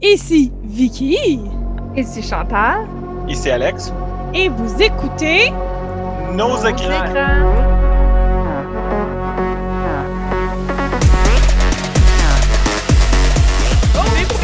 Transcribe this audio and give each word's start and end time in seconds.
Ici 0.00 0.52
Vicky? 0.62 1.40
Ici 1.96 2.22
Chantal? 2.22 2.86
Ici 3.28 3.50
Alex? 3.50 3.92
Et 4.34 4.48
vous 4.48 4.80
écoutez 4.82 5.50
Nos 6.34 6.56
écrans. 6.64 7.04
écrans. 7.04 7.64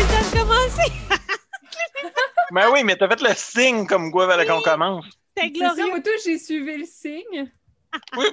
De 0.05 0.39
commencer. 0.39 0.93
Ben 2.53 2.69
oui, 2.73 2.85
mais 2.85 2.97
t'as 2.97 3.09
fait 3.09 3.21
le 3.23 3.35
signe 3.35 3.87
comme 3.87 4.13
quoi 4.13 4.29
fallait 4.29 4.47
qu'on 4.47 4.61
commence. 4.61 5.07
C'était 5.37 5.51
glorieux. 5.51 5.87
moi, 5.89 6.01
tout, 6.01 6.11
j'ai 6.25 6.39
suivi 6.39 6.77
le 6.79 6.85
signe. 6.85 7.51
Oui. 8.17 8.27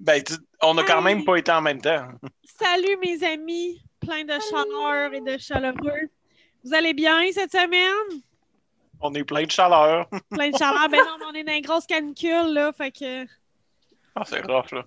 Ben, 0.00 0.22
tu- 0.22 0.34
on 0.62 0.78
a 0.78 0.84
quand 0.84 1.02
même 1.02 1.24
pas 1.24 1.36
été 1.36 1.50
en 1.52 1.60
même 1.60 1.80
temps. 1.80 2.06
Salut 2.60 2.96
mes 3.04 3.22
amis, 3.26 3.82
plein 4.00 4.24
de 4.24 4.34
chaleur 4.50 5.12
et 5.12 5.20
de 5.20 5.36
chaleureux. 5.38 6.08
Vous 6.64 6.74
allez 6.74 6.94
bien 6.94 7.20
cette 7.32 7.52
semaine? 7.52 8.20
On 9.00 9.12
est 9.14 9.24
plein 9.24 9.42
de 9.42 9.50
chaleur. 9.50 10.08
Plein 10.30 10.50
de 10.50 10.56
chaleur. 10.56 10.88
Ben 10.88 10.98
non, 10.98 11.16
mais 11.18 11.24
on 11.26 11.34
est 11.34 11.44
dans 11.44 11.52
une 11.54 11.62
grosse 11.62 11.86
canicule, 11.86 12.52
là, 12.52 12.72
fait 12.72 12.92
que... 12.92 13.24
Ah, 14.14 14.22
c'est 14.24 14.40
rough, 14.46 14.70
là. 14.72 14.84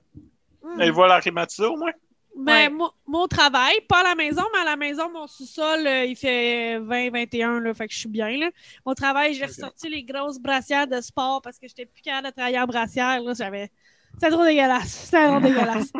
Hmm. 0.63 0.81
Et 0.81 0.89
voilà 0.89 1.19
climatisé 1.19 1.65
au 1.65 1.75
moins. 1.75 1.91
Ben, 2.37 2.69
Ouais. 2.69 2.69
moi, 2.69 3.23
au 3.23 3.27
travail, 3.27 3.75
pas 3.87 3.99
à 4.01 4.03
la 4.03 4.15
maison, 4.15 4.43
mais 4.53 4.59
à 4.59 4.65
la 4.65 4.75
maison, 4.75 5.09
mon 5.11 5.25
sous-sol, 5.27 5.85
euh, 5.87 6.05
il 6.05 6.15
fait 6.15 6.79
20-21, 6.79 7.59
là, 7.59 7.73
fait 7.73 7.87
que 7.87 7.93
je 7.93 7.99
suis 7.99 8.09
bien, 8.09 8.37
là. 8.37 8.49
Au 8.85 8.93
travail, 8.93 9.33
j'ai 9.33 9.45
ressorti 9.45 9.89
les 9.89 10.03
grosses 10.03 10.39
brassières 10.39 10.87
de 10.87 10.99
sport 11.01 11.41
parce 11.41 11.57
que 11.57 11.67
j'étais 11.67 11.85
plus 11.85 12.01
capable 12.01 12.27
de 12.27 12.33
travailler 12.33 12.59
en 12.59 12.65
brassière, 12.67 13.21
là, 13.21 13.33
j'avais... 13.37 13.71
C'était 14.13 14.31
trop 14.31 14.43
dégueulasse, 14.45 14.91
c'était 14.91 15.27
trop 15.27 15.39
dégueulasse. 15.41 15.91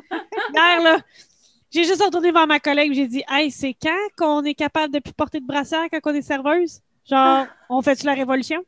Hier, 0.53 0.81
là, 0.81 0.99
j'ai 1.75 1.83
juste 1.83 2.01
retourné 2.01 2.31
voir 2.31 2.47
ma 2.47 2.61
collègue 2.61 2.91
et 2.91 2.95
j'ai 2.95 3.07
dit 3.07 3.23
«Hey, 3.29 3.51
c'est 3.51 3.73
quand 3.73 4.07
qu'on 4.17 4.43
est 4.45 4.53
capable 4.53 4.93
de 4.93 4.99
plus 4.99 5.11
porter 5.11 5.41
de 5.41 5.45
brassière 5.45 5.83
quand 5.91 5.99
on 6.05 6.13
est 6.13 6.21
serveuse? 6.21 6.79
Genre, 7.09 7.47
on 7.69 7.81
fait-tu 7.81 8.05
la 8.05 8.13
révolution?» 8.13 8.63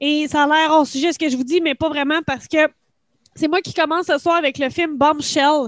Et 0.00 0.28
ça 0.28 0.44
a 0.44 0.46
l'air 0.46 0.70
hors 0.70 0.86
sujet 0.86 1.12
ce 1.12 1.18
que 1.18 1.28
je 1.28 1.36
vous 1.36 1.42
dis, 1.42 1.60
mais 1.60 1.74
pas 1.74 1.88
vraiment 1.88 2.20
parce 2.24 2.46
que 2.46 2.68
c'est 3.34 3.48
moi 3.48 3.60
qui 3.60 3.74
commence 3.74 4.06
ce 4.06 4.18
soir 4.18 4.36
avec 4.36 4.58
le 4.58 4.70
film 4.70 4.96
Bombshell. 4.96 5.64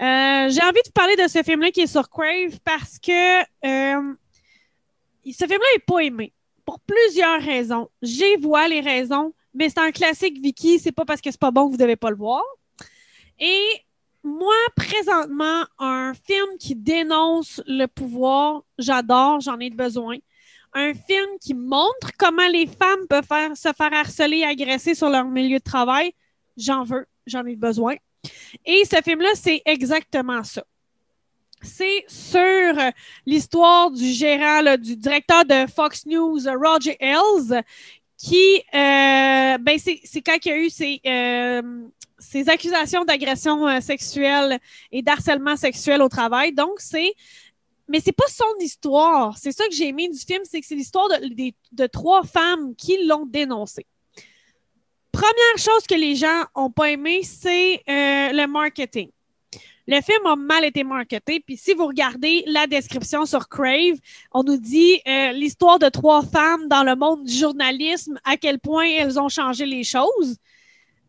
Euh, 0.00 0.48
j'ai 0.48 0.62
envie 0.62 0.82
de 0.86 0.92
parler 0.94 1.16
de 1.16 1.26
ce 1.28 1.42
film-là 1.42 1.72
qui 1.72 1.80
est 1.80 1.86
sur 1.88 2.08
Crave 2.08 2.58
parce 2.64 3.00
que 3.00 3.40
euh, 3.40 4.14
ce 5.24 5.46
film-là 5.46 5.66
n'est 5.74 5.84
pas 5.84 5.98
aimé 5.98 6.32
pour 6.64 6.78
plusieurs 6.78 7.42
raisons. 7.42 7.88
J'ai 8.02 8.36
vois 8.36 8.68
les 8.68 8.80
raisons, 8.80 9.34
mais 9.52 9.68
c'est 9.68 9.80
un 9.80 9.90
classique 9.90 10.40
Vicky, 10.40 10.78
c'est 10.78 10.92
pas 10.92 11.04
parce 11.04 11.20
que 11.20 11.32
c'est 11.32 11.40
pas 11.40 11.50
bon 11.50 11.66
que 11.66 11.72
vous 11.72 11.76
devez 11.76 11.96
pas 11.96 12.10
le 12.10 12.16
voir. 12.16 12.42
Et 13.40 13.64
moi, 14.22 14.54
présentement, 14.76 15.64
un 15.78 16.12
film 16.14 16.58
qui 16.58 16.74
dénonce 16.74 17.62
le 17.66 17.86
pouvoir, 17.86 18.62
j'adore, 18.78 19.40
j'en 19.40 19.58
ai 19.58 19.70
besoin. 19.70 20.16
Un 20.74 20.92
film 20.94 21.26
qui 21.40 21.54
montre 21.54 22.10
comment 22.18 22.48
les 22.48 22.66
femmes 22.66 23.06
peuvent 23.08 23.54
se 23.54 23.72
faire 23.72 23.92
harceler 23.92 24.38
et 24.38 24.44
agresser 24.44 24.94
sur 24.94 25.08
leur 25.08 25.24
milieu 25.24 25.58
de 25.58 25.64
travail, 25.64 26.12
j'en 26.56 26.84
veux, 26.84 27.06
j'en 27.26 27.44
ai 27.46 27.56
besoin. 27.56 27.96
Et 28.66 28.84
ce 28.84 29.00
film-là, 29.02 29.30
c'est 29.34 29.62
exactement 29.64 30.44
ça. 30.44 30.64
C'est 31.62 32.04
sur 32.06 32.74
l'histoire 33.26 33.90
du 33.90 34.06
gérant, 34.06 34.76
du 34.76 34.96
directeur 34.96 35.44
de 35.44 35.66
Fox 35.70 36.06
News, 36.06 36.40
Roger 36.46 36.96
Ailes, 37.00 37.62
qui, 38.16 38.62
euh, 38.74 39.58
ben, 39.58 39.78
c'est 39.78 40.20
quand 40.20 40.36
il 40.44 40.48
y 40.48 40.52
a 40.52 40.58
eu 40.58 40.70
ces, 40.70 41.00
euh, 41.06 41.62
ces 42.20 42.48
accusations 42.48 43.04
d'agression 43.04 43.66
euh, 43.66 43.80
sexuelle 43.80 44.58
et 44.92 45.02
d'harcèlement 45.02 45.56
sexuel 45.56 46.02
au 46.02 46.08
travail. 46.08 46.52
Donc, 46.52 46.74
c'est. 46.78 47.14
Mais 47.88 47.98
c'est 47.98 48.12
pas 48.12 48.28
son 48.28 48.56
histoire. 48.60 49.36
C'est 49.36 49.50
ça 49.50 49.66
que 49.66 49.74
j'ai 49.74 49.88
aimé 49.88 50.08
du 50.08 50.18
film, 50.18 50.42
c'est 50.44 50.60
que 50.60 50.66
c'est 50.66 50.76
l'histoire 50.76 51.08
de, 51.08 51.86
trois 51.88 52.22
femmes 52.22 52.76
qui 52.76 53.04
l'ont 53.04 53.26
dénoncé. 53.26 53.84
Première 55.10 55.58
chose 55.58 55.84
que 55.88 55.96
les 55.96 56.14
gens 56.14 56.44
ont 56.54 56.70
pas 56.70 56.90
aimé, 56.90 57.22
c'est 57.24 57.82
euh, 57.88 58.32
le 58.32 58.46
marketing. 58.46 59.10
Le 59.88 60.00
film 60.02 60.24
a 60.24 60.36
mal 60.36 60.64
été 60.64 60.84
marketé. 60.84 61.40
Puis 61.44 61.56
si 61.56 61.74
vous 61.74 61.84
regardez 61.84 62.44
la 62.46 62.68
description 62.68 63.26
sur 63.26 63.48
Crave, 63.48 63.98
on 64.30 64.44
nous 64.44 64.56
dit 64.56 65.00
euh, 65.08 65.32
l'histoire 65.32 65.80
de 65.80 65.88
trois 65.88 66.22
femmes 66.22 66.68
dans 66.68 66.84
le 66.84 66.94
monde 66.94 67.24
du 67.24 67.34
journalisme, 67.34 68.20
à 68.22 68.36
quel 68.36 68.60
point 68.60 68.86
elles 68.86 69.18
ont 69.18 69.28
changé 69.28 69.66
les 69.66 69.82
choses. 69.82 70.36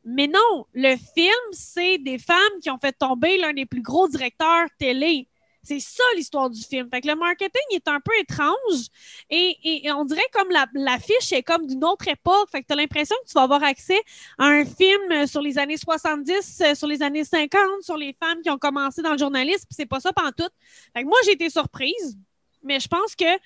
Mais 0.04 0.28
non, 0.28 0.66
le 0.74 0.96
film, 0.96 1.52
c'est 1.52 1.98
des 2.00 2.18
femmes 2.18 2.38
qui 2.62 2.70
ont 2.70 2.80
fait 2.80 2.92
tomber 2.94 3.38
l'un 3.38 3.54
des 3.54 3.66
plus 3.66 3.82
gros 3.82 4.08
directeurs 4.08 4.68
télé. 4.80 5.28
C'est 5.64 5.80
ça 5.80 6.04
l'histoire 6.16 6.50
du 6.50 6.60
film. 6.60 6.90
Fait 6.90 7.02
que 7.02 7.08
le 7.08 7.16
marketing 7.16 7.62
est 7.72 7.88
un 7.88 8.00
peu 8.00 8.12
étrange 8.20 8.88
et, 9.30 9.84
on 9.92 10.06
dirait 10.06 10.26
comme 10.34 10.50
la- 10.50 10.66
l'affiche 10.74 11.32
est 11.32 11.44
comme 11.44 11.68
d'une 11.68 11.84
autre 11.86 12.08
époque. 12.08 12.50
Fait 12.52 12.62
que 12.62 12.68
tu 12.68 12.74
as 12.74 12.76
l'impression 12.76 13.16
que 13.24 13.28
tu 13.28 13.34
vas 13.36 13.44
avoir 13.44 13.64
accès 13.64 14.02
à 14.40 14.46
un 14.46 14.66
film 14.66 15.12
euh, 15.12 15.28
sur 15.28 15.42
les 15.42 15.60
années 15.60 15.78
70, 15.78 16.62
euh, 16.62 16.74
sur 16.74 16.88
les 16.88 17.04
années 17.04 17.24
50, 17.24 17.84
sur 17.84 17.96
les 17.96 18.14
femmes 18.14 18.42
qui 18.42 18.50
ont 18.50 18.58
commencé 18.58 19.04
dans 19.04 19.12
le 19.12 19.20
journalisme. 19.20 19.68
c'est 19.70 19.86
pas 19.86 20.00
ça 20.00 20.12
pantoute. 20.12 20.54
Fait 20.96 21.04
que 21.04 21.08
moi, 21.08 21.18
j'ai 21.26 21.34
été 21.34 21.48
surprise, 21.52 22.18
mais 22.64 22.80
je 22.80 22.88
pense 22.88 23.16
que 23.16 23.38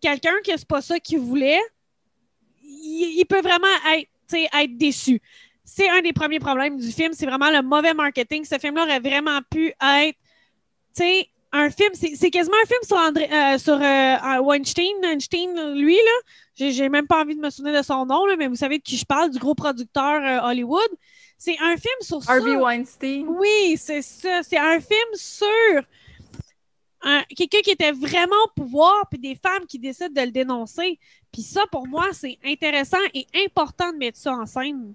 quelqu'un 0.00 0.34
que 0.44 0.56
c'est 0.56 0.66
pas 0.66 0.82
ça 0.82 0.98
qu'il 0.98 1.20
voulait, 1.20 1.60
il, 2.62 3.24
peut 3.26 3.40
vraiment 3.40 3.66
être 3.94 4.76
déçu. 4.76 5.20
C'est 5.72 5.88
un 5.88 6.00
des 6.02 6.12
premiers 6.12 6.40
problèmes 6.40 6.76
du 6.78 6.90
film, 6.90 7.12
c'est 7.12 7.26
vraiment 7.26 7.50
le 7.50 7.62
mauvais 7.62 7.94
marketing. 7.94 8.44
Ce 8.44 8.58
film-là 8.58 8.82
aurait 8.82 8.98
vraiment 8.98 9.38
pu 9.50 9.68
être, 9.68 10.16
tu 10.96 11.02
sais, 11.04 11.28
un 11.52 11.70
film, 11.70 11.90
c'est 11.94 12.30
quasiment 12.30 12.56
un 12.62 12.66
film 12.66 12.80
sur, 12.82 12.96
André, 12.96 13.28
euh, 13.32 13.56
sur 13.58 13.74
euh, 13.74 14.40
Weinstein, 14.42 14.92
Weinstein, 15.02 15.74
lui, 15.74 15.94
là. 15.96 16.70
J'ai 16.70 16.88
même 16.88 17.06
pas 17.06 17.22
envie 17.22 17.36
de 17.36 17.40
me 17.40 17.50
souvenir 17.50 17.78
de 17.80 17.84
son 17.84 18.04
nom, 18.04 18.26
là, 18.26 18.34
mais 18.36 18.48
vous 18.48 18.56
savez 18.56 18.78
de 18.78 18.82
qui 18.82 18.96
je 18.96 19.04
parle, 19.04 19.30
du 19.30 19.38
gros 19.38 19.54
producteur 19.54 20.20
euh, 20.22 20.48
Hollywood. 20.48 20.88
C'est 21.38 21.56
un 21.60 21.76
film 21.76 22.00
sur 22.02 22.22
ça. 22.22 22.32
Harvey 22.34 22.56
Weinstein. 22.56 23.26
Oui, 23.28 23.76
c'est 23.76 24.02
ça. 24.02 24.42
C'est 24.42 24.58
un 24.58 24.78
film 24.80 25.08
sur 25.14 25.46
un- 27.02 27.22
quelqu'un 27.36 27.60
qui 27.62 27.70
était 27.70 27.92
vraiment 27.92 28.36
au 28.44 28.60
pouvoir, 28.60 29.06
puis 29.08 29.18
des 29.18 29.34
femmes 29.34 29.66
qui 29.66 29.78
décident 29.78 30.10
de 30.10 30.20
le 30.26 30.32
dénoncer. 30.32 30.98
Puis 31.32 31.42
ça, 31.42 31.62
pour 31.72 31.86
moi, 31.86 32.08
c'est 32.12 32.38
intéressant 32.44 32.98
et 33.14 33.26
important 33.46 33.92
de 33.92 33.98
mettre 33.98 34.18
ça 34.18 34.32
en 34.34 34.46
scène. 34.46 34.94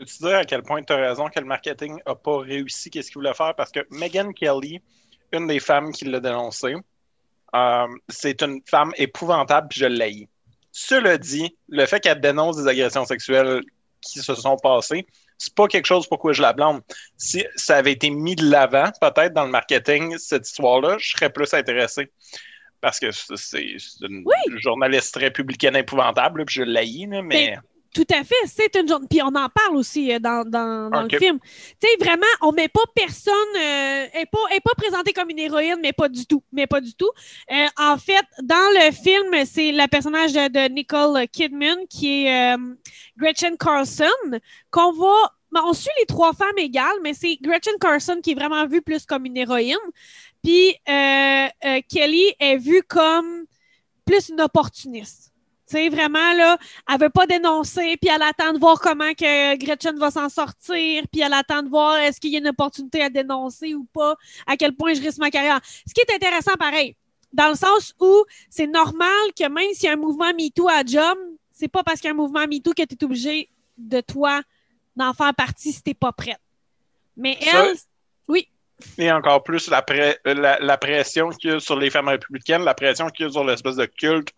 Peux-tu 0.00 0.16
dire 0.16 0.38
à 0.38 0.44
quel 0.46 0.62
point 0.62 0.82
tu 0.82 0.94
as 0.94 0.96
raison 0.96 1.28
que 1.28 1.38
le 1.38 1.44
marketing 1.44 2.00
n'a 2.06 2.14
pas 2.14 2.38
réussi? 2.38 2.88
Qu'est-ce 2.88 3.08
qu'il 3.08 3.18
voulait 3.18 3.34
faire? 3.34 3.54
Parce 3.54 3.70
que 3.70 3.80
Megan 3.90 4.32
Kelly, 4.32 4.80
une 5.30 5.46
des 5.46 5.60
femmes 5.60 5.92
qui 5.92 6.06
l'a 6.06 6.20
dénoncé, 6.20 6.74
euh, 7.54 7.86
c'est 8.08 8.40
une 8.40 8.62
femme 8.64 8.94
épouvantable, 8.96 9.68
puis 9.68 9.80
je 9.80 9.84
l'haïs. 9.84 10.26
Cela 10.72 11.18
dit, 11.18 11.54
le 11.68 11.84
fait 11.84 12.00
qu'elle 12.00 12.18
dénonce 12.18 12.56
des 12.56 12.66
agressions 12.66 13.04
sexuelles 13.04 13.60
qui 14.00 14.20
se 14.20 14.34
sont 14.34 14.56
passées, 14.56 15.06
c'est 15.36 15.54
pas 15.54 15.66
quelque 15.66 15.84
chose 15.84 16.06
pourquoi 16.06 16.32
je 16.32 16.40
la 16.40 16.54
blâme. 16.54 16.80
Si 17.18 17.44
ça 17.54 17.76
avait 17.76 17.92
été 17.92 18.08
mis 18.08 18.36
de 18.36 18.50
l'avant, 18.50 18.90
peut-être 19.02 19.34
dans 19.34 19.44
le 19.44 19.50
marketing, 19.50 20.16
cette 20.16 20.48
histoire-là, 20.48 20.96
je 20.98 21.10
serais 21.10 21.30
plus 21.30 21.52
intéressé. 21.52 22.10
Parce 22.80 22.98
que 22.98 23.10
c'est 23.10 23.76
une 24.00 24.24
journaliste 24.62 25.14
républicaine 25.16 25.76
épouvantable, 25.76 26.46
puis 26.46 26.54
je 26.54 26.62
là, 26.62 26.80
mais... 27.22 27.58
Tout 27.92 28.06
à 28.12 28.22
fait, 28.22 28.34
c'est 28.46 28.76
une 28.76 28.86
journée. 28.86 29.08
Puis 29.10 29.20
on 29.20 29.34
en 29.34 29.48
parle 29.48 29.74
aussi 29.76 30.12
euh, 30.12 30.20
dans, 30.20 30.48
dans, 30.48 30.90
dans 30.90 31.02
le 31.02 31.08
film. 31.18 31.40
Tu 31.40 31.88
sais, 31.88 31.96
vraiment, 31.98 32.26
on 32.40 32.52
met 32.52 32.68
pas 32.68 32.84
personne. 32.94 33.32
euh, 33.56 34.06
elle 34.12 34.20
n'est 34.20 34.26
pas, 34.26 34.38
elle 34.50 34.56
est 34.58 34.60
pas 34.60 34.74
présentée 34.76 35.12
comme 35.12 35.28
une 35.30 35.40
héroïne, 35.40 35.78
mais 35.82 35.92
pas 35.92 36.08
du 36.08 36.24
tout. 36.24 36.42
Mais 36.52 36.68
pas 36.68 36.80
du 36.80 36.94
tout. 36.94 37.10
Euh, 37.50 37.66
en 37.76 37.98
fait, 37.98 38.24
dans 38.42 38.54
le 38.80 38.92
film, 38.92 39.44
c'est 39.44 39.72
le 39.72 39.88
personnage 39.88 40.32
de, 40.32 40.46
de 40.48 40.72
Nicole 40.72 41.26
Kidman 41.28 41.78
qui 41.88 42.26
est 42.26 42.54
euh, 42.54 42.74
Gretchen 43.16 43.56
Carlson 43.58 44.04
qu'on 44.70 44.92
va. 44.92 45.32
ben, 45.50 45.62
on 45.66 45.72
suit 45.72 45.90
les 45.98 46.06
trois 46.06 46.32
femmes 46.32 46.58
égales, 46.58 46.98
mais 47.02 47.12
c'est 47.12 47.36
Gretchen 47.42 47.74
Carlson 47.80 48.20
qui 48.22 48.30
est 48.32 48.34
vraiment 48.36 48.66
vue 48.68 48.82
plus 48.82 49.04
comme 49.04 49.26
une 49.26 49.36
héroïne. 49.36 49.76
Puis 50.44 50.76
euh, 50.88 51.48
euh, 51.66 51.80
Kelly 51.88 52.34
est 52.38 52.56
vue 52.56 52.82
comme 52.84 53.46
plus 54.06 54.28
une 54.28 54.40
opportuniste. 54.40 55.29
Tu 55.70 55.76
sais, 55.76 55.88
vraiment, 55.88 56.32
là, 56.34 56.58
elle 56.92 56.98
veut 57.00 57.10
pas 57.10 57.28
dénoncer, 57.28 57.96
puis 57.96 58.10
elle 58.12 58.22
attend 58.22 58.52
de 58.52 58.58
voir 58.58 58.80
comment 58.80 59.12
que 59.14 59.56
Gretchen 59.56 59.96
va 60.00 60.10
s'en 60.10 60.28
sortir, 60.28 61.04
puis 61.12 61.20
elle 61.20 61.32
attend 61.32 61.62
de 61.62 61.68
voir 61.68 61.96
est-ce 61.98 62.18
qu'il 62.20 62.32
y 62.32 62.36
a 62.36 62.40
une 62.40 62.48
opportunité 62.48 63.02
à 63.04 63.08
dénoncer 63.08 63.74
ou 63.74 63.84
pas, 63.84 64.16
à 64.48 64.56
quel 64.56 64.74
point 64.74 64.94
je 64.94 65.00
risque 65.00 65.18
ma 65.18 65.30
carrière. 65.30 65.60
Ce 65.86 65.94
qui 65.94 66.00
est 66.00 66.12
intéressant, 66.12 66.54
pareil, 66.58 66.96
dans 67.32 67.48
le 67.50 67.54
sens 67.54 67.94
où 68.00 68.24
c'est 68.48 68.66
normal 68.66 69.12
que 69.38 69.48
même 69.48 69.72
s'il 69.72 69.84
y 69.84 69.88
a 69.88 69.92
un 69.92 69.96
mouvement 69.96 70.32
MeToo 70.34 70.68
à 70.68 70.82
job, 70.84 71.16
c'est 71.52 71.68
pas 71.68 71.84
parce 71.84 72.00
qu'il 72.00 72.08
y 72.08 72.10
a 72.10 72.14
un 72.14 72.16
mouvement 72.16 72.48
MeToo 72.48 72.72
que 72.72 72.82
tu 72.82 72.96
es 72.96 73.04
obligé 73.04 73.48
de 73.78 74.00
toi 74.00 74.42
d'en 74.96 75.12
faire 75.14 75.32
partie 75.36 75.72
si 75.72 75.82
t'es 75.84 75.94
pas 75.94 76.10
prête. 76.10 76.40
Mais 77.16 77.38
Ça- 77.40 77.68
elle, 77.68 77.76
oui, 78.26 78.48
Et 78.98 79.12
encore 79.12 79.44
plus 79.44 79.68
la, 79.68 79.82
pré- 79.82 80.18
la, 80.24 80.58
la 80.58 80.78
pression 80.78 81.28
qu'il 81.28 81.50
y 81.50 81.52
a 81.52 81.60
sur 81.60 81.78
les 81.78 81.90
femmes 81.90 82.08
républicaines, 82.08 82.64
la 82.64 82.74
pression 82.74 83.08
qu'il 83.08 83.26
y 83.26 83.28
a 83.28 83.32
sur 83.32 83.44
l'espèce 83.44 83.76
de 83.76 83.84
culte 83.86 84.30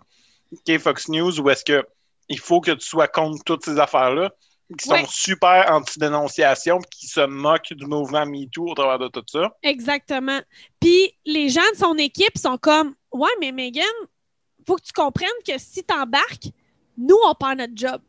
qui 0.65 0.73
est 0.73 0.79
Fox 0.79 1.09
News, 1.09 1.41
où 1.41 1.51
est-ce 1.51 1.65
que 1.65 1.85
il 2.29 2.39
faut 2.39 2.61
que 2.61 2.71
tu 2.71 2.87
sois 2.87 3.09
contre 3.09 3.43
toutes 3.45 3.65
ces 3.65 3.79
affaires-là, 3.79 4.31
qui 4.79 4.87
sont 4.87 4.95
Ouais. 4.95 5.05
super 5.09 5.67
anti-dénonciation, 5.71 6.79
puis 6.79 7.01
qui 7.01 7.07
se 7.07 7.21
moquent 7.21 7.73
du 7.75 7.85
mouvement 7.87 8.25
MeToo 8.25 8.69
au 8.69 8.75
travers 8.75 8.99
de 8.99 9.09
tout 9.09 9.25
ça. 9.31 9.51
Exactement. 9.63 10.41
Puis 10.81 11.13
les 11.27 11.49
gens 11.49 11.61
de 11.73 11.77
son 11.79 11.97
équipe 11.97 12.39
sont 12.39 12.57
comme 12.59 12.95
Ouais, 13.13 13.29
mais 13.41 13.53
Megan, 13.53 13.85
faut 14.67 14.77
que 14.77 14.83
tu 14.83 14.93
comprennes 14.93 15.29
que 15.47 15.59
si 15.59 15.85
tu 15.85 15.95
embarques, 15.95 16.49
nous, 16.97 17.19
on 17.27 17.35
perd 17.35 17.59
notre 17.59 17.73
job. 17.77 18.01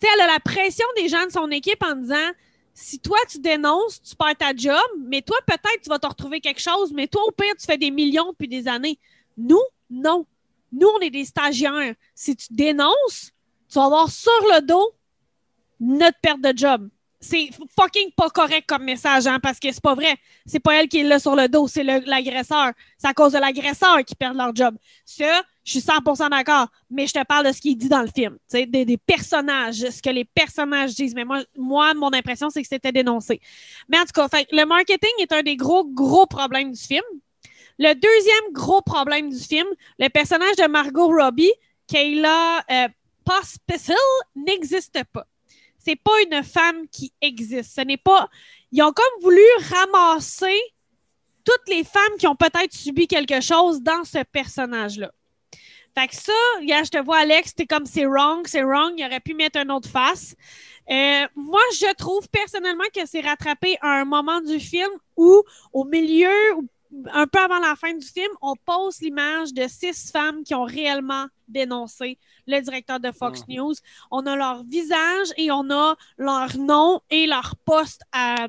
Tu 0.00 0.06
sais, 0.06 0.12
elle 0.14 0.20
a 0.22 0.26
la 0.26 0.40
pression 0.40 0.86
des 0.96 1.08
gens 1.08 1.24
de 1.24 1.30
son 1.32 1.50
équipe 1.50 1.82
en 1.82 1.94
disant 1.94 2.30
si 2.74 2.98
toi, 2.98 3.16
tu 3.30 3.38
dénonces, 3.38 4.02
tu 4.02 4.16
perds 4.16 4.36
ta 4.36 4.54
job, 4.54 4.82
mais 5.06 5.22
toi, 5.22 5.36
peut-être, 5.46 5.80
tu 5.82 5.88
vas 5.88 5.98
te 6.00 6.06
retrouver 6.08 6.40
quelque 6.40 6.60
chose, 6.60 6.92
mais 6.92 7.06
toi, 7.06 7.22
au 7.24 7.30
pire, 7.30 7.54
tu 7.58 7.64
fais 7.64 7.78
des 7.78 7.90
millions 7.92 8.32
depuis 8.32 8.48
des 8.48 8.66
années. 8.68 8.98
Nous, 9.38 9.62
non. 9.88 10.26
Nous, 10.74 10.88
on 10.88 11.00
est 11.00 11.10
des 11.10 11.24
stagiaires. 11.24 11.94
Si 12.14 12.34
tu 12.34 12.46
dénonces, 12.50 13.32
tu 13.68 13.78
vas 13.78 13.84
avoir 13.84 14.10
sur 14.10 14.32
le 14.52 14.60
dos 14.60 14.92
notre 15.80 16.18
perte 16.20 16.40
de 16.40 16.56
job. 16.56 16.88
C'est 17.20 17.48
fucking 17.78 18.10
pas 18.14 18.28
correct 18.28 18.66
comme 18.68 18.84
message, 18.84 19.26
hein, 19.26 19.38
parce 19.42 19.58
que 19.58 19.72
c'est 19.72 19.80
pas 19.80 19.94
vrai. 19.94 20.16
C'est 20.44 20.60
pas 20.60 20.74
elle 20.74 20.88
qui 20.88 20.98
est 20.98 21.04
là 21.04 21.18
sur 21.18 21.34
le 21.34 21.48
dos, 21.48 21.66
c'est 21.66 21.82
l'agresseur. 21.82 22.72
C'est 22.98 23.08
à 23.08 23.14
cause 23.14 23.32
de 23.32 23.38
l'agresseur 23.38 24.04
qui 24.04 24.14
perd 24.14 24.36
leur 24.36 24.54
job. 24.54 24.76
Ça, 25.06 25.42
je 25.64 25.70
suis 25.70 25.80
100% 25.80 26.28
d'accord, 26.28 26.68
mais 26.90 27.06
je 27.06 27.14
te 27.14 27.24
parle 27.24 27.46
de 27.46 27.52
ce 27.52 27.62
qui 27.62 27.70
est 27.70 27.74
dit 27.76 27.88
dans 27.88 28.02
le 28.02 28.10
film, 28.14 28.36
des, 28.52 28.84
des 28.84 28.98
personnages, 28.98 29.76
ce 29.76 30.02
que 30.02 30.10
les 30.10 30.26
personnages 30.26 30.94
disent. 30.94 31.14
Mais 31.14 31.24
moi, 31.24 31.42
moi 31.56 31.94
mon 31.94 32.12
impression, 32.12 32.50
c'est 32.50 32.60
que 32.60 32.68
c'était 32.68 32.92
dénoncé. 32.92 33.40
Mais 33.88 33.98
en 33.98 34.04
tout 34.04 34.12
cas, 34.12 34.28
le 34.52 34.64
marketing 34.66 35.12
est 35.18 35.32
un 35.32 35.42
des 35.42 35.56
gros, 35.56 35.84
gros 35.84 36.26
problèmes 36.26 36.72
du 36.72 36.80
film. 36.80 37.04
Le 37.78 37.94
deuxième 37.94 38.52
gros 38.52 38.82
problème 38.82 39.30
du 39.30 39.38
film, 39.38 39.66
le 39.98 40.08
personnage 40.08 40.56
de 40.56 40.68
Margot 40.68 41.08
Robbie, 41.08 41.52
Kayla 41.88 42.64
euh, 42.70 42.88
Pospisil, 43.24 43.94
n'existe 44.36 45.02
pas. 45.12 45.26
C'est 45.78 45.96
pas 45.96 46.22
une 46.22 46.42
femme 46.42 46.88
qui 46.88 47.12
existe. 47.20 47.74
Ce 47.74 47.80
n'est 47.82 47.98
pas. 47.98 48.28
Ils 48.72 48.82
ont 48.82 48.92
comme 48.92 49.22
voulu 49.22 49.42
ramasser 49.70 50.58
toutes 51.44 51.68
les 51.68 51.84
femmes 51.84 52.16
qui 52.18 52.26
ont 52.26 52.36
peut-être 52.36 52.72
subi 52.72 53.06
quelque 53.06 53.40
chose 53.40 53.82
dans 53.82 54.04
ce 54.04 54.22
personnage-là. 54.24 55.12
Fait 55.96 56.08
que 56.08 56.16
ça, 56.16 56.32
je 56.60 56.88
te 56.88 56.98
vois, 56.98 57.18
Alex, 57.18 57.54
t'es 57.54 57.66
comme 57.66 57.86
c'est 57.86 58.06
wrong, 58.06 58.46
c'est 58.46 58.62
wrong, 58.64 58.94
il 58.96 59.04
aurait 59.04 59.20
pu 59.20 59.34
mettre 59.34 59.60
un 59.60 59.68
autre 59.68 59.88
face. 59.88 60.34
Euh, 60.90 61.26
moi, 61.36 61.60
je 61.72 61.94
trouve 61.94 62.28
personnellement 62.28 62.84
que 62.94 63.06
c'est 63.06 63.20
rattrapé 63.20 63.76
à 63.80 64.00
un 64.00 64.04
moment 64.04 64.40
du 64.40 64.58
film 64.58 64.90
où, 65.16 65.42
au 65.72 65.84
milieu, 65.84 66.54
ou 66.56 66.66
un 67.12 67.26
peu 67.26 67.38
avant 67.38 67.58
la 67.58 67.74
fin 67.76 67.92
du 67.94 68.06
film, 68.06 68.30
on 68.40 68.54
pose 68.56 69.00
l'image 69.00 69.52
de 69.52 69.66
six 69.68 70.10
femmes 70.10 70.44
qui 70.44 70.54
ont 70.54 70.64
réellement 70.64 71.26
dénoncé 71.48 72.18
le 72.46 72.60
directeur 72.60 73.00
de 73.00 73.10
Fox 73.12 73.40
Mhm. 73.48 73.56
News. 73.56 73.74
On 74.10 74.26
a 74.26 74.36
leur 74.36 74.62
visage 74.64 75.28
et 75.36 75.50
on 75.50 75.68
a 75.70 75.96
leur 76.18 76.56
nom 76.56 77.00
et 77.10 77.26
leur 77.26 77.56
poste 77.64 78.02
à 78.12 78.48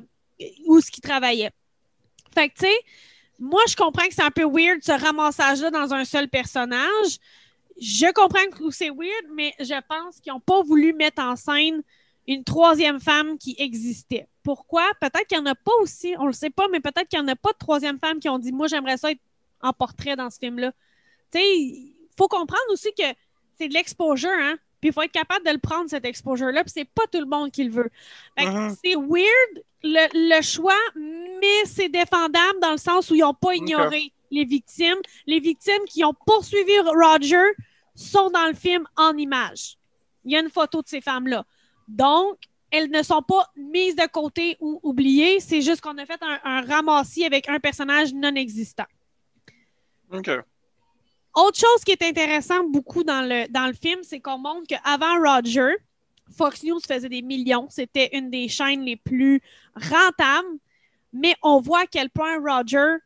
où 0.66 0.80
ce 0.80 0.90
qu'ils 0.90 1.02
travaillaient. 1.02 1.50
Fait 2.34 2.48
que, 2.50 2.54
tu 2.54 2.66
sais, 2.66 2.78
moi, 3.38 3.62
je 3.68 3.76
comprends 3.76 4.06
que 4.06 4.14
c'est 4.14 4.22
un 4.22 4.30
peu 4.30 4.44
weird 4.44 4.82
ce 4.82 4.92
ramassage-là 4.92 5.70
dans 5.70 5.92
un 5.92 6.04
seul 6.04 6.28
personnage. 6.28 7.18
Je 7.80 8.10
comprends 8.12 8.46
que 8.50 8.70
c'est 8.70 8.90
weird, 8.90 9.26
mais 9.34 9.52
je 9.60 9.78
pense 9.88 10.20
qu'ils 10.20 10.32
n'ont 10.32 10.40
pas 10.40 10.62
voulu 10.62 10.92
mettre 10.94 11.22
en 11.22 11.36
scène 11.36 11.82
une 12.26 12.44
troisième 12.44 13.00
femme 13.00 13.38
qui 13.38 13.54
existait. 13.58 14.28
Pourquoi? 14.42 14.84
Peut-être 15.00 15.26
qu'il 15.26 15.38
n'y 15.38 15.48
en 15.48 15.50
a 15.50 15.54
pas 15.54 15.72
aussi, 15.80 16.14
on 16.18 16.26
le 16.26 16.32
sait 16.32 16.50
pas, 16.50 16.66
mais 16.68 16.80
peut-être 16.80 17.08
qu'il 17.08 17.20
n'y 17.20 17.24
en 17.24 17.32
a 17.32 17.36
pas 17.36 17.52
de 17.52 17.58
troisième 17.58 17.98
femme 17.98 18.18
qui 18.18 18.28
ont 18.28 18.38
dit 18.38 18.52
Moi, 18.52 18.66
j'aimerais 18.66 18.96
ça 18.96 19.10
être 19.10 19.20
en 19.60 19.72
portrait 19.72 20.16
dans 20.16 20.30
ce 20.30 20.38
film-là. 20.38 20.72
Tu 21.32 21.38
sais, 21.38 21.44
il 21.44 21.94
faut 22.16 22.28
comprendre 22.28 22.62
aussi 22.70 22.92
que 22.96 23.04
c'est 23.58 23.68
de 23.68 23.74
l'exposure, 23.74 24.30
hein? 24.30 24.56
Puis 24.80 24.90
il 24.90 24.92
faut 24.92 25.02
être 25.02 25.12
capable 25.12 25.44
de 25.46 25.52
le 25.52 25.58
prendre, 25.58 25.88
cet 25.88 26.04
exposure-là, 26.04 26.62
puis 26.62 26.72
c'est 26.74 26.84
pas 26.84 27.04
tout 27.10 27.20
le 27.20 27.26
monde 27.26 27.50
qui 27.50 27.64
le 27.64 27.70
veut. 27.70 27.90
Mhm. 28.38 28.76
C'est 28.84 28.94
weird 28.94 29.64
le, 29.82 30.36
le 30.36 30.42
choix, 30.42 30.74
mais 30.94 31.64
c'est 31.64 31.88
défendable 31.88 32.60
dans 32.60 32.72
le 32.72 32.78
sens 32.78 33.10
où 33.10 33.14
ils 33.14 33.20
n'ont 33.20 33.34
pas 33.34 33.54
ignoré 33.54 34.12
les 34.30 34.44
victimes. 34.44 34.98
Les 35.26 35.40
victimes 35.40 35.84
qui 35.88 36.04
ont 36.04 36.14
poursuivi 36.26 36.78
Roger 36.80 37.54
sont 37.94 38.30
dans 38.30 38.46
le 38.46 38.54
film 38.54 38.86
en 38.96 39.16
images. 39.16 39.78
Il 40.24 40.32
y 40.32 40.36
a 40.36 40.40
une 40.40 40.50
photo 40.50 40.82
de 40.82 40.88
ces 40.88 41.00
femmes-là. 41.00 41.44
Donc, 41.88 42.38
elles 42.70 42.90
ne 42.90 43.02
sont 43.02 43.22
pas 43.22 43.50
mises 43.56 43.94
de 43.96 44.06
côté 44.06 44.56
ou 44.60 44.80
oubliées. 44.82 45.40
C'est 45.40 45.62
juste 45.62 45.80
qu'on 45.80 45.96
a 45.98 46.06
fait 46.06 46.20
un, 46.22 46.38
un 46.44 46.62
ramassis 46.62 47.24
avec 47.24 47.48
un 47.48 47.60
personnage 47.60 48.12
non 48.12 48.34
existant. 48.34 48.86
OK. 50.12 50.30
Autre 51.34 51.58
chose 51.58 51.84
qui 51.84 51.92
est 51.92 52.02
intéressant 52.02 52.64
beaucoup 52.64 53.04
dans 53.04 53.22
le, 53.22 53.46
dans 53.50 53.66
le 53.66 53.74
film, 53.74 54.00
c'est 54.02 54.20
qu'on 54.20 54.38
montre 54.38 54.66
qu'avant 54.68 55.20
Roger, 55.20 55.74
Fox 56.36 56.62
News 56.64 56.80
faisait 56.86 57.08
des 57.08 57.22
millions. 57.22 57.68
C'était 57.70 58.08
une 58.16 58.30
des 58.30 58.48
chaînes 58.48 58.82
les 58.82 58.96
plus 58.96 59.40
rentables. 59.74 60.58
Mais 61.12 61.34
on 61.42 61.60
voit 61.60 61.80
à 61.80 61.86
quel 61.86 62.10
point 62.10 62.38
Roger 62.40 62.96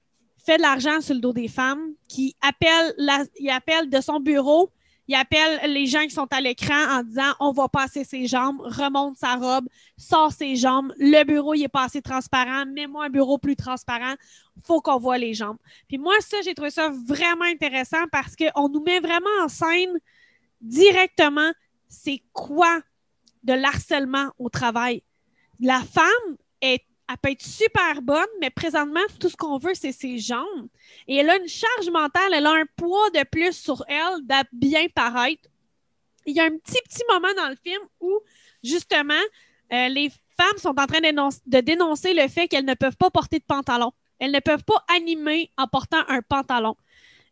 fait 0.45 0.57
de 0.57 0.63
l'argent 0.63 1.01
sur 1.01 1.15
le 1.15 1.21
dos 1.21 1.33
des 1.35 1.49
femmes, 1.49 1.93
qui 2.09 2.35
appelle, 2.41 2.95
la- 2.97 3.25
il 3.39 3.51
appelle 3.51 3.91
de 3.91 4.01
son 4.01 4.21
bureau, 4.21 4.71
il 5.11 5.17
appelle 5.17 5.73
les 5.73 5.87
gens 5.87 6.05
qui 6.05 6.11
sont 6.11 6.29
à 6.31 6.41
l'écran 6.41 6.99
en 6.99 7.03
disant 7.03 7.35
on 7.41 7.51
va 7.51 7.69
passer 7.69 8.05
ses 8.05 8.29
jambes, 8.29 8.61
remonte 8.61 9.17
sa 9.17 9.35
robe, 9.35 9.69
sort 9.97 10.31
ses 10.31 10.55
jambes, 10.55 10.93
le 10.99 11.25
bureau 11.25 11.55
il 11.55 11.65
est 11.65 11.69
pas 11.69 11.83
assez 11.83 12.01
transparent, 12.01 12.65
mets-moi 12.67 13.07
un 13.07 13.11
bureau 13.11 13.37
plus 13.37 13.57
transparent, 13.57 14.15
faut 14.65 14.81
qu'on 14.81 14.99
voit 15.01 15.19
les 15.19 15.35
jambes. 15.35 15.57
Puis 15.89 15.99
moi, 15.99 16.15
ça, 16.21 16.37
j'ai 16.45 16.55
trouvé 16.55 16.71
ça 16.71 16.91
vraiment 16.91 17.45
intéressant 17.45 18.07
parce 18.13 18.37
qu'on 18.37 18.69
nous 18.69 18.85
met 18.85 19.01
vraiment 19.01 19.27
en 19.43 19.49
scène 19.49 19.99
directement 20.61 21.51
c'est 21.89 22.23
quoi 22.33 22.81
de 23.43 23.55
l'harcèlement 23.55 24.31
au 24.39 24.49
travail? 24.49 25.03
La 25.59 25.81
femme, 25.81 26.37
est, 26.61 26.85
elle 27.11 27.19
peut 27.19 27.31
être 27.31 27.43
super 27.43 28.03
bonne, 28.03 28.29
mais 28.41 28.51
présentement, 28.51 29.01
tout 29.19 29.29
ce 29.29 29.37
qu'on 29.37 29.59
veut, 29.59 29.75
c'est 29.75 29.93
ses 29.93 30.19
jambes. 30.19 30.69
Et 31.09 31.17
elle 31.17 31.31
a 31.31 31.37
une 31.37 31.49
charge 31.49 31.91
mentale, 31.91 32.33
elle 32.33 32.47
a 32.47 32.53
un 32.53 32.67
poids 32.77 33.11
de 33.11 33.25
plus 33.25 33.53
sur 33.53 33.85
elle 33.89 34.25
d'à 34.25 34.45
bien 34.53 34.87
paraître. 34.95 35.49
Il 36.27 36.37
y 36.37 36.41
a 36.41 36.45
un 36.45 36.57
petit, 36.57 36.81
petit 36.85 37.03
moment 37.11 37.33
dans 37.37 37.49
le 37.49 37.57
film 37.57 37.83
où, 38.01 38.21
justement, 38.63 39.15
euh, 39.73 39.89
les 39.89 40.11
femmes 40.37 40.59
sont 40.59 40.79
en 40.79 40.87
train 40.87 41.01
de 41.01 41.61
dénoncer 41.61 42.15
le 42.15 42.29
fait 42.29 42.47
qu'elles 42.47 42.65
ne 42.65 42.75
peuvent 42.75 42.97
pas 42.97 43.11
porter 43.11 43.39
de 43.39 43.45
pantalon. 43.45 43.93
Elles 44.19 44.33
ne 44.33 44.41
peuvent 44.41 44.65
pas 44.65 44.85
animer 44.95 45.51
en 45.57 45.67
portant 45.67 46.05
un 46.09 46.21
pantalon. 46.23 46.77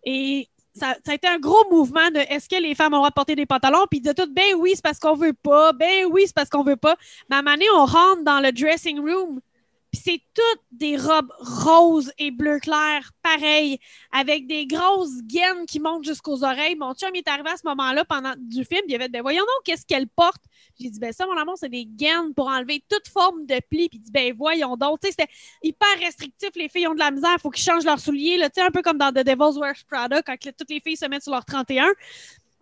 Et 0.04 0.48
ça, 0.74 0.96
a 1.06 1.14
été 1.14 1.28
un 1.28 1.38
gros 1.38 1.68
mouvement 1.70 2.10
de 2.10 2.18
est-ce 2.18 2.48
que 2.48 2.60
les 2.60 2.74
femmes 2.74 2.94
ont 2.94 3.06
de 3.06 3.12
porter 3.12 3.36
des 3.36 3.46
pantalons? 3.46 3.86
Puis 3.90 4.00
disaient 4.00 4.14
tout, 4.14 4.32
ben 4.32 4.54
oui, 4.58 4.72
c'est 4.74 4.82
parce 4.82 4.98
qu'on 4.98 5.14
veut 5.14 5.34
pas, 5.34 5.72
ben 5.72 6.06
oui, 6.10 6.22
c'est 6.26 6.34
parce 6.34 6.48
qu'on 6.48 6.62
veut 6.62 6.76
pas. 6.76 6.96
Mais 7.28 7.36
à 7.36 7.38
un 7.40 7.42
moment 7.42 7.56
donné, 7.56 7.66
on 7.74 7.84
rentre 7.84 8.24
dans 8.24 8.40
le 8.40 8.52
dressing 8.52 9.00
room, 9.00 9.40
puis 9.90 10.00
c'est 10.04 10.20
toutes 10.34 10.62
des 10.70 10.96
robes 10.96 11.32
roses 11.38 12.12
et 12.18 12.30
bleu 12.30 12.58
clair, 12.60 13.10
pareil, 13.22 13.78
avec 14.12 14.46
des 14.46 14.66
grosses 14.66 15.22
gaines 15.22 15.64
qui 15.66 15.80
montent 15.80 16.04
jusqu'aux 16.04 16.44
oreilles. 16.44 16.76
Mon 16.76 16.94
chum 16.94 17.14
est 17.14 17.26
arrivé 17.26 17.50
à 17.50 17.56
ce 17.56 17.66
moment-là 17.66 18.04
pendant 18.04 18.34
du 18.36 18.64
film, 18.64 18.82
il 18.86 18.94
avait 18.94 19.06
dit, 19.06 19.12
ben 19.12 19.22
voyons 19.22 19.44
donc, 19.44 19.64
qu'est-ce 19.64 19.86
qu'elle 19.86 20.08
porte? 20.08 20.42
J'ai 20.78 20.90
dit, 20.90 21.00
ben 21.00 21.12
ça, 21.12 21.26
mon 21.26 21.36
amour, 21.36 21.54
c'est 21.58 21.68
des 21.68 21.86
gaines 21.86 22.34
pour 22.34 22.48
enlever 22.48 22.84
toute 22.88 23.08
forme 23.08 23.46
de 23.46 23.60
pli. 23.70 23.88
Puis 23.88 23.98
il 23.98 24.02
dit, 24.02 24.10
ben 24.10 24.34
voyons 24.36 24.76
donc, 24.76 25.00
tu 25.00 25.08
sais, 25.08 25.14
c'était 25.18 25.32
hyper 25.62 25.98
restrictif, 26.00 26.50
les 26.54 26.68
filles 26.68 26.88
ont 26.88 26.94
de 26.94 26.98
la 26.98 27.10
misère, 27.10 27.34
il 27.36 27.40
faut 27.40 27.50
qu'ils 27.50 27.64
changent 27.64 27.84
leurs 27.84 28.00
souliers, 28.00 28.38
tu 28.38 28.48
sais, 28.54 28.60
un 28.60 28.70
peu 28.70 28.82
comme 28.82 28.98
dans 28.98 29.10
The 29.10 29.24
Devil's 29.24 29.56
Wears 29.56 29.84
Prada, 29.88 30.22
quand 30.22 30.36
toutes 30.38 30.70
les 30.70 30.80
filles 30.80 30.96
se 30.96 31.06
mettent 31.06 31.22
sur 31.22 31.32
leur 31.32 31.44
31. 31.44 31.88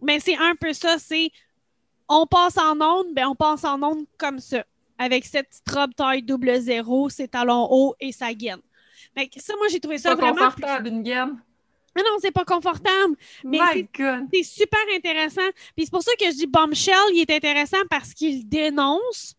Mais 0.00 0.21
c'est 0.21 0.37
un 0.37 0.54
peu 0.54 0.73
ça, 0.73 0.99
c'est 0.99 1.30
on 2.09 2.26
passe 2.26 2.56
en 2.59 2.80
onde, 2.80 3.14
ben 3.14 3.26
on 3.26 3.35
passe 3.35 3.64
en 3.64 3.83
onde 3.83 4.06
comme 4.16 4.38
ça, 4.38 4.64
avec 4.99 5.25
cette 5.25 5.49
petite 5.49 5.71
robe 5.71 5.95
taille 5.95 6.23
double 6.23 6.61
zéro, 6.61 7.09
ses 7.09 7.29
talons 7.29 7.69
hauts 7.71 7.95
et 8.00 8.12
sa 8.12 8.33
gaine. 8.35 8.61
Fait 9.15 9.29
que 9.29 9.41
ça, 9.41 9.55
moi, 9.57 9.69
j'ai 9.69 9.81
trouvé 9.81 9.99
ça 9.99 10.11
C'est 10.11 10.17
pas 10.17 10.33
vraiment... 10.33 10.47
confortable, 10.47 10.88
une 10.88 11.03
gamme. 11.03 11.41
Ah 11.97 12.03
non, 12.03 12.19
c'est 12.21 12.31
pas 12.31 12.45
confortable. 12.45 13.17
Mais 13.45 13.59
c'est 14.33 14.43
super 14.43 14.81
intéressant. 14.95 15.49
Puis 15.75 15.87
c'est 15.87 15.91
pour 15.91 16.03
ça 16.03 16.12
que 16.21 16.26
je 16.26 16.37
dis 16.37 16.47
Bombshell, 16.47 16.95
il 17.15 17.21
est 17.21 17.35
intéressant 17.35 17.79
parce 17.88 18.12
qu'il 18.12 18.47
dénonce 18.47 19.35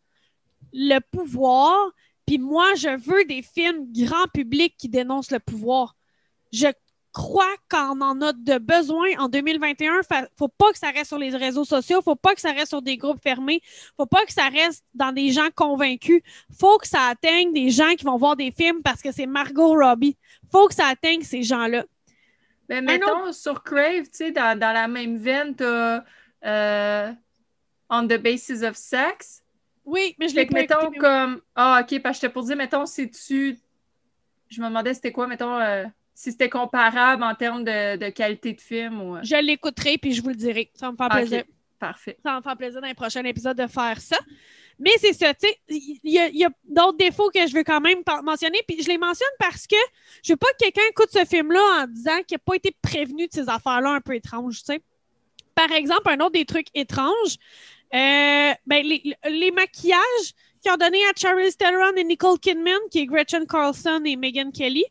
le 0.74 1.00
pouvoir. 1.00 1.92
Puis 2.26 2.40
moi, 2.40 2.74
je 2.76 2.90
veux 2.98 3.26
des 3.26 3.44
films 3.44 3.86
grand 3.94 4.28
public 4.34 4.74
qui 4.78 4.90
dénoncent 4.90 5.32
le 5.32 5.40
pouvoir. 5.40 5.96
Je 6.52 6.68
crois 7.18 7.56
qu'on 7.70 8.00
en 8.02 8.22
a 8.22 8.32
de 8.34 8.60
besoin 8.60 9.08
en 9.18 9.28
2021. 9.28 10.04
Fa- 10.04 10.28
Faut 10.38 10.48
pas 10.48 10.72
que 10.72 10.78
ça 10.78 10.92
reste 10.92 11.08
sur 11.08 11.18
les 11.18 11.36
réseaux 11.36 11.66
sociaux. 11.66 12.02
Faut 12.04 12.16
pas 12.16 12.36
que 12.36 12.42
ça 12.42 12.52
reste 12.52 12.68
sur 12.70 12.82
des 12.84 12.96
groupes 12.98 13.22
fermés. 13.22 13.62
Faut 13.98 14.06
pas 14.06 14.24
que 14.26 14.32
ça 14.32 14.48
reste 14.50 14.86
dans 14.94 15.12
des 15.12 15.32
gens 15.32 15.50
convaincus. 15.56 16.22
Faut 16.60 16.78
que 16.78 16.88
ça 16.88 17.08
atteigne 17.10 17.52
des 17.54 17.72
gens 17.72 17.96
qui 17.98 18.06
vont 18.06 18.18
voir 18.18 18.36
des 18.36 18.52
films 18.52 18.84
parce 18.84 19.02
que 19.02 19.12
c'est 19.12 19.26
Margot 19.26 19.74
Robbie. 19.74 20.16
Faut 20.52 20.68
que 20.68 20.76
ça 20.76 20.86
atteigne 20.88 21.22
ces 21.24 21.42
gens-là. 21.42 21.86
Mais 22.70 22.82
mettons, 22.82 23.32
sur 23.34 23.64
Crave, 23.64 24.04
tu 24.04 24.10
sais, 24.12 24.32
dans, 24.32 24.58
dans 24.60 24.74
la 24.74 24.88
même 24.88 25.18
veine, 25.18 25.56
t'as 25.56 26.04
euh, 26.46 27.12
On 27.90 28.04
the 28.06 28.18
Basis 28.22 28.62
of 28.62 28.76
Sex. 28.76 29.42
Oui, 29.86 30.16
mais 30.20 30.28
je 30.28 30.36
l'ai 30.36 30.46
pas 30.46 30.54
mettons, 30.60 30.82
écouté, 30.82 30.90
mais 30.92 30.98
oui. 30.98 31.00
comme. 31.00 31.42
Ah, 31.56 31.82
ok, 31.82 32.02
parce 32.02 32.18
que 32.18 32.22
j'étais 32.22 32.34
pour 32.34 32.44
dire, 32.44 32.58
mettons, 32.58 32.86
si 32.86 33.10
tu. 33.10 33.58
Je 34.50 34.62
me 34.62 34.68
demandais 34.68 34.94
c'était 34.94 35.12
quoi, 35.14 35.28
mettons, 35.28 35.58
euh, 35.60 35.86
si 36.18 36.32
c'était 36.32 36.50
comparable 36.50 37.22
en 37.22 37.36
termes 37.36 37.64
de, 37.64 37.96
de 37.96 38.10
qualité 38.10 38.54
de 38.54 38.60
film 38.60 39.00
ou. 39.00 39.18
euh, 39.18 39.20
Je 39.22 39.36
l'écouterai 39.36 40.00
puis 40.00 40.14
je 40.14 40.24
vous 40.24 40.30
le 40.30 40.36
dirai. 40.36 40.72
Ça 40.74 40.88
va 40.88 40.92
me 40.94 40.98
faire 40.98 41.10
plaisir. 41.10 41.44
Parfait. 41.78 42.18
Ça 42.24 42.32
va 42.32 42.38
me 42.38 42.42
faire 42.42 42.58
plaisir 42.58 42.82
dans 42.82 42.88
les 42.88 42.96
prochains 42.96 43.24
épisodes 43.24 43.56
de 43.56 43.68
faire 43.68 44.02
ça. 44.02 44.18
Mais 44.80 44.90
c'est 44.98 45.14
ça, 45.14 45.32
tu 45.36 45.48
sais, 45.48 45.60
il 45.70 46.00
y 46.04 46.44
a, 46.44 46.50
d'autres 46.68 46.98
défauts 46.98 47.30
que 47.30 47.46
je 47.48 47.54
veux 47.54 47.64
quand 47.64 47.82
même 47.82 48.00
mentionner. 48.24 48.58
Puis 48.68 48.82
je 48.82 48.88
les 48.88 48.98
mentionne 48.98 49.28
parce 49.38 49.68
que 49.68 49.76
je 50.24 50.34
veux 50.34 50.38
pas 50.38 50.48
que 50.60 50.66
quelqu'un 50.66 50.82
écoute 50.90 51.10
ce 51.12 51.24
film-là 51.24 51.84
en 51.84 51.88
disant 51.88 52.18
qu'il 52.28 52.36
n'a 52.36 52.40
pas 52.40 52.56
été 52.56 52.76
prévenu 52.82 53.28
de 53.28 53.34
ces 53.34 53.48
affaires-là 53.48 53.92
un 53.92 54.02
peu 54.02 54.16
étranges, 54.16 54.58
tu 54.64 54.74
sais. 54.74 54.82
Par 55.54 55.72
exemple, 55.72 56.10
un 56.10 56.20
autre 56.20 56.32
des 56.32 56.46
trucs 56.46 56.68
étranges, 56.74 57.38
euh, 57.94 58.54
ben, 58.66 58.84
les, 58.84 59.04
les 59.30 59.52
maquillages 59.52 60.34
qu'ils 60.64 60.72
ont 60.72 60.78
donné 60.78 60.98
à 61.06 61.12
Charlize 61.16 61.58
Theron 61.58 61.96
et 61.96 62.04
Nicole 62.04 62.40
Kidman, 62.40 62.80
qui 62.90 63.00
est 63.02 63.06
Gretchen 63.06 63.46
Carlson 63.46 64.02
et 64.04 64.16
Megan 64.16 64.52
Kelly, 64.52 64.86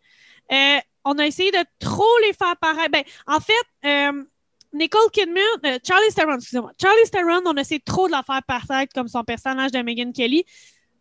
euh, 0.52 0.78
on 1.04 1.18
a 1.18 1.26
essayé 1.26 1.50
de 1.50 1.64
trop 1.78 2.18
les 2.22 2.32
faire 2.32 2.56
paraître. 2.56 2.90
Ben, 2.90 3.04
en 3.26 3.40
fait, 3.40 3.52
euh, 3.84 4.24
Nicole 4.72 5.10
Kidman, 5.12 5.42
euh, 5.64 5.78
Charlie 5.86 6.12
Theron, 6.14 6.36
excusez-moi. 6.36 6.72
Charlie 6.80 7.10
Theron, 7.10 7.42
on 7.46 7.56
a 7.56 7.60
essayé 7.60 7.80
trop 7.80 8.06
de 8.06 8.12
la 8.12 8.22
faire 8.22 8.42
paraître 8.42 8.92
comme 8.94 9.08
son 9.08 9.24
personnage 9.24 9.72
de 9.72 9.78
Megan 9.80 10.12
Kelly. 10.12 10.44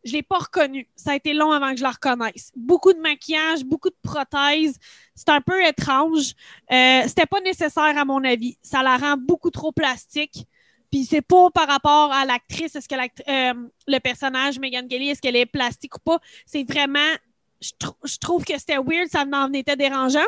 Je 0.04 0.14
l'ai 0.14 0.22
pas 0.22 0.38
reconnue. 0.38 0.88
Ça 0.96 1.12
a 1.12 1.16
été 1.16 1.34
long 1.34 1.52
avant 1.52 1.72
que 1.72 1.78
je 1.78 1.84
la 1.84 1.92
reconnaisse. 1.92 2.52
Beaucoup 2.56 2.94
de 2.94 3.00
maquillage, 3.00 3.66
beaucoup 3.66 3.90
de 3.90 3.98
prothèses. 4.04 4.78
C'est 5.16 5.30
un 5.30 5.42
peu 5.42 5.66
étrange. 5.66 6.34
Euh, 6.72 7.02
C'était 7.08 7.26
pas 7.26 7.42
nécessaire 7.42 7.98
à 7.98 8.06
mon 8.06 8.24
avis. 8.24 8.58
Ça 8.62 8.84
la 8.84 8.98
rend 8.98 9.18
beaucoup 9.18 9.50
trop 9.50 9.72
plastique. 9.72 10.46
Puis 10.92 11.06
c'est 11.06 11.22
pas 11.24 11.50
par 11.50 11.68
rapport 11.68 12.14
à 12.14 12.24
l'actrice, 12.24 12.76
est-ce 12.76 12.88
que 12.88 12.96
euh, 12.96 13.54
le 13.88 14.00
personnage 14.00 14.60
Megan 14.60 14.88
Kelly, 14.88 15.10
est-ce 15.10 15.22
qu'elle 15.22 15.36
est 15.36 15.46
plastique 15.46 15.96
ou 15.96 16.00
pas. 16.00 16.20
C'est 16.46 16.64
vraiment, 16.64 17.00
je, 17.62 18.18
trouve 18.20 18.44
que 18.44 18.58
c'était 18.58 18.78
weird, 18.78 19.10
ça 19.10 19.26
en 19.32 19.54
était 19.54 19.76
dérangeant. 19.76 20.26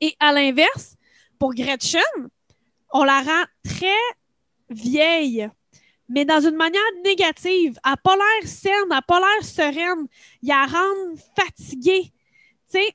Et 0.00 0.14
à 0.20 0.32
l'inverse, 0.32 0.96
pour 1.38 1.54
Gretchen, 1.54 2.02
on 2.92 3.04
la 3.04 3.20
rend 3.20 3.44
très 3.64 3.86
vieille, 4.70 5.48
mais 6.08 6.24
dans 6.24 6.40
une 6.40 6.56
manière 6.56 6.82
négative. 7.04 7.78
Elle 7.84 7.90
n'a 7.90 7.96
pas 7.96 8.16
l'air 8.16 8.48
saine, 8.48 8.72
elle 8.82 8.88
n'a 8.88 9.02
pas 9.02 9.20
l'air 9.20 9.44
sereine. 9.44 10.06
Il 10.42 10.48
la 10.48 10.66
rend 10.66 11.16
fatiguée. 11.36 12.12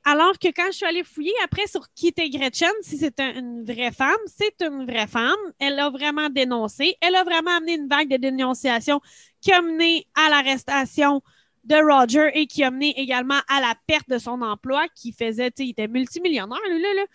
alors 0.06 0.38
que 0.38 0.50
quand 0.50 0.68
je 0.68 0.78
suis 0.78 0.86
allée 0.86 1.04
fouiller 1.04 1.34
après 1.44 1.66
sur 1.68 1.92
qui 1.94 2.08
était 2.08 2.30
Gretchen, 2.30 2.72
si 2.82 2.98
c'est 2.98 3.20
une 3.20 3.64
vraie 3.64 3.92
femme, 3.92 4.22
c'est 4.28 4.62
une 4.62 4.86
vraie 4.86 5.08
femme. 5.08 5.40
Elle 5.60 5.80
a 5.80 5.90
vraiment 5.90 6.30
dénoncé. 6.30 6.96
Elle 7.02 7.16
a 7.16 7.24
vraiment 7.24 7.58
amené 7.58 7.76
une 7.76 7.88
vague 7.88 8.10
de 8.10 8.18
dénonciation 8.18 9.02
qui 9.42 9.52
a 9.52 9.62
mené 9.62 10.08
à 10.16 10.30
l'arrestation 10.30 11.22
de 11.64 11.76
Roger 11.76 12.32
et 12.34 12.48
qui 12.48 12.64
a 12.64 12.72
mené 12.72 12.94
également 13.00 13.40
à 13.48 13.62
la 13.62 13.76
perte 13.88 14.10
de 14.10 14.18
son 14.18 14.42
emploi 14.42 14.88
qui 14.96 15.12
faisait, 15.12 15.52
il 15.60 15.70
était 15.70 15.88
multimillionnaire, 15.88 16.60
là, 16.68 16.94
là. 16.96 17.06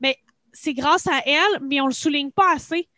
Mais 0.00 0.16
c'est 0.52 0.74
grâce 0.74 1.06
à 1.06 1.20
elle, 1.26 1.60
mais 1.62 1.80
on 1.80 1.86
le 1.86 1.92
souligne 1.92 2.30
pas 2.30 2.54
assez. 2.54 2.88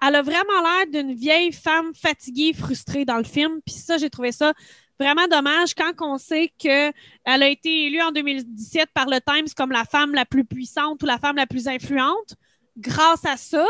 Elle 0.00 0.14
a 0.14 0.22
vraiment 0.22 0.62
l'air 0.62 0.86
d'une 0.92 1.14
vieille 1.14 1.52
femme 1.52 1.94
fatiguée, 1.94 2.52
frustrée 2.52 3.04
dans 3.04 3.16
le 3.16 3.24
film. 3.24 3.60
Puis 3.66 3.74
ça, 3.74 3.98
j'ai 3.98 4.10
trouvé 4.10 4.30
ça 4.30 4.52
vraiment 4.98 5.26
dommage 5.28 5.74
quand 5.74 5.92
on 6.00 6.18
sait 6.18 6.52
qu'elle 6.58 6.92
a 7.24 7.48
été 7.48 7.86
élue 7.86 8.00
en 8.02 8.12
2017 8.12 8.90
par 8.92 9.06
le 9.06 9.20
Times 9.20 9.48
comme 9.56 9.72
la 9.72 9.84
femme 9.84 10.14
la 10.14 10.24
plus 10.24 10.44
puissante 10.44 11.02
ou 11.02 11.06
la 11.06 11.18
femme 11.18 11.36
la 11.36 11.46
plus 11.46 11.68
influente 11.68 12.34
grâce 12.76 13.24
à 13.24 13.36
ça. 13.36 13.66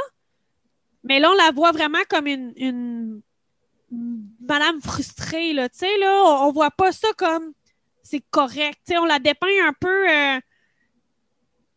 Mais 1.05 1.21
là, 1.21 1.31
on 1.31 1.35
la 1.35 1.51
voit 1.53 1.73
vraiment 1.73 1.99
comme 2.09 2.27
une, 2.27 3.23
madame 3.91 4.81
frustrée, 4.83 5.53
là. 5.53 5.69
Tu 5.69 5.79
sais, 5.79 5.99
là, 5.99 6.23
on, 6.43 6.53
voit 6.53 6.71
pas 6.71 6.93
ça 6.93 7.09
comme 7.17 7.53
c'est 8.03 8.23
correct. 8.31 8.79
Tu 8.87 8.93
sais, 8.93 8.99
on 8.99 9.05
la 9.05 9.19
dépeint 9.19 9.47
un 9.67 9.73
peu... 9.79 10.11
Euh, 10.11 10.41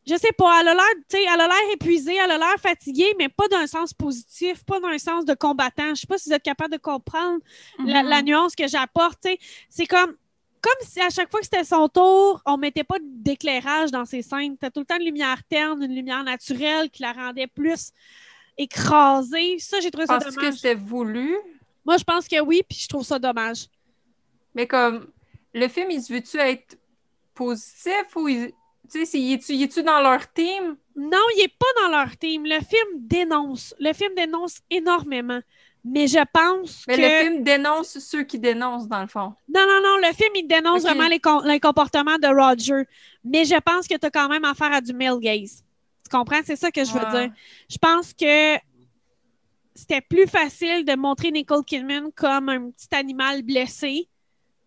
je 0.08 0.16
sais 0.16 0.32
pas, 0.36 0.62
elle 0.62 0.70
a 0.70 0.74
l'air, 0.74 0.84
elle 1.14 1.40
a 1.42 1.48
l'air 1.48 1.74
épuisée, 1.74 2.16
elle 2.16 2.32
a 2.32 2.38
l'air 2.38 2.56
fatiguée, 2.60 3.14
mais 3.20 3.30
pas 3.30 3.48
d'un 3.48 3.68
sens 3.68 3.94
positif, 3.94 4.64
pas 4.66 4.80
d'un 4.80 4.98
sens 4.98 5.26
de 5.26 5.36
combattant. 5.36 5.94
Je 5.94 6.02
sais 6.02 6.08
pas 6.08 6.18
si 6.18 6.30
vous 6.30 6.36
êtes 6.36 6.44
capable 6.44 6.74
de 6.74 6.80
comprendre 6.80 7.40
la, 7.86 8.02
Mm-hmm. 8.02 8.24
nuance 8.26 8.56
que 8.56 8.68
j'apporte. 8.68 9.28
C'est 9.70 9.86
comme, 9.86 10.16
comme 10.60 10.88
si 10.88 11.00
à 11.02 11.10
chaque 11.10 11.30
fois 11.30 11.40
que 11.40 11.46
c'était 11.46 11.64
son 11.64 11.88
tour, 11.88 12.42
on 12.46 12.58
mettait 12.58 12.84
pas 12.84 12.98
d'éclairage 13.02 13.92
dans 13.92 14.06
ses 14.06 14.24
scènes. 14.24 14.58
T'as 14.58 14.72
tout 14.72 14.80
le 14.80 14.86
temps 14.88 14.98
une 14.98 15.06
lumière 15.06 15.44
terne, 15.48 15.84
une 15.84 15.94
lumière 15.94 16.24
naturelle 16.24 16.90
qui 16.90 17.04
la 17.04 17.14
rendait 17.14 17.48
plus 17.48 17.92
écrasée. 18.58 19.60
Ça, 19.60 19.80
j'ai 19.82 19.92
trouvé 19.92 20.08
ça 20.08 20.18
Penses-tu 20.18 20.36
dommage. 20.36 20.50
que 20.50 20.56
c'était 20.56 20.76
voulu? 20.76 21.38
Moi, 21.86 21.98
je 21.98 22.04
pense 22.04 22.28
que 22.28 22.40
oui, 22.42 22.62
puis 22.68 22.78
je 22.82 22.88
trouve 22.88 23.04
ça 23.04 23.20
dommage. 23.20 23.68
Mais 24.54 24.68
comme, 24.68 25.08
le 25.54 25.68
film, 25.68 25.92
il 25.92 26.02
se 26.02 26.14
veut-tu 26.14 26.38
être 26.38 26.78
positif 27.34 28.16
ou 28.16 28.28
il... 28.28 28.52
Tu 28.92 29.06
sais, 29.06 29.20
il 29.20 29.34
est-tu 29.34 29.80
est 29.80 29.84
dans 29.84 30.02
leur 30.02 30.32
team? 30.34 30.76
Non, 30.98 31.22
il 31.36 31.42
n'est 31.42 31.48
pas 31.48 31.82
dans 31.82 31.98
leur 31.98 32.18
team. 32.18 32.44
Le 32.46 32.60
film 32.60 33.08
dénonce. 33.08 33.74
Le 33.80 33.94
film 33.94 34.14
dénonce 34.16 34.60
énormément. 34.70 35.40
Mais 35.86 36.08
je 36.08 36.20
pense 36.34 36.84
Mais 36.88 36.98
que... 36.98 37.02
le 37.02 37.08
film 37.08 37.44
dénonce 37.44 37.98
ceux 38.00 38.24
qui 38.24 38.38
dénoncent, 38.38 38.88
dans 38.90 39.00
le 39.02 39.08
fond. 39.08 39.34
Non, 39.48 39.66
non, 39.66 39.82
non. 39.82 39.98
Le 39.98 40.14
film, 40.14 40.32
il 40.36 40.46
dénonce 40.46 40.82
vraiment 40.82 41.08
les, 41.08 41.20
com- 41.22 41.42
les 41.46 41.60
comportements 41.62 42.18
de 42.18 42.28
Roger. 42.28 42.86
Mais 43.24 43.46
je 43.46 43.56
pense 43.62 43.88
que 43.88 43.96
tu 43.96 44.06
as 44.06 44.12
quand 44.12 44.28
même 44.28 44.44
affaire 44.44 44.74
à 44.74 44.82
du 44.82 44.94
male 44.94 45.20
gaze. 45.20 45.64
Tu 46.04 46.18
comprends? 46.18 46.42
C'est 46.44 46.58
ça 46.58 46.70
que 46.70 46.84
je 46.84 46.92
veux 46.92 47.00
Ouais. 47.00 47.28
dire. 47.28 47.34
Je 47.70 47.78
pense 47.78 48.14
que 48.14 48.58
c'était 49.76 50.02
plus 50.02 50.28
facile 50.28 50.86
de 50.86 50.96
montrer 50.96 51.32
Nicole 51.32 51.64
Kidman 51.66 52.12
comme 52.16 52.50
un 52.50 52.72
petit 52.72 52.94
animal 52.94 53.42
blessé 53.44 54.08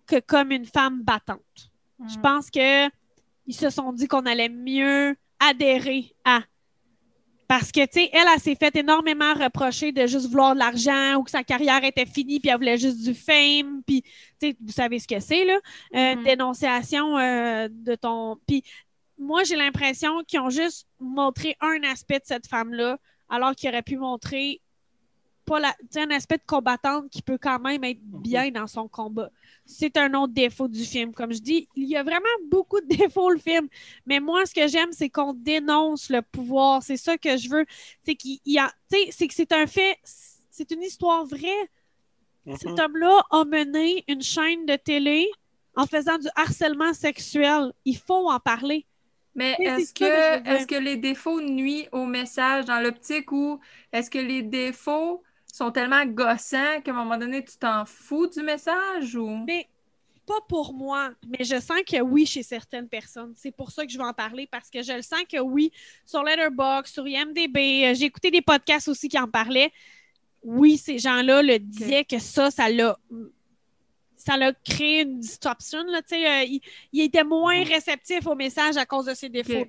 que 0.07 0.21
comme 0.21 0.51
une 0.53 0.67
femme 0.67 1.03
battante. 1.03 1.71
Je 2.09 2.19
Mm. 2.19 2.23
pense 2.23 2.51
que 2.51 2.87
ils 3.47 3.55
se 3.55 3.71
sont 3.71 3.93
dit 3.93 4.07
qu'on 4.09 4.25
allait 4.27 4.49
mieux 4.49 5.17
adhérer 5.39 6.15
à. 6.25 6.41
Parce 7.47 7.71
que, 7.71 7.85
tu 7.85 8.01
sais, 8.01 8.11
elle, 8.13 8.27
elle, 8.33 8.41
s'est 8.41 8.55
fait 8.55 8.75
énormément 8.75 9.35
reprocher 9.35 9.93
de 9.93 10.07
juste 10.07 10.29
vouloir 10.31 10.55
de 10.55 10.59
l'argent 10.61 11.17
ou 11.17 11.25
que 11.25 11.31
sa 11.31 11.45
carrière 11.45 11.85
était 11.85 12.07
finie 12.07 12.41
puis 12.41 12.49
elle 12.49 12.57
voulait 12.57 12.79
juste 12.79 13.03
du 13.05 13.15
fame. 13.15 13.83
Puis, 13.87 14.01
tu 14.03 14.11
sais, 14.41 14.57
vous 14.61 14.73
savez 14.73 14.99
ce 14.99 15.07
que 15.07 15.21
c'est, 15.21 15.45
là. 15.45 15.59
Euh, 15.95 16.17
Mhm. 16.17 16.25
Dénonciation 16.25 17.19
euh, 17.19 17.69
de 17.71 17.95
ton. 17.97 18.39
Puis, 18.47 18.65
moi, 19.19 19.45
j'ai 19.45 19.57
l'impression 19.57 20.25
qu'ils 20.27 20.41
ont 20.41 20.49
juste 20.51 20.87
montré 20.99 21.55
un 21.61 21.83
aspect 21.85 22.19
de 22.19 22.25
cette 22.25 22.47
femme-là, 22.47 22.99
alors 23.29 23.55
qu'ils 23.55 23.69
auraient 23.69 23.83
pu 23.83 23.99
montrer 23.99 24.61
pas 25.45 25.61
la, 25.61 25.75
un 25.97 26.11
aspect 26.11 26.39
de 26.39 26.43
combattante 26.47 27.09
qui 27.11 27.23
peut 27.23 27.39
quand 27.41 27.59
même 27.59 27.85
être 27.85 28.01
bien 28.03 28.51
dans 28.51 28.67
son 28.67 28.89
combat. 28.89 29.31
C'est 29.67 29.97
un 29.97 30.13
autre 30.15 30.33
défaut 30.33 30.69
du 30.69 30.85
film. 30.85 31.13
Comme 31.13 31.33
je 31.33 31.41
dis, 31.41 31.69
il 31.77 31.89
y 31.89 31.97
a 31.97 32.03
vraiment 32.03 32.25
beaucoup 32.51 32.81
de 32.81 32.87
défauts, 32.97 33.31
le 33.31 33.39
film. 33.39 33.69
Mais 34.07 34.21
moi, 34.21 34.45
ce 34.47 34.55
que 34.55 34.67
j'aime, 34.69 34.93
c'est 34.93 35.11
qu'on 35.11 35.33
dénonce 35.33 36.11
le 36.11 36.23
pouvoir. 36.23 36.83
C'est 36.83 36.97
ça 36.97 37.17
que 37.19 37.37
je 37.37 37.49
veux. 37.49 37.65
C'est 38.05 38.15
qu'il 38.15 38.39
y 38.45 38.59
a, 38.59 38.73
c'est 38.89 39.29
que 39.29 39.35
c'est 39.35 39.53
un 39.53 39.67
fait, 39.67 39.99
c'est 40.51 40.71
une 40.71 40.83
histoire 40.83 41.25
vraie. 41.25 41.71
Mhm. 42.47 42.57
Cet 42.57 42.79
homme-là 42.79 43.23
a 43.31 43.45
mené 43.45 44.05
une 44.09 44.23
chaîne 44.23 44.67
de 44.67 44.77
télé 44.77 45.29
en 45.77 45.87
faisant 45.87 46.19
du 46.19 46.29
harcèlement 46.37 46.93
sexuel. 46.93 47.73
Il 47.85 47.97
faut 47.97 48.31
en 48.31 48.39
parler. 48.39 48.87
Mais 49.35 49.57
est-ce 49.59 49.93
que 49.93 50.49
est-ce 50.49 50.67
que 50.67 50.77
les 50.77 50.97
défauts 50.97 51.41
nuisent 51.41 51.89
au 51.91 52.05
message 52.07 52.67
dans 52.67 52.81
l'optique 52.81 53.33
ou 53.33 53.59
est-ce 53.93 54.09
que 54.09 54.19
les 54.19 54.43
défauts 54.43 55.23
sont 55.57 55.71
tellement 55.71 56.05
gossants 56.05 56.81
qu'à 56.83 56.91
un 56.91 56.95
moment 56.95 57.17
donné, 57.17 57.45
tu 57.45 57.57
t'en 57.57 57.85
fous 57.87 58.27
du 58.27 58.43
message 58.43 59.15
ou... 59.15 59.29
Mais 59.47 59.69
pas 60.27 60.41
pour 60.49 60.73
moi, 60.73 61.11
mais 61.29 61.45
je 61.45 61.61
sens 61.61 61.83
que 61.87 62.01
oui 62.01 62.27
chez 62.27 62.43
certaines 62.43 62.89
personnes. 62.89 63.35
C'est 63.37 63.51
pour 63.51 63.71
ça 63.71 63.85
que 63.85 63.93
je 63.93 63.99
vais 63.99 64.05
en 64.05 64.15
parler 64.15 64.49
parce 64.51 64.71
que 64.71 64.83
je 64.83 64.93
le 64.93 65.03
sens 65.03 65.23
que 65.31 65.39
oui, 65.39 65.71
sur 66.07 66.23
Letterboxd, 66.23 66.93
sur 66.93 67.07
IMDb, 67.07 67.57
euh, 67.57 67.95
j'ai 67.95 68.07
écouté 68.07 68.31
des 68.31 68.41
podcasts 68.41 68.89
aussi 68.89 69.09
qui 69.09 69.19
en 69.19 69.29
parlaient. 69.29 69.71
Oui, 70.43 70.79
ces 70.79 70.99
gens-là 70.99 71.43
le 71.43 71.59
disaient 71.59 72.05
que 72.05 72.19
ça, 72.19 72.51
ça 72.51 72.69
l'a 72.69 72.99
ça 74.17 74.39
l'a 74.39 74.53
créé 74.55 75.03
une 75.03 75.21
distorsion. 75.21 75.85
Là, 75.85 76.01
euh, 76.11 76.45
il, 76.45 76.61
il 76.93 77.03
était 77.03 77.25
moins 77.25 77.63
réceptif 77.63 78.27
au 78.27 78.35
message 78.35 78.79
à 78.79 78.87
cause 78.87 79.05
de 79.05 79.15
ses 79.15 79.29
défauts. 79.29 79.67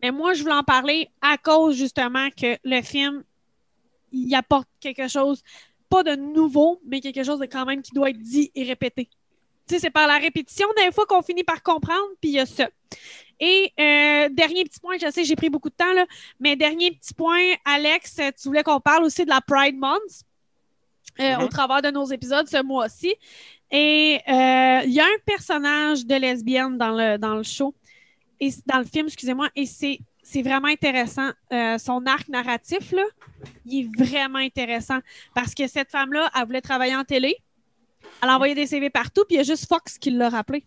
Mais 0.00 0.12
moi, 0.12 0.32
je 0.34 0.42
voulais 0.42 0.54
en 0.54 0.62
parler 0.62 1.08
à 1.20 1.36
cause 1.36 1.76
justement 1.76 2.28
que 2.30 2.56
le 2.62 2.82
film, 2.82 3.24
il 4.16 4.34
apporte 4.34 4.68
quelque 4.80 5.08
chose, 5.08 5.42
pas 5.88 6.02
de 6.02 6.16
nouveau, 6.16 6.80
mais 6.86 7.00
quelque 7.00 7.22
chose 7.22 7.38
de 7.38 7.46
quand 7.46 7.64
même 7.64 7.82
qui 7.82 7.92
doit 7.92 8.10
être 8.10 8.18
dit 8.18 8.50
et 8.54 8.64
répété. 8.64 9.08
Tu 9.68 9.74
sais, 9.74 9.80
c'est 9.80 9.90
par 9.90 10.06
la 10.06 10.18
répétition 10.18 10.66
des 10.76 10.92
fois 10.92 11.06
qu'on 11.06 11.22
finit 11.22 11.44
par 11.44 11.62
comprendre, 11.62 12.08
puis 12.20 12.30
il 12.30 12.34
y 12.34 12.40
a 12.40 12.46
ça. 12.46 12.68
Et 13.38 13.72
euh, 13.78 14.28
dernier 14.30 14.64
petit 14.64 14.80
point, 14.80 14.96
je 15.00 15.10
sais, 15.10 15.24
j'ai 15.24 15.36
pris 15.36 15.50
beaucoup 15.50 15.68
de 15.68 15.74
temps, 15.74 15.92
là, 15.92 16.06
mais 16.40 16.56
dernier 16.56 16.92
petit 16.92 17.12
point, 17.12 17.54
Alex, 17.64 18.16
tu 18.40 18.48
voulais 18.48 18.62
qu'on 18.62 18.80
parle 18.80 19.04
aussi 19.04 19.24
de 19.24 19.30
la 19.30 19.40
Pride 19.40 19.76
Month 19.76 20.22
euh, 21.20 21.36
Mhm. 21.36 21.44
au 21.44 21.48
travers 21.48 21.82
de 21.82 21.90
nos 21.90 22.06
épisodes 22.06 22.48
ce 22.48 22.62
mois-ci. 22.62 23.14
Et 23.70 24.20
euh, 24.28 24.80
il 24.84 24.92
y 24.92 25.00
a 25.00 25.04
un 25.04 25.18
personnage 25.24 26.06
de 26.06 26.14
lesbienne 26.14 26.78
dans 26.78 26.92
le, 26.92 27.18
dans 27.18 27.34
le 27.34 27.42
show, 27.42 27.74
et 28.38 28.50
dans 28.66 28.78
le 28.78 28.84
film, 28.84 29.06
excusez-moi, 29.06 29.48
et 29.56 29.66
c'est 29.66 29.98
c'est 30.28 30.42
vraiment 30.42 30.66
intéressant. 30.66 31.30
Euh, 31.52 31.78
son 31.78 32.04
arc 32.04 32.28
narratif, 32.28 32.90
là, 32.90 33.04
il 33.64 33.84
est 33.84 34.04
vraiment 34.04 34.40
intéressant 34.40 34.98
parce 35.36 35.54
que 35.54 35.68
cette 35.68 35.92
femme-là, 35.92 36.28
elle 36.34 36.46
voulait 36.46 36.60
travailler 36.60 36.96
en 36.96 37.04
télé. 37.04 37.36
Elle 38.20 38.30
a 38.30 38.34
envoyé 38.34 38.56
des 38.56 38.66
CV 38.66 38.90
partout, 38.90 39.24
puis 39.24 39.36
il 39.36 39.38
y 39.38 39.40
a 39.40 39.44
juste 39.44 39.68
Fox 39.68 39.98
qui 39.98 40.10
l'a 40.10 40.28
rappelé. 40.28 40.64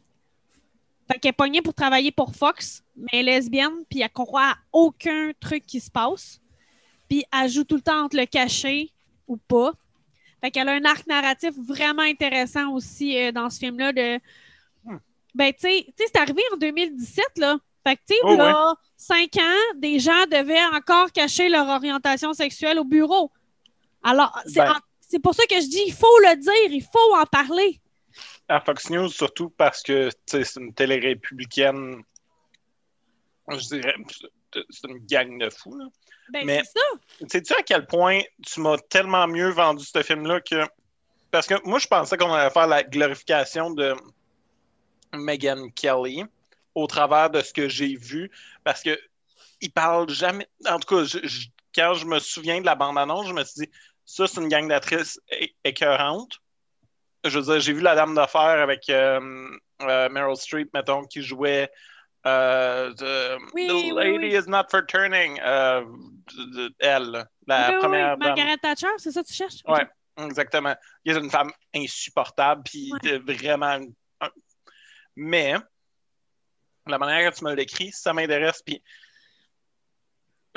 Fait 1.11 1.19
qu'elle 1.19 1.31
est 1.31 1.33
pognée 1.33 1.61
pour 1.61 1.73
travailler 1.73 2.11
pour 2.11 2.33
Fox, 2.33 2.85
mais 2.95 3.09
elle 3.11 3.27
est 3.27 3.35
lesbienne, 3.35 3.83
puis 3.89 3.99
elle 3.99 4.09
croit 4.09 4.51
à 4.51 4.55
aucun 4.71 5.31
truc 5.41 5.65
qui 5.65 5.81
se 5.81 5.91
passe. 5.91 6.39
Puis 7.09 7.25
elle 7.33 7.49
joue 7.49 7.65
tout 7.65 7.75
le 7.75 7.81
temps 7.81 8.05
entre 8.05 8.15
le 8.15 8.25
caché 8.27 8.93
ou 9.27 9.35
pas. 9.35 9.73
Fait 10.39 10.51
qu'elle 10.51 10.69
a 10.69 10.71
un 10.71 10.85
arc 10.85 11.05
narratif 11.05 11.51
vraiment 11.57 12.03
intéressant 12.03 12.71
aussi 12.71 13.17
euh, 13.17 13.33
dans 13.33 13.49
ce 13.49 13.59
film-là. 13.59 13.91
De... 13.91 14.19
Hmm. 14.85 14.99
Ben, 15.35 15.51
tu 15.51 15.59
sais, 15.59 15.83
tu 15.85 15.93
sais, 15.97 16.11
c'est 16.13 16.21
arrivé 16.21 16.41
en 16.53 16.57
2017, 16.57 17.25
là. 17.39 17.59
Fait 17.87 17.95
que, 17.95 18.01
tu 18.09 18.15
sais, 18.15 18.19
Oh, 18.23 18.35
là, 18.35 18.75
cinq 18.97 19.37
ans, 19.37 19.75
des 19.77 19.99
gens 19.99 20.25
devaient 20.25 20.63
encore 20.75 21.11
cacher 21.11 21.49
leur 21.49 21.67
orientation 21.67 22.33
sexuelle 22.33 22.77
au 22.79 22.83
bureau. 22.85 23.31
Alors, 24.03 24.37
c'est 24.45 24.55
Ben. 24.61 24.71
en- 24.71 24.79
c'est 24.99 25.19
pour 25.19 25.33
ça 25.33 25.43
que 25.45 25.55
je 25.55 25.67
dis, 25.67 25.83
il 25.87 25.93
faut 25.93 26.19
le 26.19 26.35
dire, 26.37 26.71
il 26.77 26.83
faut 26.83 27.15
en 27.15 27.25
parler. 27.25 27.79
À 28.47 28.59
Fox 28.61 28.89
News, 28.89 29.07
surtout 29.09 29.49
parce 29.49 29.81
que 29.83 30.09
tu 30.09 30.15
sais, 30.27 30.43
c'est 30.43 30.59
une 30.59 30.73
télé 30.73 30.97
républicaine. 30.99 32.03
Je 33.49 33.57
dirais, 33.75 33.95
c'est- 34.11 34.87
une 34.87 34.99
gang 35.05 35.37
de 35.39 35.49
fous. 35.49 35.77
là. 35.77 35.85
Ben, 36.31 36.45
Mais-. 36.45 36.61
Sais-tu 37.27 37.53
à 37.53 37.63
quel 37.63 37.87
point 37.87 38.21
tu 38.45 38.59
m'as 38.61 38.77
tellement 38.77 39.27
mieux 39.27 39.49
vendu 39.49 39.83
ce 39.85 40.03
film-là 40.03 40.41
que. 40.41 40.63
Parce 41.31 41.47
que 41.47 41.55
moi, 41.67 41.79
je 41.79 41.87
pensais 41.87 42.17
qu'on 42.17 42.31
allait 42.33 42.49
faire 42.51 42.67
la 42.67 42.83
glorification 42.83 43.71
de 43.71 43.95
Meghan 45.13 45.69
Kelly 45.75 46.23
au 46.81 46.87
travers 46.87 47.29
de 47.29 47.41
ce 47.41 47.53
que 47.53 47.67
j'ai 47.69 47.95
vu. 47.95 48.31
Parce 48.63 48.81
que 48.81 48.97
il 49.61 49.71
parle 49.71 50.09
jamais. 50.09 50.47
En 50.67 50.79
tout 50.79 50.95
cas, 50.95 51.03
je- 51.03 51.25
je- 51.27 51.47
quand 51.75 51.93
je 51.93 52.05
me 52.05 52.19
souviens 52.19 52.61
de 52.61 52.65
la 52.65 52.75
bande-annonce, 52.75 53.27
je 53.27 53.33
me 53.33 53.43
suis 53.43 53.65
dit, 53.65 53.71
ça, 54.05 54.25
c'est 54.27 54.41
une 54.41 54.47
gang 54.47 54.67
d'actrices 54.67 55.19
é- 55.29 55.53
écœurantes. 55.63 56.37
Je 57.25 57.37
veux 57.37 57.43
dire, 57.45 57.59
j'ai 57.59 57.73
vu 57.73 57.81
La 57.81 57.95
Dame 57.95 58.15
d'affaires 58.15 58.61
avec 58.61 58.89
euh, 58.89 59.19
euh, 59.81 60.09
Meryl 60.09 60.35
Streep, 60.37 60.73
mettons, 60.73 61.03
qui 61.05 61.21
jouait. 61.21 61.69
euh, 62.25 62.93
the, 62.95 63.37
Oui, 63.53 63.67
the 63.67 63.71
oui, 63.71 63.91
lady 63.95 64.35
oui. 64.35 64.35
is 64.35 64.47
not 64.47 64.65
for 64.69 64.85
turning. 64.85 65.37
elle, 65.39 67.25
la 67.47 67.67
Oui, 67.69 67.73
oui, 67.73 67.79
première 67.79 68.13
oui, 68.13 68.19
dame. 68.19 68.35
Margaret 68.35 68.57
Thatcher, 68.57 68.87
c'est 68.97 69.11
ça 69.11 69.21
que 69.23 69.27
tu 69.27 69.33
cherches? 69.33 69.61
Ouais, 69.67 69.87
exactement. 70.17 70.75
Il 71.05 71.15
est 71.15 71.19
une 71.19 71.29
femme 71.29 71.51
insupportable, 71.75 72.63
puis 72.63 72.91
Ouais. 73.03 73.19
vraiment. 73.19 73.79
Mais, 75.15 75.55
la 76.89 76.97
manière 76.97 77.31
que 77.31 77.37
tu 77.37 77.43
me 77.43 77.53
l'écris, 77.53 77.91
ça 77.91 78.13
m'intéresse, 78.13 78.61
puis 78.65 78.81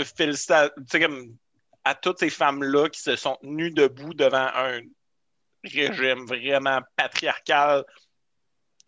félicitations, 0.05 0.73
tu 0.79 0.85
sais, 0.89 1.01
comme 1.01 1.37
à 1.85 1.95
toutes 1.95 2.19
ces 2.19 2.31
femmes-là 2.31 2.89
qui 2.89 3.01
se 3.01 3.17
sont 3.17 3.37
tenues 3.43 3.71
debout 3.71 4.15
devant 4.15 4.49
un 4.55 4.81
régime 5.65 6.27
vraiment 6.27 6.81
patriarcal, 6.97 7.85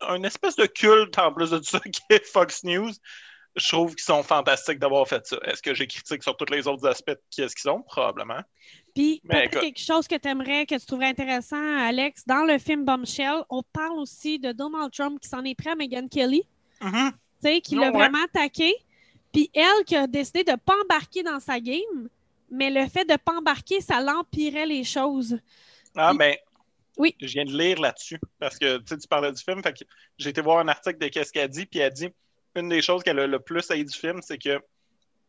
un 0.01 0.23
espèce 0.23 0.55
de 0.55 0.65
culte 0.65 1.17
en 1.17 1.33
plus 1.33 1.51
de 1.51 1.61
ça 1.61 1.79
qui 1.91 2.01
est 2.09 2.25
Fox 2.25 2.63
News. 2.63 2.91
Je 3.57 3.69
trouve 3.69 3.95
qu'ils 3.95 4.03
sont 4.03 4.21
fantastiques 4.23 4.79
d'avoir 4.79 5.07
fait 5.07 5.25
ça. 5.25 5.37
Est-ce 5.43 5.61
que 5.61 5.73
j'ai 5.73 5.87
critique 5.87 6.21
sur 6.23 6.35
tous 6.35 6.51
les 6.51 6.67
autres 6.67 6.85
aspects 6.85 7.15
qui 7.29 7.41
est-ce 7.41 7.55
qu'ils 7.55 7.69
sont? 7.69 7.81
Probablement. 7.83 8.41
Puis, 8.93 9.21
peut-être 9.29 9.61
quelque 9.61 9.79
chose 9.79 10.09
que 10.09 10.15
tu 10.15 10.27
aimerais, 10.27 10.65
que 10.65 10.75
tu 10.75 10.85
trouverais 10.85 11.07
intéressant, 11.07 11.77
Alex, 11.79 12.25
dans 12.25 12.43
le 12.43 12.57
film 12.57 12.83
Bombshell, 12.83 13.43
on 13.49 13.63
parle 13.63 13.97
aussi 13.99 14.39
de 14.39 14.51
Donald 14.51 14.91
Trump 14.91 15.21
qui 15.21 15.29
s'en 15.29 15.43
est 15.45 15.55
pris 15.55 15.69
à 15.69 15.75
Meghan 15.75 16.09
Kelly, 16.09 16.45
Mhm. 16.81 17.11
tu 17.13 17.17
sais, 17.47 17.61
qui 17.61 17.75
l'a 17.75 17.91
ouais. 17.91 17.91
vraiment 17.91 18.23
attaqué. 18.23 18.73
Puis 19.31 19.49
elle 19.53 19.83
qui 19.85 19.95
a 19.95 20.07
décidé 20.07 20.43
de 20.43 20.51
ne 20.51 20.57
pas 20.57 20.75
embarquer 20.83 21.23
dans 21.23 21.39
sa 21.39 21.59
game, 21.59 22.09
mais 22.49 22.69
le 22.69 22.87
fait 22.87 23.05
de 23.05 23.13
ne 23.13 23.17
pas 23.17 23.33
embarquer, 23.33 23.81
ça 23.81 24.01
l'empirait 24.01 24.65
les 24.65 24.83
choses. 24.83 25.37
Ah, 25.95 26.09
Puis- 26.09 26.17
ben. 26.17 26.35
Oui. 26.97 27.13
Je 27.19 27.27
viens 27.27 27.43
de 27.43 27.51
lire 27.51 27.79
là-dessus. 27.81 28.19
Parce 28.39 28.57
que 28.57 28.77
tu 28.77 29.07
parlais 29.09 29.31
du 29.31 29.43
film. 29.43 29.61
Fait 29.61 29.73
que 29.73 29.83
j'ai 30.17 30.29
été 30.29 30.39
voir 30.39 30.59
un 30.59 30.67
article 30.69 30.97
de 30.97 31.09
qu'est-ce 31.09 31.33
qu'elle 31.33 31.49
dit. 31.49 31.65
Puis 31.65 31.79
elle 31.79 31.91
dit 31.91 32.07
une 32.55 32.69
des 32.69 32.81
choses 32.81 33.03
qu'elle 33.03 33.19
a 33.19 33.27
le 33.27 33.39
plus 33.39 33.69
haï 33.69 33.83
du 33.83 33.93
film, 33.93 34.21
c'est 34.21 34.37
que 34.37 34.61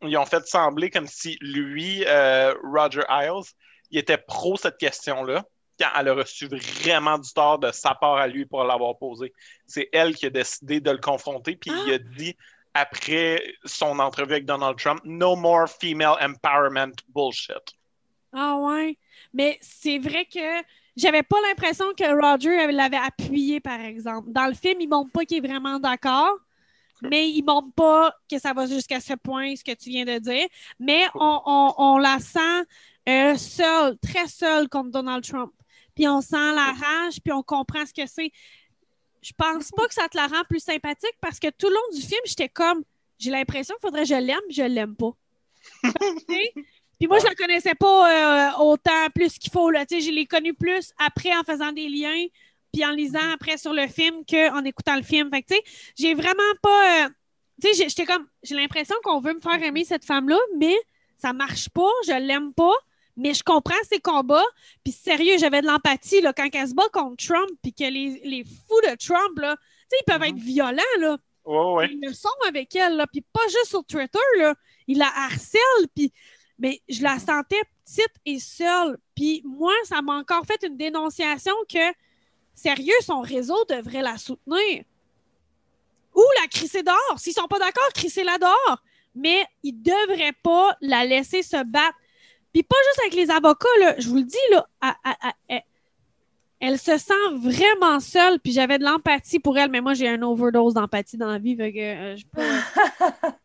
ils 0.02 0.16
ont 0.16 0.26
fait 0.26 0.46
sembler 0.46 0.90
comme 0.90 1.06
si 1.06 1.38
lui, 1.40 2.04
euh, 2.06 2.54
Roger 2.62 3.02
Ailes, 3.08 3.42
il 3.90 3.98
était 3.98 4.18
pro 4.18 4.56
cette 4.56 4.76
question-là. 4.76 5.44
Quand 5.78 5.88
elle 5.98 6.08
a 6.08 6.14
reçu 6.14 6.48
vraiment 6.48 7.18
du 7.18 7.30
tort 7.32 7.58
de 7.58 7.70
sa 7.72 7.94
part 7.94 8.16
à 8.16 8.26
lui 8.26 8.46
pour 8.46 8.64
l'avoir 8.64 8.96
posé. 8.98 9.32
C'est 9.66 9.88
elle 9.92 10.14
qui 10.14 10.26
a 10.26 10.30
décidé 10.30 10.80
de 10.80 10.90
le 10.90 10.98
confronter. 10.98 11.56
Puis 11.56 11.82
il 11.84 11.92
a 11.92 11.98
dit 11.98 12.34
après 12.74 13.42
son 13.64 13.98
entrevue 13.98 14.32
avec 14.34 14.46
Donald 14.46 14.78
Trump, 14.78 15.00
No 15.04 15.36
more 15.36 15.68
female 15.68 16.16
empowerment 16.20 16.92
bullshit. 17.08 17.74
Ah 18.32 18.56
ouais. 18.58 18.98
Mais 19.32 19.58
c'est 19.62 19.98
vrai 19.98 20.26
que 20.26 20.40
j'avais 20.96 21.22
pas 21.22 21.36
l'impression 21.48 21.86
que 21.96 22.04
Roger 22.04 22.70
l'avait 22.72 22.96
appuyé, 22.96 23.60
par 23.60 23.80
exemple. 23.80 24.30
Dans 24.32 24.46
le 24.46 24.54
film, 24.54 24.80
il 24.80 24.88
montre 24.88 25.10
pas 25.12 25.24
qu'il 25.24 25.38
est 25.44 25.46
vraiment 25.46 25.78
d'accord, 25.78 26.34
mais 27.02 27.30
il 27.30 27.44
montre 27.44 27.72
pas 27.74 28.14
que 28.30 28.38
ça 28.38 28.52
va 28.54 28.66
jusqu'à 28.66 29.00
ce 29.00 29.14
point, 29.14 29.56
ce 29.56 29.64
que 29.64 29.74
tu 29.74 29.90
viens 29.90 30.04
de 30.04 30.18
dire. 30.18 30.48
Mais 30.78 31.06
on, 31.18 31.40
on- 31.46 31.74
on 31.78 31.98
la 31.98 32.18
sent 32.20 32.64
euh, 33.08 33.36
seule, 33.36 33.98
très 33.98 34.26
seule 34.28 34.68
contre 34.68 34.90
Donald 34.90 35.24
Trump. 35.24 35.52
Puis 35.96 36.06
on 36.06 36.20
sent 36.20 36.36
la 36.36 36.72
rage, 36.72 37.20
puis 37.24 37.32
on 37.32 37.42
comprend 37.42 37.84
ce 37.84 37.92
que 37.92 38.06
c'est. 38.06 38.30
Je 39.22 39.32
pense 39.36 39.70
pas 39.70 39.88
que 39.88 39.94
ça 39.94 40.08
te 40.08 40.16
la 40.16 40.28
rend 40.28 40.44
plus 40.48 40.60
sympathique 40.60 41.16
parce 41.20 41.40
que 41.40 41.48
tout 41.48 41.66
le 41.66 41.74
long 41.74 41.98
du 41.98 42.02
film, 42.02 42.20
j'étais 42.26 42.48
comme, 42.48 42.84
j'ai 43.18 43.30
l'impression 43.30 43.74
qu'il 43.76 43.88
faudrait 43.88 44.02
que 44.02 44.08
je 44.08 44.14
l'aime, 44.14 44.38
je 44.50 44.62
l'aime 44.62 44.94
pas. 44.94 45.10
Puis 46.98 47.08
moi, 47.08 47.18
je 47.18 47.24
la 47.24 47.34
connaissais 47.34 47.74
pas 47.74 48.52
euh, 48.52 48.62
autant 48.62 49.10
plus 49.14 49.38
qu'il 49.38 49.50
faut. 49.50 49.70
Là. 49.70 49.84
Je 49.90 50.10
l'ai 50.10 50.26
connue 50.26 50.54
plus 50.54 50.92
après 50.98 51.34
en 51.36 51.42
faisant 51.42 51.72
des 51.72 51.88
liens, 51.88 52.26
puis 52.72 52.84
en 52.84 52.90
lisant 52.90 53.32
après 53.34 53.58
sur 53.58 53.72
le 53.72 53.86
film 53.86 54.24
qu'en 54.24 54.64
écoutant 54.64 54.96
le 54.96 55.02
film. 55.02 55.30
Fait 55.30 55.42
que, 55.42 55.54
j'ai 55.98 56.14
vraiment 56.14 56.54
pas. 56.62 57.04
euh, 57.04 57.08
tu 57.62 57.74
sais, 57.74 57.88
j'étais 57.88 58.06
comme. 58.06 58.26
J'ai 58.42 58.54
l'impression 58.54 58.96
qu'on 59.02 59.20
veut 59.20 59.34
me 59.34 59.40
faire 59.40 59.62
aimer 59.62 59.84
cette 59.84 60.04
femme-là, 60.04 60.38
mais 60.58 60.74
ça 61.18 61.32
marche 61.32 61.68
pas, 61.70 61.90
je 62.06 62.12
l'aime 62.12 62.52
pas. 62.54 62.74
Mais 63.16 63.34
je 63.34 63.42
comprends 63.42 63.74
ses 63.90 64.00
combats. 64.00 64.44
Puis 64.84 64.92
sérieux, 64.92 65.38
j'avais 65.38 65.62
de 65.62 65.66
l'empathie 65.66 66.20
là, 66.20 66.32
quand 66.32 66.48
elle 66.52 66.68
se 66.68 66.74
bat 66.74 66.88
contre 66.92 67.24
Trump, 67.24 67.50
puis 67.62 67.72
que 67.72 67.84
les, 67.84 68.20
les 68.24 68.44
fous 68.44 68.80
de 68.82 68.94
Trump, 68.96 69.38
là, 69.38 69.56
ils 69.92 70.04
peuvent 70.06 70.22
être 70.22 70.36
violents, 70.36 70.82
là. 71.00 71.16
Ouais, 71.44 71.74
ouais. 71.74 71.88
Ils 71.92 72.06
le 72.06 72.12
sont 72.12 72.28
avec 72.48 72.74
elle, 72.74 72.96
là. 72.96 73.06
Puis 73.06 73.22
pas 73.32 73.46
juste 73.48 73.68
sur 73.68 73.84
Twitter, 73.84 74.18
là. 74.38 74.54
Il 74.86 74.98
la 74.98 75.10
harcèle, 75.14 75.88
puis... 75.94 76.12
Mais 76.58 76.80
je 76.88 77.02
la 77.02 77.18
sentais 77.18 77.60
petite 77.84 78.14
et 78.24 78.38
seule. 78.38 78.96
Puis 79.14 79.42
moi, 79.44 79.74
ça 79.84 80.00
m'a 80.00 80.14
encore 80.14 80.46
fait 80.46 80.66
une 80.66 80.78
dénonciation 80.78 81.52
que, 81.70 81.92
sérieux, 82.54 82.94
son 83.02 83.20
réseau 83.20 83.62
devrait 83.68 84.00
la 84.00 84.16
soutenir. 84.16 84.84
Ou 86.14 86.22
la 86.40 86.48
crisser 86.48 86.82
dehors. 86.82 87.18
S'ils 87.18 87.34
sont 87.34 87.46
pas 87.46 87.58
d'accord, 87.58 87.88
crisser-la 87.94 88.38
dehors. 88.38 88.82
Mais 89.14 89.44
ils 89.62 89.74
devraient 89.74 90.36
pas 90.42 90.74
la 90.80 91.04
laisser 91.04 91.42
se 91.42 91.62
battre. 91.62 91.98
Puis 92.56 92.62
pas 92.62 92.76
juste 92.88 93.00
avec 93.00 93.12
les 93.14 93.30
avocats, 93.30 93.68
là. 93.80 93.94
Je 93.98 94.08
vous 94.08 94.16
le 94.16 94.22
dis, 94.22 94.36
là. 94.50 94.66
à- 94.80 94.96
à- 95.04 95.28
à- 95.50 95.60
elle, 96.58 96.78
se 96.78 96.96
sent 96.96 97.12
vraiment 97.34 98.00
seule. 98.00 98.40
Puis 98.40 98.52
j'avais 98.52 98.78
de 98.78 98.84
l'empathie 98.84 99.38
pour 99.40 99.58
elle, 99.58 99.70
mais 99.70 99.82
moi, 99.82 99.92
j'ai 99.92 100.08
un 100.08 100.22
overdose 100.22 100.72
d'empathie 100.72 101.18
dans 101.18 101.30
la 101.30 101.38
vie. 101.38 101.54
Fait 101.54 101.70
que 101.70 101.78
euh, 101.78 102.12
je 102.12 102.20
suis 102.20 102.26
pas... 102.28 102.42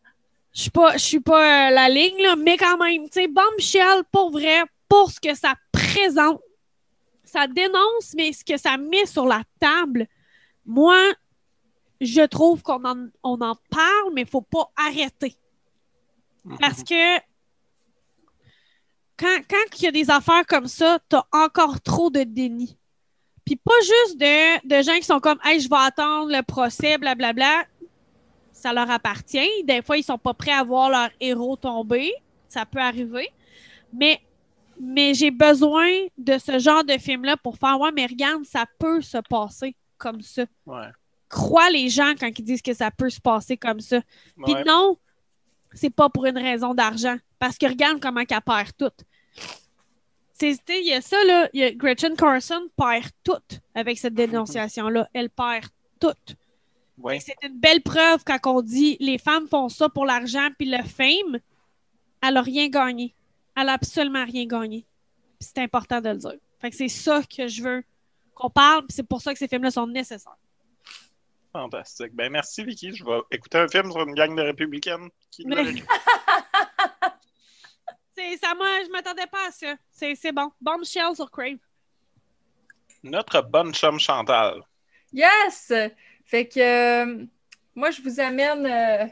Je 0.54 0.62
suis 0.62 0.70
pas, 0.70 0.94
je 0.94 1.04
suis 1.04 1.20
pas 1.22 1.70
euh, 1.70 1.74
la 1.74 1.88
ligne, 1.90 2.22
là, 2.22 2.36
mais 2.38 2.56
quand 2.58 2.78
même, 2.78 3.04
tu 3.10 3.22
sais, 3.22 3.28
Bombshell, 3.30 4.04
pour 4.12 4.32
vrai, 4.32 4.64
pour 4.90 5.10
ce 5.12 5.20
que 5.20 5.34
ça 5.34 5.54
présente, 5.72 6.42
ça 7.24 7.48
dénonce, 7.48 8.14
mais 8.18 8.34
ce 8.34 8.44
que 8.44 8.58
ça 8.58 8.76
met 8.78 9.06
sur 9.06 9.26
la 9.26 9.44
table, 9.62 10.08
moi, 10.66 10.98
je 12.02 12.22
trouve 12.24 12.62
qu'on 12.64 12.84
en, 12.86 13.08
on 13.24 13.40
en 13.42 13.56
parle, 13.70 14.14
mais 14.14 14.22
il 14.24 14.28
faut 14.28 14.42
pas 14.42 14.70
arrêter. 14.76 15.38
Parce 16.60 16.84
que 16.84 17.18
quand, 19.22 19.38
quand 19.48 19.80
il 19.80 19.84
y 19.84 19.88
a 19.88 19.92
des 19.92 20.10
affaires 20.10 20.46
comme 20.48 20.68
ça, 20.68 20.98
tu 21.08 21.16
as 21.16 21.26
encore 21.32 21.80
trop 21.80 22.10
de 22.10 22.24
déni. 22.24 22.78
Puis 23.46 23.56
pas 23.56 23.80
juste 23.82 24.20
de, 24.20 24.68
de 24.68 24.84
gens 24.84 24.98
qui 24.98 25.04
sont 25.04 25.20
comme 25.20 25.40
Hey, 25.44 25.60
je 25.60 25.70
vais 25.70 25.76
attendre 25.78 26.32
le 26.32 26.42
procès, 26.42 26.98
blablabla. 26.98 27.66
Ça 28.52 28.74
leur 28.74 28.90
appartient. 28.90 29.64
Des 29.64 29.82
fois, 29.82 29.98
ils 29.98 30.04
sont 30.04 30.18
pas 30.18 30.34
prêts 30.34 30.52
à 30.52 30.64
voir 30.64 30.90
leur 30.90 31.10
héros 31.20 31.56
tomber. 31.56 32.14
Ça 32.50 32.66
peut 32.66 32.80
arriver. 32.80 33.30
Mais, 33.94 34.20
mais 34.80 35.14
j'ai 35.14 35.32
besoin 35.32 35.90
de 36.18 36.38
ce 36.38 36.60
genre 36.60 36.84
de 36.84 36.98
film-là 36.98 37.38
pour 37.38 37.58
faire 37.58 37.80
Ouais, 37.80 37.92
mais 37.92 38.06
regarde, 38.06 38.44
ça 38.46 38.66
peut 38.80 39.02
se 39.02 39.18
passer 39.18 39.76
comme 39.98 40.22
ça. 40.22 40.46
Ouais. 40.66 40.88
Crois 41.30 41.70
les 41.70 41.90
gens 41.90 42.14
quand 42.20 42.28
ils 42.38 42.44
disent 42.44 42.62
que 42.62 42.74
ça 42.74 42.92
peut 42.92 43.10
se 43.10 43.22
passer 43.22 43.56
comme 43.58 43.80
ça. 43.80 44.02
Puis 44.44 44.56
non, 44.66 44.98
c'est 45.74 45.90
pas 45.90 46.10
pour 46.10 46.26
une 46.26 46.38
raison 46.38 46.74
d'argent. 46.74 47.18
Parce 47.40 47.58
que 47.58 47.66
regarde 47.66 48.00
comment 48.00 48.26
qu'elle 48.26 48.42
perd 48.42 48.72
tout. 48.78 48.92
Il 50.42 50.86
y 50.86 50.94
a 50.94 51.02
ça, 51.02 51.24
là. 51.26 51.50
il 51.54 51.62
y 51.62 51.64
a 51.64 51.72
Gretchen 51.72 52.16
Carson 52.16 52.68
perd 52.76 53.10
tout 53.24 53.34
avec 53.76 53.98
cette 53.98 54.14
dénonciation-là. 54.14 55.08
Elle 55.14 55.30
perd 55.30 55.68
tout. 56.00 56.36
Ouais. 56.98 57.20
C'est 57.20 57.36
une 57.44 57.60
belle 57.60 57.82
preuve 57.82 58.24
quand 58.26 58.40
on 58.46 58.62
dit 58.62 58.98
les 59.00 59.18
femmes 59.18 59.48
font 59.48 59.70
ça 59.70 59.90
pour 59.90 60.06
l'argent 60.06 60.50
puis 60.58 60.70
le 60.70 60.84
fame. 60.84 61.40
Elle 62.22 62.34
n'a 62.36 62.42
rien 62.42 62.70
gagné. 62.70 63.16
Elle 63.56 63.66
n'a 63.66 63.74
absolument 63.74 64.26
rien 64.26 64.46
gagné. 64.46 64.86
C'est 65.40 65.58
important 65.60 66.00
de 66.02 66.10
le 66.10 66.18
dire. 66.18 66.38
Fait 66.60 66.70
que 66.70 66.76
c'est 66.76 66.88
ça 66.88 67.22
que 67.24 67.48
je 67.48 67.64
veux 67.64 67.84
qu'on 68.36 68.50
parle. 68.50 68.86
c'est 68.90 69.08
pour 69.08 69.22
ça 69.22 69.34
que 69.34 69.40
ces 69.40 69.48
films-là 69.48 69.72
sont 69.72 69.88
nécessaires. 69.88 70.38
Fantastique. 71.52 72.14
Ben 72.14 72.32
merci 72.32 72.64
Vicky. 72.64 72.96
Je 72.96 73.04
vais 73.04 73.20
écouter 73.32 73.58
un 73.58 73.68
film 73.68 73.92
sur 73.92 74.02
une 74.04 74.14
gang 74.14 74.36
de 74.36 74.42
républicaines 74.42 75.10
qui 75.32 75.46
Mais- 75.48 75.84
ça, 78.16 78.54
moi, 78.56 78.68
je 78.86 78.92
m'attendais 78.92 79.28
pas 79.28 79.48
à 79.48 79.52
ça. 79.52 79.76
C'est 79.92 80.16
c'est 80.16 80.32
bon. 80.32 80.52
Bombshell 80.60 81.16
sur 81.16 81.30
Crave. 81.32 81.58
Notre 83.04 83.42
bonne 83.42 83.74
chum 83.74 84.00
Chantal. 84.00 84.62
Yes! 85.12 85.74
Fait 86.26 86.48
que 86.48 86.60
euh, 86.60 87.26
moi, 87.76 87.92
je 87.92 88.02
vous 88.02 88.20
amène, 88.20 88.66
euh, 88.66 89.08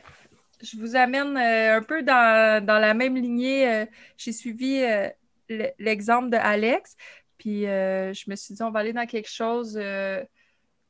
je 0.61 0.77
vous 0.77 0.95
amène 0.95 1.35
euh, 1.37 1.77
un 1.77 1.81
peu 1.81 2.03
dans, 2.03 2.63
dans 2.63 2.79
la 2.79 2.93
même 2.93 3.15
lignée. 3.15 3.85
J'ai 4.17 4.31
suivi 4.31 4.83
euh, 4.83 5.09
le- 5.49 5.71
l'exemple 5.79 6.29
de 6.29 6.37
Alex. 6.37 6.95
Puis 7.37 7.65
euh, 7.65 8.13
je 8.13 8.29
me 8.29 8.35
suis 8.35 8.53
dit, 8.53 8.63
on 8.63 8.69
va 8.71 8.79
aller 8.79 8.93
dans 8.93 9.05
quelque 9.05 9.29
chose 9.29 9.77
euh, 9.81 10.23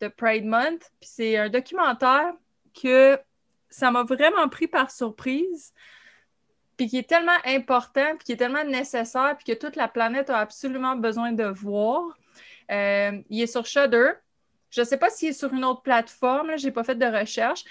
de 0.02 0.08
Pride 0.08 0.46
Month. 0.46 0.92
Puis 1.00 1.10
c'est 1.14 1.38
un 1.38 1.50
documentaire 1.50 2.34
que 2.80 3.20
ça 3.70 3.92
m'a 3.92 4.04
vraiment 4.04 4.48
pris 4.50 4.68
par 4.68 4.92
surprise. 4.92 5.74
Puis 6.80 6.88
qui 6.88 6.98
est 7.00 7.10
tellement 7.10 7.38
important, 7.44 8.16
puis 8.16 8.24
qui 8.24 8.32
est 8.32 8.38
tellement 8.38 8.64
nécessaire, 8.64 9.36
puis 9.36 9.54
que 9.54 9.60
toute 9.60 9.76
la 9.76 9.90
planète 9.90 10.30
a 10.30 10.38
absolument 10.38 10.96
besoin 10.96 11.34
de 11.34 11.44
voir. 11.44 12.18
Euh, 12.72 13.22
il 13.30 13.42
est 13.42 13.48
sur 13.48 13.66
Shudder. 13.66 14.12
Je 14.70 14.80
ne 14.80 14.86
sais 14.86 14.96
pas 14.96 15.10
s'il 15.10 15.32
est 15.32 15.34
sur 15.34 15.54
une 15.54 15.66
autre 15.66 15.82
plateforme, 15.82 16.58
je 16.58 16.66
n'ai 16.66 16.72
pas 16.72 16.86
fait 16.86 16.96
de 16.96 17.06
recherche, 17.06 17.66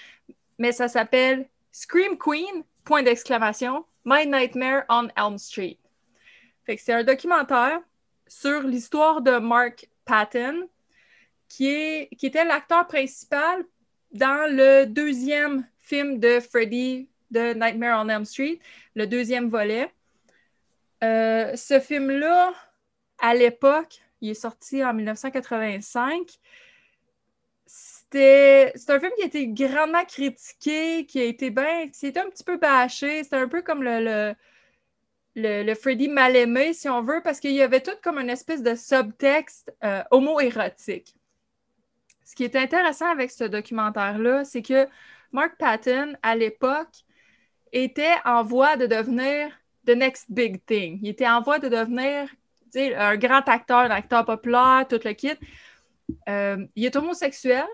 mais 0.59 0.71
ça 0.71 0.87
s'appelle 0.87 1.49
Scream 1.71 2.19
Queen, 2.19 2.63
point 2.83 3.01
d'exclamation, 3.01 3.83
My 4.05 4.27
Nightmare 4.27 4.83
on 4.89 5.07
Elm 5.17 5.39
Street. 5.39 5.79
C'est 6.67 6.93
un 6.93 7.03
documentaire 7.03 7.79
sur 8.27 8.61
l'histoire 8.61 9.21
de 9.21 9.39
Mark 9.39 9.89
Patton, 10.05 10.69
qui, 11.47 11.67
est, 11.67 12.15
qui 12.15 12.27
était 12.27 12.45
l'acteur 12.45 12.85
principal 12.85 13.65
dans 14.11 14.55
le 14.55 14.85
deuxième 14.85 15.65
film 15.79 16.19
de 16.19 16.39
Freddy 16.39 17.08
de 17.31 17.53
Nightmare 17.53 18.03
on 18.03 18.09
Elm 18.09 18.25
Street, 18.25 18.59
le 18.95 19.07
deuxième 19.07 19.49
volet. 19.49 19.91
Euh, 21.03 21.55
ce 21.55 21.79
film-là, 21.79 22.53
à 23.19 23.33
l'époque, 23.33 24.01
il 24.21 24.31
est 24.31 24.33
sorti 24.33 24.83
en 24.83 24.93
1985. 24.93 26.27
C'était 27.65 28.71
c'est 28.75 28.89
un 28.91 28.99
film 28.99 29.11
qui 29.15 29.23
a 29.23 29.25
été 29.25 29.47
grandement 29.47 30.03
critiqué, 30.05 31.05
qui 31.05 31.19
a 31.19 31.23
été 31.23 31.51
bien. 31.51 31.87
C'était 31.93 32.19
un 32.19 32.29
petit 32.29 32.43
peu 32.43 32.57
bâché. 32.57 33.23
C'était 33.23 33.35
un 33.35 33.47
peu 33.47 33.61
comme 33.61 33.83
le, 33.83 34.03
le, 34.03 34.35
le, 35.35 35.63
le 35.63 35.75
Freddy 35.75 36.07
mal 36.07 36.35
aimé, 36.35 36.73
si 36.73 36.89
on 36.89 37.01
veut, 37.01 37.21
parce 37.23 37.39
qu'il 37.39 37.51
y 37.51 37.61
avait 37.61 37.81
tout 37.81 37.95
comme 38.03 38.17
une 38.17 38.29
espèce 38.29 38.63
de 38.63 38.75
subtexte 38.75 39.73
euh, 39.83 40.03
homo-érotique. 40.11 41.15
Ce 42.25 42.35
qui 42.35 42.43
est 42.43 42.55
intéressant 42.55 43.07
avec 43.07 43.31
ce 43.31 43.43
documentaire-là, 43.43 44.43
c'est 44.45 44.61
que 44.61 44.87
Mark 45.31 45.55
Patton, 45.57 46.13
à 46.21 46.35
l'époque, 46.35 47.03
était 47.73 48.15
en 48.25 48.43
voie 48.43 48.75
de 48.75 48.85
devenir 48.85 49.51
the 49.85 49.91
next 49.91 50.25
big 50.29 50.63
thing. 50.65 50.99
Il 51.01 51.09
était 51.09 51.27
en 51.27 51.41
voie 51.41 51.59
de 51.59 51.69
devenir 51.69 52.29
un 52.75 53.17
grand 53.17 53.47
acteur, 53.47 53.79
un 53.79 53.91
acteur 53.91 54.25
populaire, 54.25 54.85
tout 54.87 54.99
le 55.03 55.13
kit. 55.13 55.33
Euh, 56.27 56.65
il 56.75 56.85
est 56.85 56.95
homosexuel. 56.95 57.65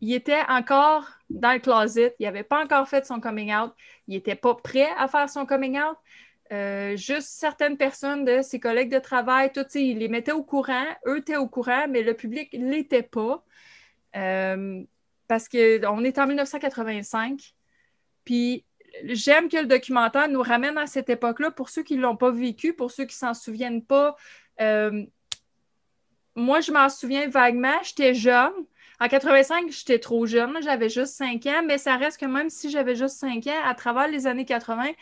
Il 0.00 0.12
était 0.12 0.42
encore 0.48 1.06
dans 1.30 1.52
le 1.52 1.58
closet. 1.60 2.14
Il 2.18 2.24
n'avait 2.24 2.42
pas 2.42 2.62
encore 2.62 2.88
fait 2.88 3.06
son 3.06 3.20
coming 3.20 3.54
out. 3.54 3.72
Il 4.08 4.14
n'était 4.14 4.34
pas 4.34 4.54
prêt 4.54 4.88
à 4.98 5.08
faire 5.08 5.30
son 5.30 5.46
coming 5.46 5.78
out. 5.78 5.96
Euh, 6.52 6.96
juste 6.96 7.28
certaines 7.28 7.76
personnes 7.76 8.24
de 8.24 8.40
ses 8.42 8.60
collègues 8.60 8.92
de 8.92 9.00
travail, 9.00 9.50
tout, 9.52 9.64
tu 9.64 9.70
sais, 9.70 9.84
il 9.84 9.98
les 9.98 10.08
mettait 10.08 10.32
au 10.32 10.44
courant. 10.44 10.86
Eux 11.06 11.18
étaient 11.18 11.36
au 11.36 11.48
courant, 11.48 11.86
mais 11.88 12.02
le 12.02 12.14
public 12.14 12.52
ne 12.52 12.70
l'était 12.70 13.02
pas. 13.02 13.44
Euh, 14.16 14.82
parce 15.28 15.48
qu'on 15.48 16.04
est 16.04 16.18
en 16.18 16.26
1985. 16.26 17.54
Puis 18.24 18.64
j'aime 19.04 19.48
que 19.48 19.56
le 19.56 19.66
documentaire 19.66 20.28
nous 20.28 20.42
ramène 20.42 20.78
à 20.78 20.86
cette 20.86 21.10
époque-là 21.10 21.50
pour 21.50 21.68
ceux 21.68 21.82
qui 21.82 21.96
ne 21.96 22.02
l'ont 22.02 22.16
pas 22.16 22.30
vécu, 22.30 22.74
pour 22.74 22.90
ceux 22.90 23.04
qui 23.04 23.14
ne 23.14 23.28
s'en 23.28 23.34
souviennent 23.34 23.84
pas. 23.84 24.16
Euh, 24.60 25.04
moi, 26.34 26.60
je 26.60 26.70
m'en 26.70 26.88
souviens 26.88 27.28
vaguement. 27.28 27.76
J'étais 27.82 28.14
jeune. 28.14 28.52
En 29.00 29.08
85, 29.08 29.70
j'étais 29.70 29.98
trop 29.98 30.26
jeune. 30.26 30.56
J'avais 30.62 30.88
juste 30.88 31.14
5 31.14 31.44
ans, 31.46 31.62
mais 31.64 31.78
ça 31.78 31.96
reste 31.96 32.18
que 32.18 32.26
même 32.26 32.50
si 32.50 32.70
j'avais 32.70 32.94
juste 32.94 33.16
5 33.16 33.46
ans, 33.46 33.62
à 33.64 33.74
travers 33.74 34.08
les 34.08 34.26
années 34.26 34.44
80, 34.44 34.92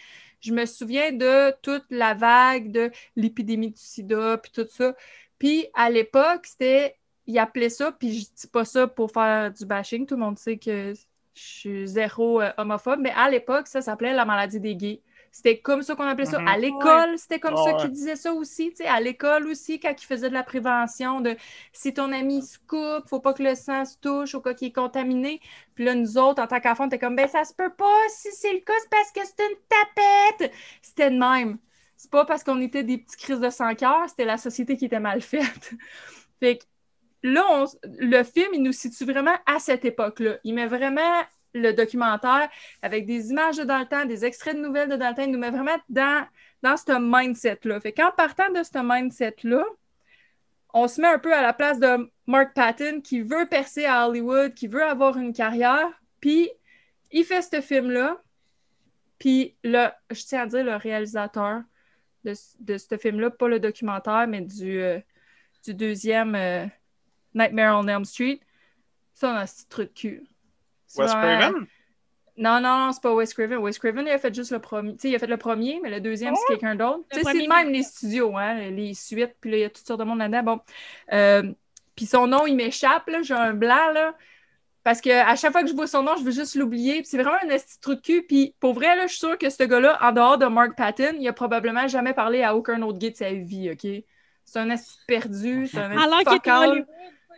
je 0.40 0.52
me 0.52 0.66
souviens 0.66 1.12
de 1.12 1.52
toute 1.62 1.86
la 1.90 2.14
vague 2.14 2.70
de 2.70 2.90
l'épidémie 3.16 3.70
du 3.70 3.80
sida, 3.80 4.38
puis 4.38 4.52
tout 4.52 4.66
ça. 4.70 4.94
Puis 5.38 5.66
à 5.74 5.90
l'époque, 5.90 6.46
c'était. 6.46 6.96
Ils 7.26 7.38
appelaient 7.38 7.70
ça, 7.70 7.90
puis 7.90 8.20
je 8.20 8.26
dis 8.36 8.46
pas 8.48 8.66
ça 8.66 8.86
pour 8.86 9.10
faire 9.10 9.50
du 9.50 9.64
bashing. 9.64 10.06
Tout 10.06 10.16
le 10.16 10.20
monde 10.20 10.38
sait 10.38 10.58
que 10.58 10.92
je 11.34 11.42
suis 11.42 11.88
zéro 11.88 12.40
euh, 12.40 12.50
homophobe, 12.58 13.00
mais 13.00 13.12
à 13.16 13.28
l'époque, 13.28 13.66
ça 13.66 13.82
s'appelait 13.82 14.12
la 14.12 14.24
maladie 14.24 14.60
des 14.60 14.76
gays. 14.76 15.02
C'était 15.32 15.58
comme 15.58 15.82
ça 15.82 15.96
qu'on 15.96 16.04
appelait 16.04 16.26
ça. 16.26 16.38
Mhm. 16.38 16.46
À 16.46 16.56
l'école, 16.56 17.18
c'était 17.18 17.40
comme 17.40 17.56
ça 17.56 17.72
qu'ils 17.74 17.90
disaient 17.90 18.14
ça 18.14 18.32
aussi. 18.32 18.70
tu 18.70 18.76
sais, 18.76 18.86
à 18.86 19.00
l'école 19.00 19.48
aussi, 19.48 19.80
quand 19.80 19.92
ils 20.00 20.06
faisaient 20.06 20.28
de 20.28 20.34
la 20.34 20.44
prévention, 20.44 21.20
de 21.20 21.36
si 21.72 21.92
ton 21.92 22.12
ami 22.12 22.40
se 22.40 22.56
coupe, 22.68 23.08
faut 23.08 23.18
pas 23.18 23.34
que 23.34 23.42
le 23.42 23.56
sang 23.56 23.84
se 23.84 23.96
touche, 23.98 24.36
au 24.36 24.40
cas 24.40 24.54
qu'il 24.54 24.68
est 24.68 24.72
contaminé. 24.72 25.40
Puis 25.74 25.84
là, 25.84 25.96
nous 25.96 26.18
autres, 26.18 26.40
en 26.40 26.46
tant 26.46 26.60
qu'enfants, 26.60 26.88
t'es 26.88 27.00
comme, 27.00 27.16
ben 27.16 27.26
ça 27.26 27.42
se 27.42 27.52
peut 27.52 27.72
pas. 27.76 27.98
Si 28.10 28.28
c'est 28.30 28.52
le 28.52 28.60
cas, 28.60 28.74
c'est 28.80 28.90
parce 28.90 29.10
que 29.10 29.20
c'est 29.24 29.44
une 29.44 29.56
tapette. 29.68 30.52
C'était 30.82 31.10
de 31.10 31.18
même. 31.18 31.58
C'est 31.96 32.12
pas 32.12 32.24
parce 32.24 32.44
qu'on 32.44 32.60
était 32.60 32.84
des 32.84 32.98
petits 32.98 33.16
crises 33.16 33.40
de 33.40 33.50
sang 33.50 33.74
cœur, 33.74 34.08
c'était 34.08 34.24
la 34.24 34.36
société 34.38 34.76
qui 34.76 34.84
était 34.84 35.00
mal 35.00 35.20
faite. 35.20 35.74
fait 36.38 36.58
que 36.58 36.64
là, 37.24 37.64
le 37.98 38.22
film, 38.22 38.48
il 38.52 38.62
nous 38.62 38.72
situe 38.72 39.04
vraiment 39.04 39.34
à 39.46 39.58
cette 39.58 39.84
époque-là. 39.84 40.36
Il 40.44 40.54
met 40.54 40.66
vraiment 40.66 41.22
le 41.54 41.72
documentaire 41.72 42.48
avec 42.82 43.06
des 43.06 43.30
images 43.30 43.56
de 43.56 43.84
temps, 43.88 44.04
des 44.04 44.24
extraits 44.24 44.56
de 44.56 44.60
nouvelles 44.60 44.90
de 44.90 44.96
temps. 44.96 45.22
Il 45.22 45.30
nous 45.30 45.38
met 45.38 45.50
vraiment 45.50 45.76
dans, 45.88 46.26
dans 46.62 46.76
ce 46.76 46.92
mindset-là. 47.00 47.80
Fait 47.80 47.92
qu'en 47.92 48.10
partant 48.12 48.50
de 48.52 48.62
ce 48.62 48.78
mindset-là, 48.82 49.64
on 50.74 50.86
se 50.86 51.00
met 51.00 51.08
un 51.08 51.18
peu 51.18 51.32
à 51.32 51.40
la 51.40 51.52
place 51.52 51.78
de 51.80 52.10
Mark 52.26 52.52
Patton 52.54 53.00
qui 53.00 53.20
veut 53.22 53.46
percer 53.48 53.86
à 53.86 54.06
Hollywood, 54.08 54.52
qui 54.54 54.66
veut 54.66 54.82
avoir 54.84 55.16
une 55.16 55.32
carrière. 55.32 55.88
Puis, 56.20 56.50
il 57.10 57.24
fait 57.24 57.42
ce 57.42 57.60
film-là. 57.60 58.20
Puis, 59.18 59.56
le, 59.62 59.86
je 60.10 60.24
tiens 60.24 60.42
à 60.42 60.46
dire, 60.46 60.64
le 60.64 60.76
réalisateur 60.76 61.62
de, 62.24 62.34
ce- 62.34 62.56
de 62.58 62.76
ce 62.76 62.96
film-là, 62.98 63.30
pas 63.30 63.48
le 63.48 63.60
documentaire, 63.60 64.26
mais 64.26 64.40
du, 64.40 64.80
euh, 64.82 64.98
du 65.64 65.74
deuxième 65.74 66.34
euh, 66.34 66.66
Nightmare 67.34 67.78
on 67.78 67.86
Elm 67.88 68.04
Street, 68.04 68.40
ça, 69.12 69.32
on 69.32 69.36
a 69.36 69.46
ce 69.46 69.64
truc 69.68 69.88
de 69.88 69.94
cul. 69.94 70.22
C'est 70.86 71.02
Wes 71.02 71.10
Craven? 71.10 71.66
Non, 72.36 72.60
non, 72.60 72.86
non, 72.86 72.92
c'est 72.92 73.02
pas 73.02 73.14
Wes 73.14 73.32
Craven. 73.32 73.58
Wes 73.58 73.78
Craven, 73.78 74.06
il 74.06 74.10
a 74.10 74.18
fait 74.18 74.34
juste 74.34 74.50
le 74.50 74.58
premier. 74.58 74.92
Tu 74.92 75.00
sais, 75.00 75.10
il 75.10 75.14
a 75.14 75.18
fait 75.18 75.28
le 75.28 75.36
premier, 75.36 75.78
mais 75.82 75.90
le 75.90 76.00
deuxième, 76.00 76.34
c'est 76.34 76.54
quelqu'un 76.54 76.74
d'autre. 76.74 77.04
Tu 77.10 77.20
sais, 77.20 77.24
c'est 77.24 77.42
de 77.42 77.48
même 77.48 77.70
les 77.70 77.84
studios, 77.84 78.36
hein, 78.36 78.70
les 78.70 78.94
suites, 78.94 79.36
puis 79.40 79.50
là, 79.52 79.56
il 79.56 79.60
y 79.60 79.64
a 79.64 79.70
toutes 79.70 79.86
sortes 79.86 80.00
de 80.00 80.04
monde 80.04 80.18
là-dedans. 80.18 80.42
Bon. 80.42 80.60
Euh, 81.12 81.52
puis 81.94 82.06
son 82.06 82.26
nom, 82.26 82.46
il 82.46 82.56
m'échappe, 82.56 83.08
là, 83.08 83.22
j'ai 83.22 83.34
un 83.34 83.54
blanc, 83.54 83.92
là. 83.92 84.16
Parce 84.82 85.00
que 85.00 85.10
à 85.10 85.34
chaque 85.36 85.52
fois 85.52 85.62
que 85.62 85.68
je 85.68 85.74
vois 85.74 85.86
son 85.86 86.02
nom, 86.02 86.14
je 86.16 86.24
veux 86.24 86.30
juste 86.30 86.56
l'oublier. 86.56 87.02
C'est 87.04 87.16
vraiment 87.16 87.38
un 87.42 87.46
de 87.46 87.80
trou 87.80 87.94
de 87.94 88.00
cul. 88.00 88.22
Puis 88.22 88.54
pour 88.60 88.74
vrai, 88.74 88.94
là, 88.94 89.06
je 89.06 89.12
suis 89.12 89.20
sûre 89.20 89.38
que 89.38 89.48
ce 89.48 89.62
gars-là, 89.62 89.98
en 90.02 90.12
dehors 90.12 90.36
de 90.36 90.44
Mark 90.44 90.76
Patton, 90.76 91.14
il 91.18 91.26
a 91.26 91.32
probablement 91.32 91.88
jamais 91.88 92.12
parlé 92.12 92.42
à 92.42 92.54
aucun 92.54 92.82
autre 92.82 92.98
gay 92.98 93.10
de 93.10 93.16
sa 93.16 93.32
vie, 93.32 93.70
OK? 93.70 93.90
C'est 94.44 94.58
un 94.58 94.68
esti 94.68 94.98
perdu, 95.06 95.66
c'est 95.66 95.78
un 95.78 95.90
esti 95.90 96.04
Alors 96.04 96.22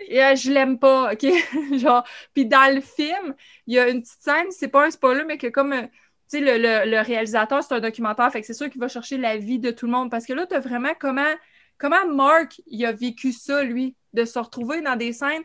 Et, 0.08 0.22
euh, 0.22 0.34
je 0.36 0.50
l'aime 0.50 0.78
pas, 0.78 1.12
OK? 1.12 1.26
Genre, 1.78 2.04
puis 2.34 2.46
dans 2.46 2.74
le 2.74 2.80
film, 2.80 3.34
il 3.66 3.74
y 3.74 3.78
a 3.78 3.88
une 3.88 4.02
petite 4.02 4.20
scène, 4.22 4.46
c'est 4.50 4.68
pas 4.68 4.86
un 4.86 4.90
spoiler, 4.90 5.24
mais 5.24 5.38
que 5.38 5.46
comme, 5.48 5.72
euh, 5.72 5.82
tu 6.30 6.38
sais, 6.38 6.40
le, 6.40 6.58
le- 6.90 7.00
réalisateur, 7.00 7.62
c'est 7.62 7.74
un 7.74 7.80
documentaire, 7.80 8.30
fait 8.32 8.40
que 8.40 8.46
c'est 8.46 8.54
sûr 8.54 8.68
qu'il 8.70 8.80
va 8.80 8.88
chercher 8.88 9.16
la 9.16 9.36
vie 9.36 9.58
de 9.58 9.70
tout 9.70 9.86
le 9.86 9.92
monde, 9.92 10.10
parce 10.10 10.26
que 10.26 10.32
là, 10.32 10.46
t'as 10.46 10.60
vraiment 10.60 10.92
comment, 10.98 11.32
comment 11.78 12.06
Mark, 12.06 12.60
il 12.66 12.84
a 12.84 12.92
vécu 12.92 13.32
ça, 13.32 13.62
lui, 13.64 13.96
de 14.12 14.24
se 14.24 14.38
retrouver 14.38 14.80
dans 14.82 14.96
des 14.96 15.12
scènes, 15.12 15.42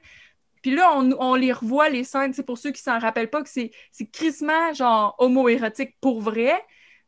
puis 0.61 0.71
là, 0.75 0.91
on, 0.97 1.11
on 1.19 1.35
les 1.35 1.53
revoit, 1.53 1.89
les 1.89 2.03
scènes, 2.03 2.33
c'est 2.33 2.43
pour 2.45 2.57
ceux 2.57 2.71
qui 2.71 2.81
s'en 2.81 2.99
rappellent 2.99 3.29
pas, 3.31 3.43
que 3.43 3.49
c'est 3.49 3.71
c'est 3.91 4.07
crissement, 4.07 4.73
genre, 4.73 5.15
homo-érotique 5.19 5.97
pour 6.01 6.21
vrai, 6.21 6.53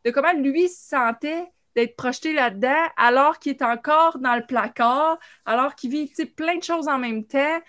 de 0.05 0.11
comment 0.11 0.33
lui 0.33 0.69
se 0.69 0.89
sentait 0.89 1.45
d'être 1.75 1.95
projeté 1.95 2.33
là-dedans 2.33 2.87
alors 2.97 3.39
qu'il 3.39 3.51
est 3.51 3.63
encore 3.63 4.19
dans 4.19 4.35
le 4.35 4.45
placard, 4.45 5.17
alors 5.45 5.75
qu'il 5.75 5.91
vit 5.91 6.11
plein 6.35 6.57
de 6.57 6.63
choses 6.63 6.87
en 6.87 6.97
même 6.97 7.25
temps. 7.25 7.59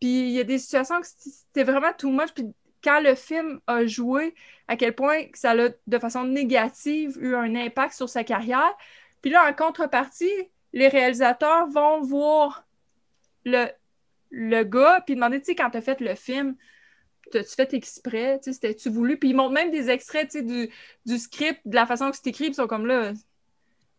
Puis 0.00 0.28
il 0.28 0.30
y 0.30 0.40
a 0.40 0.44
des 0.44 0.58
situations 0.58 1.00
que 1.00 1.06
c'était 1.06 1.64
vraiment 1.64 1.92
too 1.96 2.10
much. 2.10 2.32
Puis 2.34 2.46
quand 2.82 3.00
le 3.00 3.14
film 3.14 3.60
a 3.66 3.86
joué, 3.86 4.34
à 4.68 4.76
quel 4.76 4.94
point 4.94 5.22
ça 5.34 5.52
a 5.52 5.68
de 5.86 5.98
façon 5.98 6.24
négative 6.24 7.16
eu 7.20 7.34
un 7.34 7.54
impact 7.54 7.94
sur 7.94 8.08
sa 8.08 8.24
carrière. 8.24 8.74
Puis 9.22 9.30
là, 9.30 9.48
en 9.48 9.54
contrepartie, 9.54 10.50
les 10.72 10.88
réalisateurs 10.88 11.66
vont 11.68 12.02
voir 12.02 12.66
le, 13.44 13.66
le 14.30 14.62
gars, 14.64 15.02
puis 15.06 15.14
demander, 15.14 15.38
tu 15.40 15.46
sais, 15.46 15.54
quand 15.54 15.70
tu 15.70 15.78
as 15.78 15.82
fait 15.82 16.00
le 16.00 16.14
film, 16.14 16.56
t'as-tu 17.30 17.54
fait 17.54 17.72
exprès, 17.74 18.40
c'était-tu 18.42 18.90
voulu? 18.90 19.18
Puis 19.18 19.30
ils 19.30 19.36
montrent 19.36 19.52
même 19.52 19.70
des 19.70 19.90
extraits, 19.90 20.36
du, 20.36 20.70
du 21.06 21.18
script, 21.18 21.60
de 21.64 21.74
la 21.74 21.86
façon 21.86 22.10
que 22.10 22.16
c'est 22.16 22.26
écrit, 22.28 22.46
ils 22.46 22.54
sont 22.54 22.66
comme 22.66 22.86
là, 22.86 23.12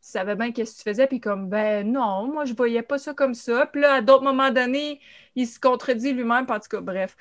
tu 0.06 0.12
savais 0.12 0.36
bien 0.36 0.52
qu'est-ce 0.52 0.74
que 0.74 0.78
tu 0.78 0.84
faisais, 0.84 1.08
puis 1.08 1.20
comme, 1.20 1.50
ben 1.50 1.91
non, 1.91 2.28
moi, 2.28 2.46
je 2.46 2.54
voyais 2.54 2.84
pas 2.84 3.00
ça 3.00 3.15
comme 3.15 3.34
ça. 3.34 3.65
Puis 3.65 3.82
là, 3.82 3.96
à 3.96 4.02
d'autres 4.02 4.24
moments 4.24 4.52
donnés, 4.52 5.02
il 5.36 5.48
se 5.48 5.60
contredit 5.60 6.13
lui-même, 6.13 6.46
en 6.48 6.60
tout 6.60 6.70
cas, 6.70 6.80
bref. 6.80 7.18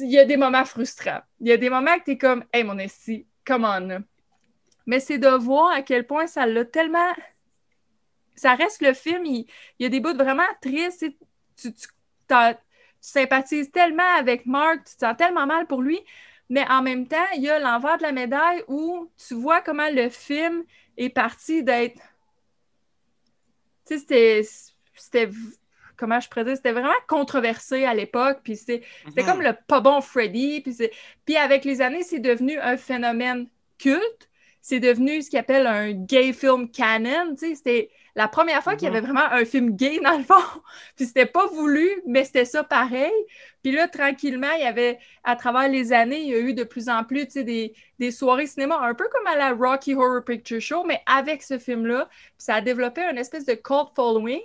Il 0.00 0.10
y 0.10 0.18
a 0.18 0.24
des 0.24 0.36
moments 0.36 0.64
frustrants. 0.64 1.20
Il 1.40 1.46
y 1.46 1.52
a 1.52 1.56
des 1.56 1.70
moments 1.70 1.96
que 2.00 2.06
t'es 2.06 2.18
comme, 2.18 2.42
hey, 2.52 2.64
mon 2.64 2.76
esti, 2.78 3.24
come 3.46 3.64
on. 3.64 4.02
Mais 4.84 4.98
c'est 4.98 5.18
de 5.18 5.28
voir 5.28 5.70
à 5.70 5.82
quel 5.82 6.08
point 6.08 6.26
ça 6.26 6.44
l'a 6.44 6.64
tellement. 6.64 7.12
Ça 8.34 8.56
reste 8.56 8.82
le 8.82 8.92
film, 8.92 9.24
il, 9.24 9.46
y 9.78 9.86
a 9.86 9.88
des 9.88 10.00
bouts 10.00 10.16
vraiment 10.16 10.42
tristes. 10.60 11.06
tu 11.56 11.72
Tu, 11.72 11.72
tu, 11.72 11.86
tu 12.26 12.34
sympathises 13.00 13.70
tellement 13.70 14.16
avec 14.18 14.44
Mark, 14.44 14.78
tu 14.78 14.96
te 14.96 15.06
sens 15.06 15.16
tellement 15.16 15.46
mal 15.46 15.68
pour 15.68 15.82
lui. 15.82 16.00
Mais 16.50 16.68
en 16.68 16.82
même 16.82 17.06
temps, 17.06 17.16
il 17.36 17.42
y 17.42 17.48
a 17.48 17.60
l'envers 17.60 17.98
de 17.98 18.02
la 18.02 18.12
médaille 18.12 18.64
où 18.66 19.08
tu 19.16 19.34
vois 19.34 19.60
comment 19.60 19.88
le 19.92 20.08
film 20.08 20.64
est 20.98 21.08
parti 21.10 21.62
d'être 21.62 22.00
Tu 23.86 23.98
sais, 23.98 24.42
c'était. 24.94 25.30
Comment 25.96 26.20
je 26.20 26.28
pourrais? 26.28 26.54
C'était 26.54 26.72
vraiment 26.72 26.92
controversé 27.08 27.84
à 27.84 27.94
l'époque. 27.94 28.40
Puis 28.44 28.56
c'était 28.56 28.82
Mhm. 29.16 29.24
comme 29.24 29.42
le 29.42 29.52
pas 29.66 29.80
bon 29.80 30.00
Freddy. 30.00 30.60
Puis, 30.60 30.74
c'est- 30.74 30.92
puis 31.24 31.36
avec 31.36 31.64
les 31.64 31.80
années, 31.80 32.02
c'est 32.04 32.20
devenu 32.20 32.58
un 32.60 32.76
phénomène 32.76 33.48
culte. 33.78 34.28
C'est 34.60 34.78
devenu 34.80 35.22
ce 35.22 35.30
qu'ils 35.30 35.38
appelle 35.38 35.66
un 35.66 35.92
gay 35.92 36.32
film 36.32 36.70
canon. 36.70 37.34
Tu 37.34 37.48
sais, 37.48 37.54
c'était 37.56 37.90
la 38.18 38.28
première 38.28 38.62
fois 38.62 38.76
qu'il 38.76 38.88
y 38.88 38.90
Mhm. 38.90 38.96
avait 38.96 39.06
vraiment 39.06 39.26
un 39.32 39.44
film 39.46 39.76
gay 39.76 40.00
dans 40.02 40.18
le 40.18 40.24
fond. 40.24 40.34
puis 40.96 41.06
c'était 41.06 41.26
pas 41.26 41.46
voulu, 41.46 41.88
mais 42.06 42.24
c'était 42.24 42.44
ça 42.44 42.64
pareil. 42.64 43.12
Puis 43.62 43.72
là, 43.72 43.88
tranquillement, 43.88 44.50
il 44.56 44.62
y 44.62 44.66
avait, 44.66 44.98
à 45.24 45.36
travers 45.36 45.68
les 45.68 45.92
années, 45.92 46.20
il 46.20 46.28
y 46.28 46.34
a 46.34 46.38
eu 46.40 46.54
de 46.54 46.64
plus 46.64 46.88
en 46.88 47.04
plus, 47.04 47.26
des, 47.34 47.74
des 47.98 48.10
soirées 48.10 48.46
cinéma, 48.46 48.78
un 48.82 48.94
peu 48.94 49.08
comme 49.12 49.26
à 49.26 49.36
la 49.36 49.52
Rocky 49.52 49.94
Horror 49.94 50.24
Picture 50.24 50.60
Show, 50.60 50.84
mais 50.84 51.02
avec 51.06 51.42
ce 51.42 51.58
film-là. 51.58 52.08
Puis 52.10 52.32
ça 52.38 52.56
a 52.56 52.60
développé 52.60 53.02
une 53.02 53.18
espèce 53.18 53.46
de 53.46 53.54
cult 53.54 53.94
following. 53.96 54.40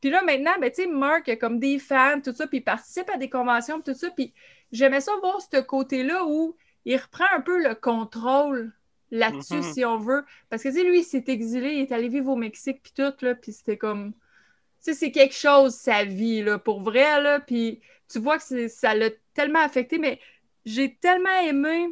Puis 0.00 0.10
là, 0.10 0.22
maintenant, 0.22 0.52
ben, 0.60 0.70
tu 0.70 0.82
sais, 0.82 0.86
Mark 0.88 1.28
a 1.28 1.36
comme 1.36 1.58
des 1.58 1.78
fans, 1.78 2.20
tout 2.22 2.34
ça, 2.34 2.46
puis 2.46 2.58
il 2.58 2.64
participe 2.64 3.10
à 3.10 3.16
des 3.18 3.30
conventions, 3.30 3.80
tout 3.80 3.94
ça. 3.94 4.10
Puis 4.10 4.32
j'aimais 4.72 5.00
ça 5.00 5.12
voir 5.22 5.40
ce 5.40 5.60
côté-là 5.60 6.24
où 6.26 6.56
il 6.84 6.96
reprend 6.96 7.24
un 7.34 7.40
peu 7.40 7.62
le 7.62 7.74
contrôle 7.74 8.72
là-dessus, 9.10 9.56
Mhm. 9.56 9.62
si 9.62 9.84
on 9.84 9.98
veut. 9.98 10.24
Parce 10.50 10.62
que, 10.62 10.68
tu 10.68 10.74
sais, 10.76 10.84
lui, 10.84 11.00
il 11.00 11.04
s'est 11.04 11.24
exilé, 11.28 11.74
il 11.74 11.80
est 11.82 11.92
allé 11.92 12.08
vivre 12.08 12.30
au 12.30 12.36
Mexique, 12.36 12.80
puis 12.82 12.92
tout, 12.94 13.12
là, 13.24 13.34
puis 13.34 13.52
c'était 13.52 13.76
comme... 13.76 14.12
Tu 14.12 14.92
sais, 14.92 14.94
c'est 14.94 15.10
quelque 15.12 15.34
chose, 15.34 15.74
sa 15.74 16.04
vie, 16.04 16.42
là, 16.42 16.58
pour 16.58 16.80
vrai, 16.82 17.20
là, 17.22 17.40
puis 17.40 17.80
tu 18.08 18.18
vois 18.18 18.38
que 18.38 18.68
ça 18.68 18.94
l'a 18.94 19.10
tellement 19.34 19.60
affecté, 19.60 19.98
mais 19.98 20.20
j'ai 20.64 20.94
tellement 20.96 21.40
aimé... 21.44 21.88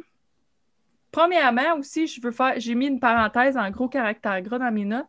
Premièrement, 1.11 1.75
aussi, 1.77 2.07
je 2.07 2.19
veux 2.21 2.31
faire... 2.31 2.55
J'ai 2.57 2.75
mis 2.75 2.87
une 2.87 2.99
parenthèse 2.99 3.55
en 3.55 3.69
gros 3.71 3.87
caractère 3.87 4.41
gras 4.41 4.59
dans 4.59 4.71
mes 4.71 4.83
notes. 4.83 5.07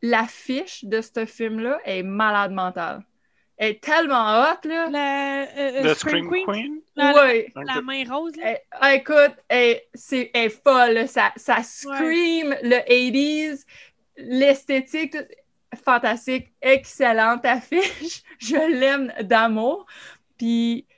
L'affiche 0.00 0.84
de 0.84 1.02
ce 1.02 1.26
film-là 1.26 1.78
est 1.84 2.02
malade 2.02 2.52
mentale. 2.52 3.04
Elle 3.64 3.70
est 3.70 3.80
tellement 3.80 4.42
hot, 4.42 4.66
là. 4.66 4.90
La, 4.90 5.42
euh, 5.42 5.46
euh, 5.84 5.94
The 5.94 5.96
Scream 5.96 6.28
Queen? 6.28 6.80
La, 6.96 7.14
Ouais. 7.14 7.46
la 7.54 7.80
main 7.80 8.02
rose, 8.12 8.34
là? 8.34 8.54
Eh, 8.54 8.56
ah, 8.72 8.94
écoute, 8.96 9.36
elle, 9.46 9.80
c'est, 9.94 10.32
elle 10.34 10.46
est 10.46 10.48
folle, 10.48 10.94
là. 10.94 11.06
ça, 11.06 11.32
ça 11.36 11.62
scream 11.62 12.56
le 12.60 12.78
80s, 12.88 13.64
l'esthétique, 14.16 15.12
tout- 15.12 15.78
fantastique, 15.84 16.48
excellente 16.60 17.44
affiche. 17.44 18.22
Je 18.40 18.56
l'aime 18.56 19.12
d'amour. 19.20 19.86
Puis 20.36 20.88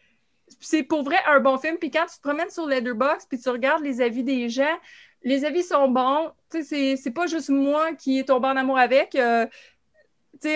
c'est 0.58 0.84
pour 0.84 1.02
vrai 1.02 1.18
un 1.26 1.40
bon 1.40 1.58
film. 1.58 1.76
Puis 1.76 1.90
quand 1.90 2.06
tu 2.06 2.16
te 2.16 2.22
promènes 2.22 2.48
sur 2.48 2.66
Letterboxd, 2.66 3.28
puis 3.28 3.38
tu 3.38 3.50
regardes 3.50 3.82
les 3.84 4.00
avis 4.00 4.22
des 4.24 4.48
gens, 4.48 4.74
les 5.22 5.44
avis 5.44 5.62
sont 5.62 5.88
bons. 5.88 6.30
Tu 6.50 6.62
sais, 6.62 6.64
c'est, 6.64 6.96
c'est 6.96 7.10
pas 7.10 7.26
juste 7.26 7.50
moi 7.50 7.92
qui 7.92 8.18
est 8.20 8.24
tombé 8.24 8.48
en 8.48 8.56
amour 8.56 8.78
avec. 8.78 9.14
Euh, 9.16 9.46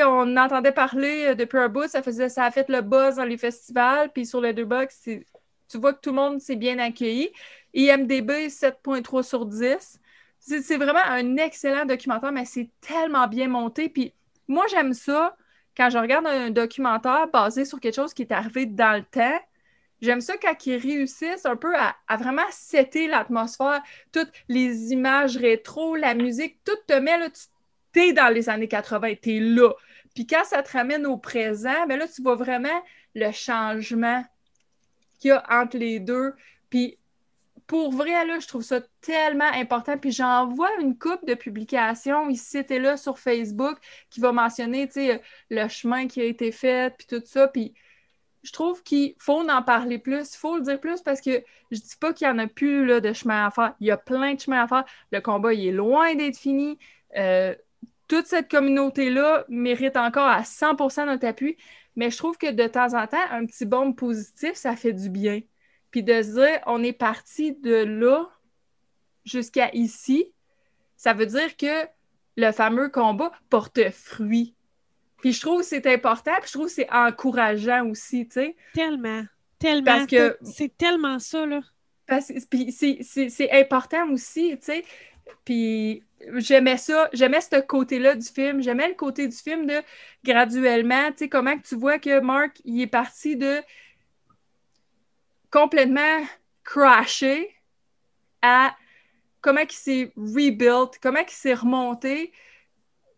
on 0.04 0.36
entendait 0.36 0.72
parler 0.72 1.28
euh, 1.28 1.34
depuis 1.34 1.58
un 1.58 1.68
bout, 1.68 1.88
ça, 1.88 2.02
faisait, 2.02 2.28
a 2.38 2.50
fait 2.50 2.68
le 2.68 2.80
buzz 2.80 3.16
dans 3.16 3.24
les 3.24 3.38
festivals, 3.38 4.10
puis 4.12 4.26
sur 4.26 4.40
Letterboxd, 4.40 4.98
c'est 5.02 5.26
tu 5.68 5.78
vois 5.78 5.92
que 5.92 6.00
tout 6.00 6.10
le 6.10 6.16
monde 6.16 6.40
s'est 6.40 6.56
bien 6.56 6.78
accueilli. 6.78 7.30
IMDB, 7.74 8.48
7.3 8.48 9.22
sur 9.22 9.46
10. 9.46 10.00
C'est 10.38 10.76
vraiment 10.76 11.04
un 11.04 11.36
excellent 11.36 11.84
documentaire, 11.84 12.32
mais 12.32 12.46
c'est 12.46 12.70
tellement 12.80 13.26
bien 13.28 13.48
monté. 13.48 13.88
Puis 13.88 14.14
moi, 14.46 14.64
j'aime 14.70 14.94
ça 14.94 15.36
quand 15.76 15.90
je 15.90 15.98
regarde 15.98 16.26
un 16.26 16.50
documentaire 16.50 17.28
basé 17.28 17.64
sur 17.64 17.80
quelque 17.80 17.96
chose 17.96 18.14
qui 18.14 18.22
est 18.22 18.32
arrivé 18.32 18.66
dans 18.66 18.96
le 18.96 19.04
temps. 19.04 19.38
J'aime 20.00 20.20
ça 20.20 20.36
quand 20.38 20.54
ils 20.66 20.76
réussissent 20.76 21.44
un 21.44 21.56
peu 21.56 21.76
à, 21.76 21.94
à 22.06 22.16
vraiment 22.16 22.42
setter 22.50 23.08
l'atmosphère, 23.08 23.82
toutes 24.12 24.32
les 24.48 24.92
images 24.92 25.36
rétro, 25.36 25.96
la 25.96 26.14
musique, 26.14 26.60
tout 26.64 26.76
te 26.86 26.94
met 26.94 27.18
là, 27.18 27.28
tu 27.28 27.42
t'es 27.92 28.12
dans 28.12 28.32
les 28.32 28.48
années 28.48 28.68
80, 28.68 29.14
t'es 29.20 29.40
là. 29.40 29.72
Puis 30.14 30.26
quand 30.26 30.44
ça 30.44 30.62
te 30.62 30.72
ramène 30.72 31.06
au 31.06 31.16
présent, 31.16 31.86
ben 31.86 31.98
là, 31.98 32.08
tu 32.08 32.22
vois 32.22 32.34
vraiment 32.34 32.82
le 33.14 33.30
changement 33.32 34.24
qu'il 35.18 35.28
y 35.28 35.32
a 35.32 35.44
entre 35.50 35.76
les 35.76 36.00
deux. 36.00 36.34
Puis 36.70 36.98
pour 37.66 37.92
vrai, 37.92 38.24
là, 38.24 38.38
je 38.40 38.48
trouve 38.48 38.62
ça 38.62 38.80
tellement 39.00 39.50
important. 39.52 39.98
Puis 39.98 40.12
j'en 40.12 40.48
vois 40.48 40.70
une 40.80 40.98
coupe 40.98 41.24
de 41.26 41.34
publications 41.34 42.28
ici 42.30 42.64
et 42.68 42.78
là 42.78 42.96
sur 42.96 43.18
Facebook 43.18 43.78
qui 44.10 44.20
va 44.20 44.32
mentionner, 44.32 44.88
le 45.50 45.68
chemin 45.68 46.08
qui 46.08 46.20
a 46.20 46.24
été 46.24 46.50
fait, 46.50 46.94
puis 46.96 47.06
tout 47.06 47.22
ça. 47.24 47.46
Puis 47.46 47.74
je 48.42 48.52
trouve 48.52 48.82
qu'il 48.82 49.14
faut 49.18 49.48
en 49.48 49.62
parler 49.62 49.98
plus, 49.98 50.34
il 50.34 50.38
faut 50.38 50.56
le 50.56 50.62
dire 50.62 50.80
plus 50.80 51.02
parce 51.02 51.20
que 51.20 51.42
je 51.70 51.78
dis 51.78 51.96
pas 52.00 52.12
qu'il 52.12 52.26
y 52.26 52.30
en 52.30 52.38
a 52.38 52.46
plus 52.46 52.86
là, 52.86 53.00
de 53.00 53.12
chemin 53.12 53.46
à 53.46 53.50
faire. 53.50 53.74
Il 53.80 53.86
y 53.86 53.90
a 53.90 53.96
plein 53.98 54.34
de 54.34 54.40
chemins 54.40 54.62
à 54.62 54.68
faire. 54.68 54.84
Le 55.12 55.20
combat, 55.20 55.52
il 55.52 55.68
est 55.68 55.72
loin 55.72 56.14
d'être 56.14 56.38
fini. 56.38 56.78
Euh, 57.16 57.54
toute 58.18 58.26
cette 58.26 58.50
communauté-là 58.50 59.44
mérite 59.48 59.96
encore 59.96 60.28
à 60.28 60.42
100% 60.42 61.06
notre 61.06 61.26
appui. 61.26 61.56
Mais 61.96 62.10
je 62.10 62.16
trouve 62.16 62.36
que 62.38 62.50
de 62.50 62.66
temps 62.66 62.94
en 62.94 63.06
temps, 63.06 63.16
un 63.30 63.44
petit 63.46 63.64
bombe 63.64 63.96
positif, 63.96 64.54
ça 64.54 64.76
fait 64.76 64.92
du 64.92 65.10
bien. 65.10 65.40
Puis 65.90 66.02
de 66.02 66.22
se 66.22 66.32
dire, 66.34 66.60
on 66.66 66.82
est 66.82 66.92
parti 66.92 67.52
de 67.54 67.84
là 67.84 68.28
jusqu'à 69.24 69.70
ici, 69.72 70.32
ça 70.96 71.12
veut 71.12 71.26
dire 71.26 71.56
que 71.56 71.86
le 72.36 72.52
fameux 72.52 72.88
combat 72.88 73.32
porte 73.50 73.90
fruit. 73.90 74.54
Puis 75.18 75.32
je 75.32 75.40
trouve 75.40 75.60
que 75.60 75.66
c'est 75.66 75.86
important, 75.86 76.32
puis 76.40 76.48
je 76.48 76.52
trouve 76.52 76.66
que 76.66 76.72
c'est 76.72 76.90
encourageant 76.92 77.86
aussi, 77.88 78.26
tu 78.28 78.34
sais. 78.34 78.56
Tellement. 78.74 79.24
Tellement. 79.58 79.84
Parce 79.84 80.06
que- 80.06 80.38
C'est 80.42 80.76
tellement 80.76 81.18
ça, 81.18 81.46
là. 81.46 81.60
Parce 82.06 82.28
que 82.28 82.46
puis 82.48 82.70
c'est 82.72 83.50
important 83.50 84.08
aussi, 84.10 84.56
tu 84.58 84.66
sais. 84.66 84.84
Puis 85.44 86.04
j'aimais 86.36 86.76
ça, 86.76 87.08
j'aimais 87.12 87.40
ce 87.40 87.60
côté-là 87.60 88.14
du 88.14 88.26
film, 88.26 88.62
j'aimais 88.62 88.88
le 88.88 88.94
côté 88.94 89.28
du 89.28 89.36
film 89.36 89.66
de 89.66 89.82
graduellement, 90.24 91.10
tu 91.12 91.18
sais, 91.18 91.28
comment 91.28 91.56
tu 91.58 91.74
vois 91.76 91.98
que 91.98 92.20
Mark, 92.20 92.60
il 92.64 92.80
est 92.82 92.86
parti 92.86 93.36
de 93.36 93.60
complètement 95.50 96.24
crasher 96.64 97.54
à 98.42 98.76
comment 99.40 99.60
il 99.60 99.72
s'est 99.72 100.12
rebuilt, 100.16 100.98
comment 101.00 101.20
il 101.20 101.30
s'est 101.30 101.54
remonté, 101.54 102.32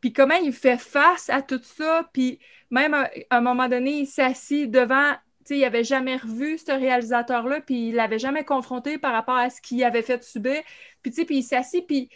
puis 0.00 0.12
comment 0.12 0.36
il 0.36 0.52
fait 0.52 0.78
face 0.78 1.28
à 1.30 1.42
tout 1.42 1.60
ça, 1.62 2.08
puis 2.12 2.38
même 2.70 2.94
à, 2.94 3.10
à 3.30 3.38
un 3.38 3.40
moment 3.40 3.68
donné, 3.68 4.00
il 4.00 4.06
s'assit 4.06 4.70
devant, 4.70 5.14
il 5.48 5.64
avait 5.64 5.84
jamais 5.84 6.16
revu 6.16 6.58
ce 6.58 6.72
réalisateur-là, 6.72 7.60
puis 7.60 7.88
il 7.88 7.94
l'avait 7.94 8.18
jamais 8.18 8.44
confronté 8.44 8.98
par 8.98 9.12
rapport 9.12 9.36
à 9.36 9.50
ce 9.50 9.60
qu'il 9.60 9.82
avait 9.84 10.02
fait 10.02 10.22
subir, 10.22 10.62
puis 11.02 11.10
puis 11.10 11.38
il 11.38 11.42
s'assit, 11.42 11.86
puis 11.86 12.10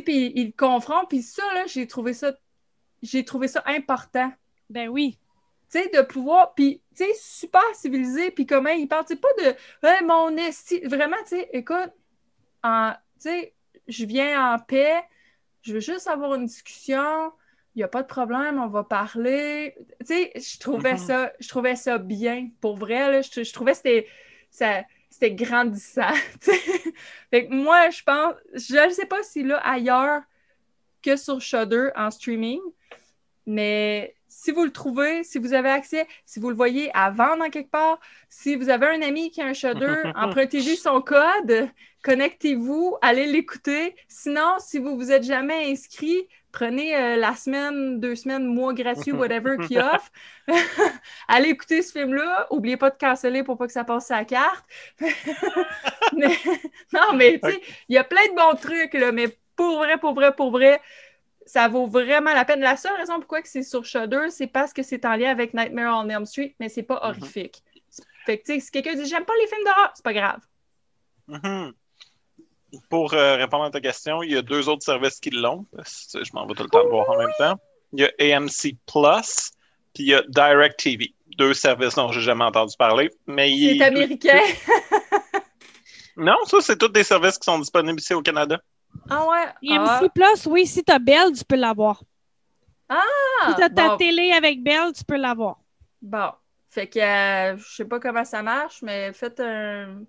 puis 0.00 0.32
il 0.34 0.54
confronte, 0.54 1.08
puis 1.08 1.22
ça, 1.22 1.42
là, 1.54 1.66
j'ai 1.66 1.86
trouvé 1.86 2.14
ça, 2.14 2.32
j'ai 3.02 3.24
trouvé 3.24 3.48
ça 3.48 3.62
important. 3.66 4.32
Ben 4.70 4.88
oui. 4.88 5.18
tu 5.70 5.80
sais, 5.80 5.88
de 5.88 6.00
pouvoir, 6.00 6.54
puis, 6.54 6.80
tu 6.96 7.04
sais, 7.04 7.10
super 7.14 7.62
civilisé, 7.74 8.30
puis 8.30 8.46
comment 8.46 8.70
il 8.70 8.88
parle, 8.88 9.04
tu 9.04 9.14
sais, 9.14 9.20
pas 9.20 9.28
de, 10.00 10.06
mon 10.06 10.36
esti, 10.36 10.80
vraiment, 10.80 11.16
tu 11.24 11.36
sais, 11.36 11.50
écoute, 11.52 11.92
tu 12.64 12.70
sais, 13.18 13.54
je 13.88 14.04
viens 14.06 14.54
en 14.54 14.58
paix, 14.58 15.02
je 15.62 15.74
veux 15.74 15.80
juste 15.80 16.08
avoir 16.08 16.34
une 16.34 16.46
discussion, 16.46 17.32
il 17.74 17.78
n'y 17.78 17.82
a 17.84 17.88
pas 17.88 18.02
de 18.02 18.06
problème, 18.08 18.60
on 18.60 18.68
va 18.68 18.84
parler, 18.84 19.74
tu 20.00 20.06
sais, 20.06 20.32
je 20.36 20.58
trouvais 20.58 20.92
Mhm. 20.92 20.98
ça, 20.98 21.32
je 21.40 21.48
trouvais 21.48 21.76
ça 21.76 21.98
bien, 21.98 22.50
pour 22.60 22.76
vrai, 22.76 23.10
là, 23.10 23.22
je, 23.22 23.42
je 23.44 23.52
trouvais 23.52 23.72
que 23.72 23.78
c'était, 23.78 24.08
ça, 24.50 24.82
c'était 25.10 25.32
grandissant, 25.34 26.12
fait 27.30 27.46
que 27.48 27.52
moi, 27.54 27.90
je 27.90 28.02
pense, 28.02 28.34
je 28.54 28.86
ne 28.88 28.90
sais 28.92 29.06
pas 29.06 29.22
si 29.22 29.42
là, 29.42 29.58
ailleurs 29.58 30.22
que 31.02 31.16
sur 31.16 31.40
Shudder 31.40 31.90
en 31.96 32.10
streaming, 32.10 32.60
mais 33.46 34.14
si 34.28 34.50
vous 34.52 34.64
le 34.64 34.70
trouvez, 34.72 35.24
si 35.24 35.38
vous 35.38 35.52
avez 35.52 35.68
accès, 35.70 36.06
si 36.24 36.40
vous 36.40 36.48
le 36.50 36.56
voyez 36.56 36.90
à 36.94 37.10
vendre 37.10 37.44
en 37.44 37.50
quelque 37.50 37.70
part, 37.70 37.98
si 38.28 38.56
vous 38.56 38.68
avez 38.68 38.86
un 38.86 39.02
ami 39.02 39.30
qui 39.30 39.42
a 39.42 39.46
un 39.46 39.52
Shudder, 39.52 40.04
empruntez-lui 40.14 40.76
son 40.76 41.00
code, 41.00 41.68
connectez-vous, 42.02 42.96
allez 43.02 43.26
l'écouter. 43.26 43.96
Sinon, 44.08 44.56
si 44.60 44.78
vous 44.78 44.96
vous 44.96 45.10
êtes 45.10 45.24
jamais 45.24 45.70
inscrit, 45.70 46.28
prenez 46.52 46.94
euh, 46.96 47.16
la 47.16 47.34
semaine, 47.34 47.98
deux 48.00 48.14
semaines, 48.14 48.46
mois 48.46 48.74
gratuit, 48.74 49.12
whatever 49.12 49.58
qu'il 49.66 49.78
offre. 49.80 50.10
allez 51.28 51.50
écouter 51.50 51.82
ce 51.82 51.92
film-là. 51.92 52.46
Oubliez 52.50 52.76
pas 52.76 52.90
de 52.90 52.96
canceller 52.98 53.42
pour 53.42 53.58
pas 53.58 53.66
que 53.66 53.72
ça 53.72 53.84
passe 53.84 54.06
sa 54.06 54.24
carte. 54.24 54.64
Mais- 56.16 56.38
non, 56.92 57.14
mais 57.14 57.40
tu 57.42 57.50
sais, 57.50 57.60
il 57.88 57.94
y 57.94 57.98
a 57.98 58.04
plein 58.04 58.26
de 58.30 58.34
bons 58.36 58.58
trucs, 58.60 58.94
là, 58.94 59.12
mais 59.12 59.28
pour 59.56 59.78
vrai, 59.78 59.98
pour 59.98 60.14
vrai, 60.14 60.34
pour 60.34 60.50
vrai, 60.50 60.80
ça 61.46 61.68
vaut 61.68 61.86
vraiment 61.86 62.32
la 62.34 62.44
peine. 62.44 62.60
La 62.60 62.76
seule 62.76 62.96
raison 62.96 63.18
pourquoi 63.18 63.42
que 63.42 63.48
c'est 63.48 63.62
sur 63.62 63.84
Shudder, 63.84 64.30
c'est 64.30 64.46
parce 64.46 64.72
que 64.72 64.82
c'est 64.82 65.04
en 65.04 65.16
lien 65.16 65.30
avec 65.30 65.54
Nightmare 65.54 66.04
on 66.04 66.08
Elm 66.08 66.26
Street, 66.26 66.54
mais 66.60 66.68
c'est 66.68 66.82
pas 66.84 66.96
Mhm. 66.96 67.02
horrifique. 67.22 67.62
Fait 68.26 68.38
que, 68.38 68.44
tu 68.44 68.54
sais, 68.54 68.60
si 68.60 68.70
quelqu'un 68.70 68.94
dit 68.94 69.06
j'aime 69.06 69.24
pas 69.24 69.32
les 69.40 69.46
films 69.48 69.64
d'horreur, 69.64 69.92
c'est 69.94 70.04
pas 70.04 70.12
grave. 70.14 70.40
Mhm. 71.28 71.72
Pour 72.88 73.12
euh, 73.14 73.36
répondre 73.36 73.64
à 73.64 73.70
ta 73.70 73.80
question, 73.80 74.22
il 74.22 74.32
y 74.32 74.36
a 74.36 74.42
deux 74.42 74.68
autres 74.68 74.82
services 74.84 75.20
qui 75.20 75.30
l'ont. 75.30 75.66
Je 75.74 76.30
m'en 76.32 76.46
vais 76.46 76.54
tout 76.54 76.62
le 76.62 76.68
temps 76.70 76.82
le 76.82 76.88
voir 76.90 77.08
en 77.10 77.18
même 77.18 77.32
temps. 77.38 77.58
Il 77.92 78.00
y 78.00 78.04
a 78.32 78.36
AMC 78.36 78.76
Plus, 78.86 79.50
puis 79.94 80.04
il 80.04 80.06
y 80.06 80.14
a 80.14 80.22
Direct 80.28 80.78
TV. 80.78 81.14
Deux 81.36 81.52
services 81.54 81.94
dont 81.96 82.10
j'ai 82.12 82.20
jamais 82.22 82.44
entendu 82.44 82.74
parler. 82.78 83.10
Mais 83.26 83.48
C'est 83.50 83.56
il- 83.56 83.82
américain. 83.82 84.40
Non, 86.16 86.36
ça, 86.44 86.58
c'est 86.60 86.76
tous 86.76 86.88
des 86.88 87.04
services 87.04 87.38
qui 87.38 87.44
sont 87.44 87.58
disponibles 87.58 87.98
ici 87.98 88.12
au 88.12 88.20
Canada. 88.20 88.60
ah 89.08 89.26
ouais? 89.26 89.46
EMC 89.62 89.86
Ah. 89.88 90.02
Plus, 90.14 90.46
oui, 90.46 90.66
si 90.66 90.84
t'as 90.84 90.98
Belle, 90.98 91.32
tu 91.32 91.42
peux 91.44 91.56
l'avoir. 91.56 92.02
Ah, 92.88 93.00
si 93.48 93.54
t'as 93.56 93.70
ta 93.70 93.88
bon. 93.88 93.96
télé 93.96 94.30
avec 94.32 94.62
Belle, 94.62 94.92
tu 94.94 95.04
peux 95.04 95.16
l'avoir. 95.16 95.56
Bon. 96.02 96.30
Fait 96.68 96.86
que 96.86 96.98
euh, 96.98 97.56
je 97.56 97.74
sais 97.76 97.84
pas 97.86 97.98
comment 97.98 98.24
ça 98.26 98.42
marche, 98.42 98.82
mais 98.82 99.12
faites 99.14 99.40
un, 99.40 100.02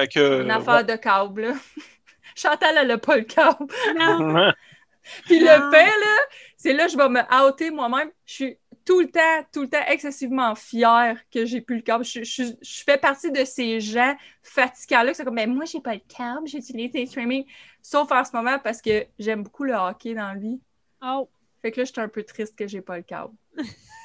Fait 0.00 0.08
que. 0.08 0.42
une 0.42 0.50
affaire 0.50 0.84
de 0.84 0.96
câble. 0.96 1.42
là. 1.42 1.54
Chantal, 2.34 2.76
elle 2.78 2.90
a 2.90 2.98
pas 2.98 3.16
le 3.16 3.24
câble. 3.24 3.66
Non. 3.98 4.52
Puis 5.26 5.40
Non. 5.40 5.46
le 5.46 5.70
pain, 5.70 5.86
là, 5.86 6.16
c'est 6.56 6.72
là 6.72 6.86
que 6.86 6.92
je 6.92 6.96
vais 6.96 7.08
me 7.08 7.20
outer 7.48 7.70
moi-même. 7.70 8.10
Je 8.26 8.32
suis 8.32 8.58
tout 8.84 9.00
le 9.00 9.10
temps, 9.10 9.46
tout 9.52 9.62
le 9.62 9.68
temps 9.68 9.84
excessivement 9.88 10.54
fière 10.54 11.16
que 11.32 11.44
j'ai 11.44 11.60
plus 11.60 11.76
le 11.76 11.82
câble. 11.82 12.04
Je, 12.04 12.22
je- 12.22 12.54
je 12.60 12.82
fais 12.84 12.96
partie 12.98 13.30
de 13.32 13.44
ces 13.44 13.80
gens 13.80 14.14
fatigants-là 14.42 15.10
qui 15.12 15.16
sont 15.16 15.24
comme, 15.24 15.34
mais 15.34 15.46
moi, 15.46 15.64
j'ai 15.64 15.80
pas 15.80 15.94
le 15.94 16.00
câble, 16.08 16.46
j'utilise 16.46 16.92
les 16.92 17.06
streaming. 17.06 17.44
Sauf 17.82 18.10
en 18.12 18.24
ce 18.24 18.30
moment 18.34 18.58
parce 18.58 18.80
que 18.82 19.06
j'aime 19.18 19.42
beaucoup 19.42 19.64
le 19.64 19.74
hockey 19.74 20.14
dans 20.14 20.28
la 20.28 20.34
vie. 20.38 20.60
Oh. 21.02 21.28
Fait 21.62 21.72
que 21.72 21.80
là, 21.80 21.84
je 21.84 21.92
suis 21.92 22.00
un 22.00 22.08
peu 22.08 22.22
triste 22.22 22.56
que 22.56 22.66
j'ai 22.66 22.80
pas 22.80 22.96
le 22.96 23.02
câble. 23.02 23.34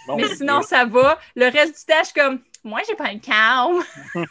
Bon, 0.08 0.18
Mais 0.18 0.28
sinon, 0.36 0.62
ça 0.62 0.86
va. 0.86 1.18
Le 1.36 1.46
reste 1.50 1.78
du 1.80 1.86
temps, 1.86 2.00
je 2.02 2.06
suis 2.06 2.14
comme, 2.20 2.42
moi, 2.66 2.82
j'ai 2.88 2.96
pas 2.96 3.14
le 3.14 3.20
câble. 3.20 3.86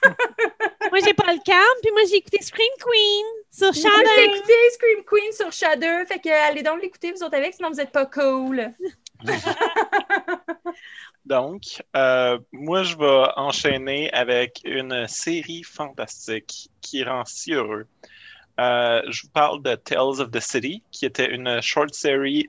Moi, 0.90 1.01
j'ai 1.05 1.14
pas 1.14 1.33
le 1.33 1.42
câble, 1.42 1.81
puis 1.83 1.90
moi, 1.92 2.03
j'ai 2.09 2.16
écouté 2.16 2.40
Scream 2.42 2.70
Queen 2.79 3.25
sur 3.51 3.73
Moi, 3.90 4.03
j'ai 4.16 4.25
écouté 4.25 4.53
Scream 4.75 5.05
Queen 5.05 5.33
sur 5.33 5.51
Shudder. 5.51 6.05
Fait 6.07 6.20
que 6.20 6.29
allez 6.29 6.62
donc 6.62 6.83
l'écouter, 6.83 7.11
vous 7.11 7.23
autres 7.25 7.37
avec, 7.37 7.55
sinon 7.55 7.70
vous 7.70 7.81
êtes 7.81 7.90
pas 7.90 8.07
cool. 8.07 8.73
Donc, 11.25 11.83
euh, 11.97 12.38
moi, 12.53 12.83
je 12.83 12.97
vais 12.97 13.25
enchaîner 13.37 14.12
avec 14.12 14.61
une 14.64 15.09
série 15.09 15.62
fantastique 15.62 16.68
qui 16.81 17.03
rend 17.03 17.25
si 17.25 17.55
heureux. 17.55 17.87
Euh, 18.61 19.03
je 19.09 19.23
vous 19.23 19.31
parle 19.31 19.62
de 19.62 19.75
Tales 19.75 20.20
of 20.20 20.31
the 20.31 20.40
City, 20.40 20.83
qui 20.92 21.07
était 21.07 21.35
une 21.35 21.61
short 21.62 21.94
série 21.94 22.49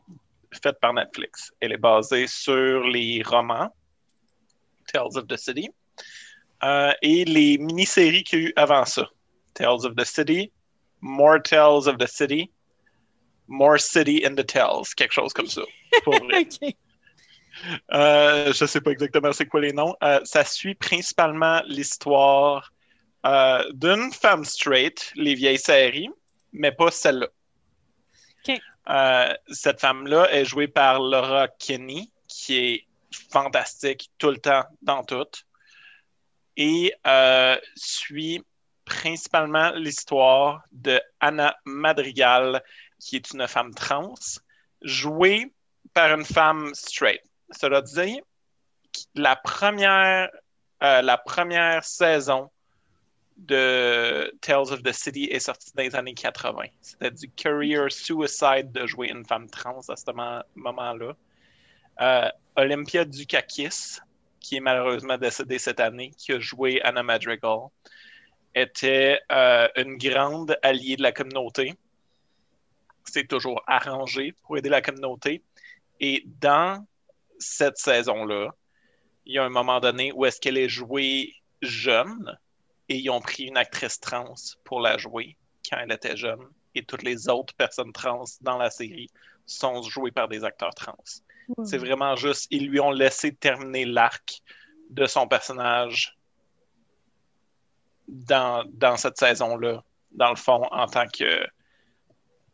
faite 0.62 0.80
par 0.82 0.94
Netflix. 0.94 1.52
Elle 1.62 1.72
est 1.72 1.78
basée 1.78 2.28
sur 2.28 2.84
les 2.84 3.24
romans 3.26 3.72
Tales 4.96 5.18
of 5.18 5.28
the 5.28 5.38
City 5.38 5.70
euh, 6.64 6.94
et 7.02 7.26
les 7.26 7.58
mini-séries 7.58 8.24
qu'il 8.24 8.40
y 8.40 8.46
a 8.46 8.48
eu 8.48 8.54
avant 8.56 8.86
ça. 8.86 9.10
Tales 9.54 9.86
of 9.86 9.96
the 9.96 10.06
City, 10.06 10.52
More 11.02 11.42
Tales 11.42 11.88
of 11.88 11.98
the 11.98 12.08
City, 12.08 12.52
More 13.48 13.80
City 13.80 14.26
in 14.26 14.36
the 14.36 14.46
Tales, 14.46 14.94
quelque 14.96 15.14
chose 15.14 15.34
comme 15.34 15.48
ça. 15.48 15.62
Pour. 16.04 16.16
Euh, 17.94 18.52
je 18.52 18.66
sais 18.66 18.82
pas 18.82 18.92
exactement 18.92 19.32
c'est 19.32 19.46
quoi 19.46 19.62
les 19.62 19.72
noms. 19.72 19.96
Euh, 20.04 20.20
ça 20.26 20.44
suit 20.44 20.76
principalement 20.76 21.62
l'histoire 21.66 22.74
d'une 23.72 24.12
femme 24.12 24.44
straight, 24.44 25.14
les 25.16 25.36
vieilles 25.36 25.58
séries, 25.58 26.10
mais 26.52 26.74
pas 26.74 26.92
celle-là. 26.92 27.30
Cette 29.48 29.80
femme-là 29.80 30.30
est 30.34 30.44
jouée 30.44 30.68
par 30.68 31.00
Laura 31.00 31.48
Kinney, 31.48 32.12
qui 32.28 32.58
est 32.58 32.88
fantastique 33.32 34.10
tout 34.18 34.30
le 34.30 34.38
temps 34.38 34.64
dans 34.82 35.04
tout. 35.04 35.26
Et 36.58 36.94
euh, 37.06 37.58
suit 37.76 38.42
principalement 38.86 39.72
l'histoire 39.72 40.64
de 40.72 41.02
Anna 41.20 41.56
Madrigal, 41.66 42.64
qui 43.00 43.18
est 43.18 43.32
une 43.32 43.48
femme 43.48 43.74
trans, 43.74 44.14
jouée 44.82 45.52
par 45.94 46.14
une 46.18 46.26
femme 46.26 46.72
straight. 46.74 47.22
Cela 47.52 47.82
dit, 47.82 48.22
la 49.16 49.36
première, 49.36 50.30
euh, 50.84 51.02
la 51.02 51.18
première 51.18 51.84
saison 51.84 52.50
de 53.38 54.34
Tales 54.42 54.72
of 54.72 54.82
the 54.82 54.94
City 54.94 55.26
est 55.26 55.40
sortie 55.40 55.72
dans 55.76 55.84
les 55.84 55.96
années 55.96 56.14
80. 56.14 56.68
C'était 56.82 57.12
du 57.12 57.30
career 57.32 57.92
suicide 57.92 58.72
de 58.72 58.86
jouer 58.86 59.10
une 59.10 59.26
femme 59.26 59.50
trans 59.50 59.82
à 59.90 59.96
ce 59.96 60.12
mo- 60.14 60.42
moment-là. 60.56 61.14
Euh, 62.02 62.30
Olympia 62.56 63.06
Dukakis, 63.06 64.00
qui 64.40 64.58
est 64.58 64.62
malheureusement 64.62 65.18
décédée 65.18 65.60
cette 65.60 65.80
année, 65.80 66.12
qui 66.18 66.34
a 66.34 66.40
joué 66.40 66.82
Anna 66.82 67.04
Madrigal, 67.04 67.68
était 68.54 69.20
euh, 69.32 69.68
une 69.76 69.98
grande 69.98 70.58
alliée 70.62 70.96
de 70.96 71.04
la 71.04 71.12
communauté. 71.12 71.74
C'est 73.04 73.28
toujours 73.28 73.62
arrangé 73.68 74.34
pour 74.44 74.58
aider 74.58 74.70
la 74.70 74.82
communauté. 74.82 75.44
Et 76.00 76.24
dans 76.40 76.86
cette 77.40 77.78
saison-là, 77.78 78.54
il 79.26 79.34
y 79.36 79.40
a 79.40 79.44
un 79.44 79.50
moment 79.50 79.80
donné 79.80 80.12
où 80.12 80.26
est-ce 80.26 80.40
qu'elle 80.40 80.58
est 80.58 80.70
jouée 80.70 81.34
jeune 81.62 82.38
et 82.90 82.98
ils 82.98 83.10
ont 83.10 83.22
pris 83.22 83.46
une 83.46 83.58
actrice 83.58 84.00
trans 84.00 84.36
pour 84.64 84.80
la 84.80 84.98
jouer 84.98 85.36
quand 85.68 85.78
elle 85.80 85.92
était 85.92 86.16
jeune 86.16 86.46
et 86.76 86.84
toutes 86.84 87.04
les 87.04 87.28
autres 87.30 87.56
personnes 87.56 87.92
trans 87.92 88.26
dans 88.42 88.58
la 88.58 88.70
série 88.70 89.10
sont 89.46 89.82
jouées 89.84 90.12
par 90.12 90.28
des 90.28 90.44
acteurs 90.44 90.74
trans. 90.76 90.98
C'est 91.64 91.78
vraiment 91.78 92.16
juste, 92.16 92.48
ils 92.50 92.68
lui 92.68 92.80
ont 92.80 92.92
laissé 92.92 93.34
terminer 93.34 93.86
l'arc 93.86 94.42
de 94.90 95.06
son 95.06 95.28
personnage 95.28 96.18
dans, 98.08 98.98
cette 98.98 99.18
saison-là, 99.18 99.84
dans 100.12 100.30
le 100.30 100.36
fond, 100.36 100.64
en 100.72 100.88
tant 100.88 101.08
que 101.08 101.46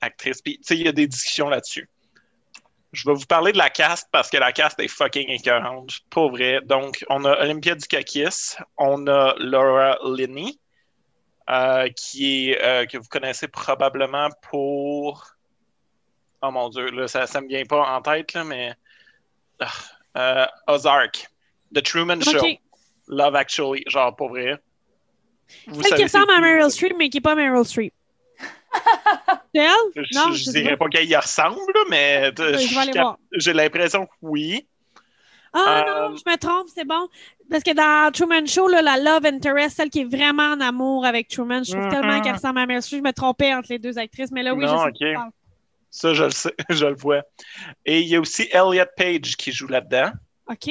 actrice. 0.02 0.42
Puis, 0.42 0.58
tu 0.58 0.64
sais, 0.64 0.78
il 0.78 0.86
y 0.86 0.88
a 0.88 0.92
des 0.92 1.08
discussions 1.08 1.50
là-dessus. 1.50 1.90
Je 2.92 3.08
vais 3.08 3.14
vous 3.14 3.26
parler 3.26 3.54
de 3.54 3.58
la 3.58 3.70
cast 3.70 4.10
parce 4.12 4.30
que 4.30 4.38
la 4.38 4.52
cast 4.52 4.80
est 4.80 4.88
fucking 4.88 5.30
écœurante, 5.30 6.00
pour 6.10 6.32
vrai. 6.32 6.60
Donc, 6.66 7.06
on 7.10 7.24
a 7.24 7.40
Olympia 7.42 7.76
Dukakis, 7.76 8.56
on 8.78 9.08
a 9.08 9.34
Laura 9.38 9.98
Linney, 10.04 10.60
euh, 11.50 11.88
qui 11.90 12.54
euh, 12.56 12.86
que 12.86 12.98
vous 12.98 13.08
connaissez 13.08 13.48
probablement 13.48 14.30
pour... 14.50 15.26
Oh 16.42 16.52
mon 16.52 16.70
Dieu, 16.70 16.88
là, 16.88 17.08
ça 17.08 17.26
ne 17.36 17.42
me 17.42 17.48
vient 17.48 17.66
pas 17.66 17.96
en 17.96 18.02
tête, 18.02 18.34
là, 18.34 18.44
mais... 18.44 18.74
Ah, 19.62 20.48
euh, 20.68 20.74
Ozark, 20.74 21.28
The 21.74 21.82
Truman 21.84 22.20
Show. 22.22 22.40
Love 23.08 23.36
Actually, 23.36 23.84
genre, 23.88 24.16
pour 24.16 24.30
vrai. 24.30 24.58
Vous 25.68 25.82
Celle 25.84 25.98
qui 25.98 26.04
ressemble 26.04 26.32
à. 26.32 26.40
Meryl 26.40 26.70
Streep, 26.72 26.96
mais 26.98 27.10
qui 27.10 27.18
n'est 27.18 27.22
pas 27.22 27.36
Meryl 27.36 27.64
Streep. 27.66 27.94
C'est 29.54 29.62
elle? 29.62 29.70
Je, 29.96 30.18
Non, 30.18 30.32
je 30.32 30.38
je 30.38 30.44
sais 30.46 30.62
dirais 30.62 30.78
pas. 30.78 30.86
pas 30.86 30.90
qu'elle 30.90 31.10
y 31.10 31.16
ressemble, 31.16 31.58
mais 31.90 32.32
euh, 32.40 32.58
je- 32.58 32.92
voir. 33.00 33.18
j'ai 33.34 33.54
l'impression 33.54 34.06
que 34.06 34.12
oui. 34.22 34.66
Ah 35.54 35.84
Euh, 35.86 36.10
non, 36.10 36.16
je 36.16 36.24
me 36.32 36.38
trompe, 36.38 36.68
c'est 36.74 36.86
bon. 36.88 37.10
Parce 37.50 37.64
que 37.64 37.74
dans 37.74 38.10
Truman 38.14 38.46
Show, 38.46 38.70
là, 38.70 38.82
la 38.82 38.98
Love 38.98 39.26
Interest, 39.26 39.76
celle 39.76 39.90
qui 39.90 40.00
est 40.02 40.06
vraiment 40.06 40.54
en 40.54 40.62
amour 40.62 41.06
avec 41.06 41.28
Truman, 41.28 41.64
je 41.66 41.72
trouve 41.74 41.84
Mhm. 41.84 41.92
tellement 41.92 42.22
qu'elle 42.22 42.36
ressemble 42.36 42.60
à 42.60 42.66
Meryl 42.66 42.82
Streep. 42.82 43.00
Je 43.04 43.08
me 43.10 43.12
trompais 43.14 43.54
entre 43.54 43.68
les 43.72 43.80
deux 43.80 43.98
actrices, 44.00 44.32
mais 44.32 44.44
là, 44.44 44.54
oui, 44.54 44.64
Non, 44.66 44.72
je 44.72 44.78
sais 44.78 44.88
ok. 44.88 44.94
de 44.94 44.98
quoi 45.00 45.08
tu 45.10 45.14
parles. 45.16 45.32
Ça, 45.92 46.14
je 46.14 46.24
le 46.24 46.32
sais, 46.32 46.56
je 46.70 46.86
le 46.86 46.96
vois. 46.96 47.22
Et 47.86 48.00
il 48.00 48.08
y 48.08 48.16
a 48.16 48.20
aussi 48.20 48.48
Elliot 48.52 48.86
Page 48.96 49.36
qui 49.36 49.52
joue 49.52 49.68
là-dedans. 49.68 50.12
OK. 50.48 50.70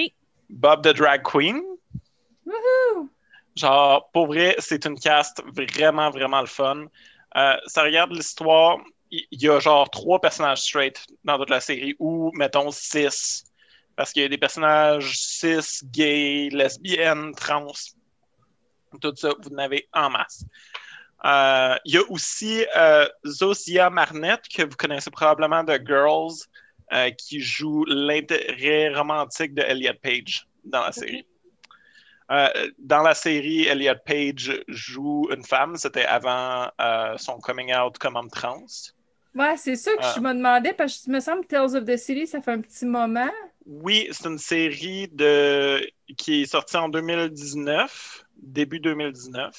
Bob 0.49 0.83
the 0.83 0.97
Drag 0.97 1.23
Queen. 1.23 1.63
Genre, 3.55 4.11
pour 4.13 4.27
vrai, 4.27 4.57
c'est 4.59 4.87
une 4.87 4.99
cast 4.99 5.43
vraiment, 5.55 6.11
vraiment 6.11 6.41
le 6.41 6.47
fun. 6.47 6.87
Euh, 7.37 7.57
ça 7.67 7.83
regarde 7.83 8.13
l'histoire. 8.13 8.79
Il 9.11 9.27
il 9.33 9.43
y, 9.43 9.49
a 9.49 9.59
genre 9.59 9.91
trois 9.91 10.21
personnages 10.21 10.63
straight 10.63 11.05
dans 11.25 11.37
toute 11.37 11.51
la 11.51 11.61
série, 11.61 11.97
ou 11.99 12.31
mettons 12.35 12.71
six. 12.71 13.45
Parce 13.97 14.13
qu'il 14.13 14.23
y 14.23 14.25
a 14.25 14.29
des 14.29 14.39
personnages 14.39 15.19
cis, 15.19 15.85
gays, 15.85 16.49
lesbiennes, 16.53 17.35
trans. 17.35 17.73
Tout 19.01 19.15
ça, 19.17 19.35
vous 19.39 19.53
en 19.53 19.59
avez 19.59 19.89
en 19.93 20.11
masse. 20.11 20.45
Euh, 21.25 21.77
il 21.85 21.95
y 21.95 21.99
a 21.99 22.03
aussi 22.09 22.65
euh, 22.77 23.07
Zosia 23.27 23.91
Marnette, 23.91 24.49
que 24.49 24.63
vous 24.63 24.77
connaissez 24.77 25.11
probablement 25.11 25.63
de 25.65 25.79
Girls, 25.85 26.47
euh, 26.93 27.11
qui 27.11 27.41
joue 27.41 27.85
l'intérêt 27.85 28.93
romantique 28.95 29.55
de 29.55 29.63
Elliot 29.63 29.93
Page 30.03 30.47
dans 30.65 30.81
la 30.81 30.93
série. 30.93 31.27
Euh, 32.31 32.49
dans 32.79 33.03
la 33.03 33.15
série, 33.15 33.67
Elliot 33.67 33.95
Page 34.05 34.63
joue 34.69 35.29
une 35.35 35.45
femme. 35.45 35.77
C'était 35.77 36.07
avant 36.07 36.71
son 37.17 37.39
coming 37.39 37.75
out 37.75 37.99
comme 37.99 38.17
homme 38.17 38.31
trans. 38.31 38.65
Ouais, 39.35 39.57
c'est 39.57 39.77
ça 39.77 39.93
que 39.97 40.03
je 40.17 40.21
me 40.21 40.35
demandais, 40.35 40.73
parce 40.73 40.99
que 40.99 41.03
il 41.07 41.13
me 41.13 41.21
semble 41.21 41.43
que 41.43 41.49
Tales 41.49 41.77
of 41.77 41.85
the 41.85 41.97
City, 41.97 42.27
ça 42.27 42.41
fait 42.41 42.51
un 42.51 42.61
petit 42.61 42.85
moment. 42.85 43.31
Oui, 43.65 44.09
c'est 44.11 44.27
une 44.27 44.39
série 44.39 45.07
de... 45.09 45.87
qui 46.17 46.43
est 46.43 46.47
sortie 46.47 46.77
en 46.77 46.89
2019, 46.89 48.25
début 48.37 48.81
2019. 48.81 49.55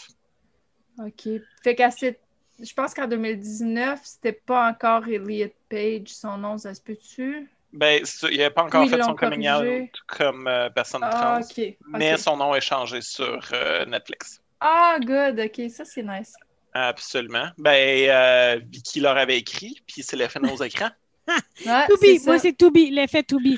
OK. 1.00 1.28
Fait 1.64 1.76
qu'à 1.76 1.92
cette... 1.92 2.20
Je 2.60 2.74
pense 2.74 2.94
qu'en 2.94 3.08
2019, 3.08 4.00
c'était 4.04 4.34
pas 4.34 4.70
encore 4.70 5.08
Elliot 5.08 5.50
Page, 5.70 6.10
son 6.10 6.38
nom, 6.38 6.58
ça 6.60 6.74
se 6.76 6.82
peut-tu? 6.82 7.50
Ben, 7.74 8.04
il 8.30 8.38
n'avait 8.38 8.50
pas 8.52 8.64
encore 8.64 8.84
Oui, 8.84 8.90
fait 8.90 9.02
son 9.02 9.16
coming 9.16 9.48
corrigé. 9.48 9.82
out 9.84 9.90
comme 10.06 10.48
euh, 10.48 10.70
personne 10.70 11.02
Ah, 11.04 11.40
trans, 11.40 11.42
OK. 11.42 11.76
mais 11.88 12.18
son 12.18 12.38
nom 12.38 12.54
est 12.54 12.62
changé 12.62 13.02
sur 13.02 13.40
euh, 13.54 13.86
Netflix. 13.86 14.42
Ah, 14.60 14.98
good. 15.00 15.40
OK, 15.40 15.70
ça, 15.72 15.86
c'est 15.86 16.04
nice. 16.04 16.34
Absolument. 16.74 17.48
Ben, 17.58 18.10
euh, 18.10 18.60
Vicky 18.70 19.00
leur 19.00 19.18
avait 19.18 19.38
écrit, 19.38 19.82
puis 19.88 20.04
c'est 20.04 20.16
l'effet 20.18 20.40
nos 20.40 20.56
écrans. 20.64 20.92
Ouais, 21.66 21.88
To 21.88 21.98
be. 21.98 22.24
Moi, 22.26 22.40
c'est 22.40 22.54
to 22.54 22.70
be. 22.70 22.90
L'effet 22.92 23.24
to 23.24 23.40
be. 23.40 23.58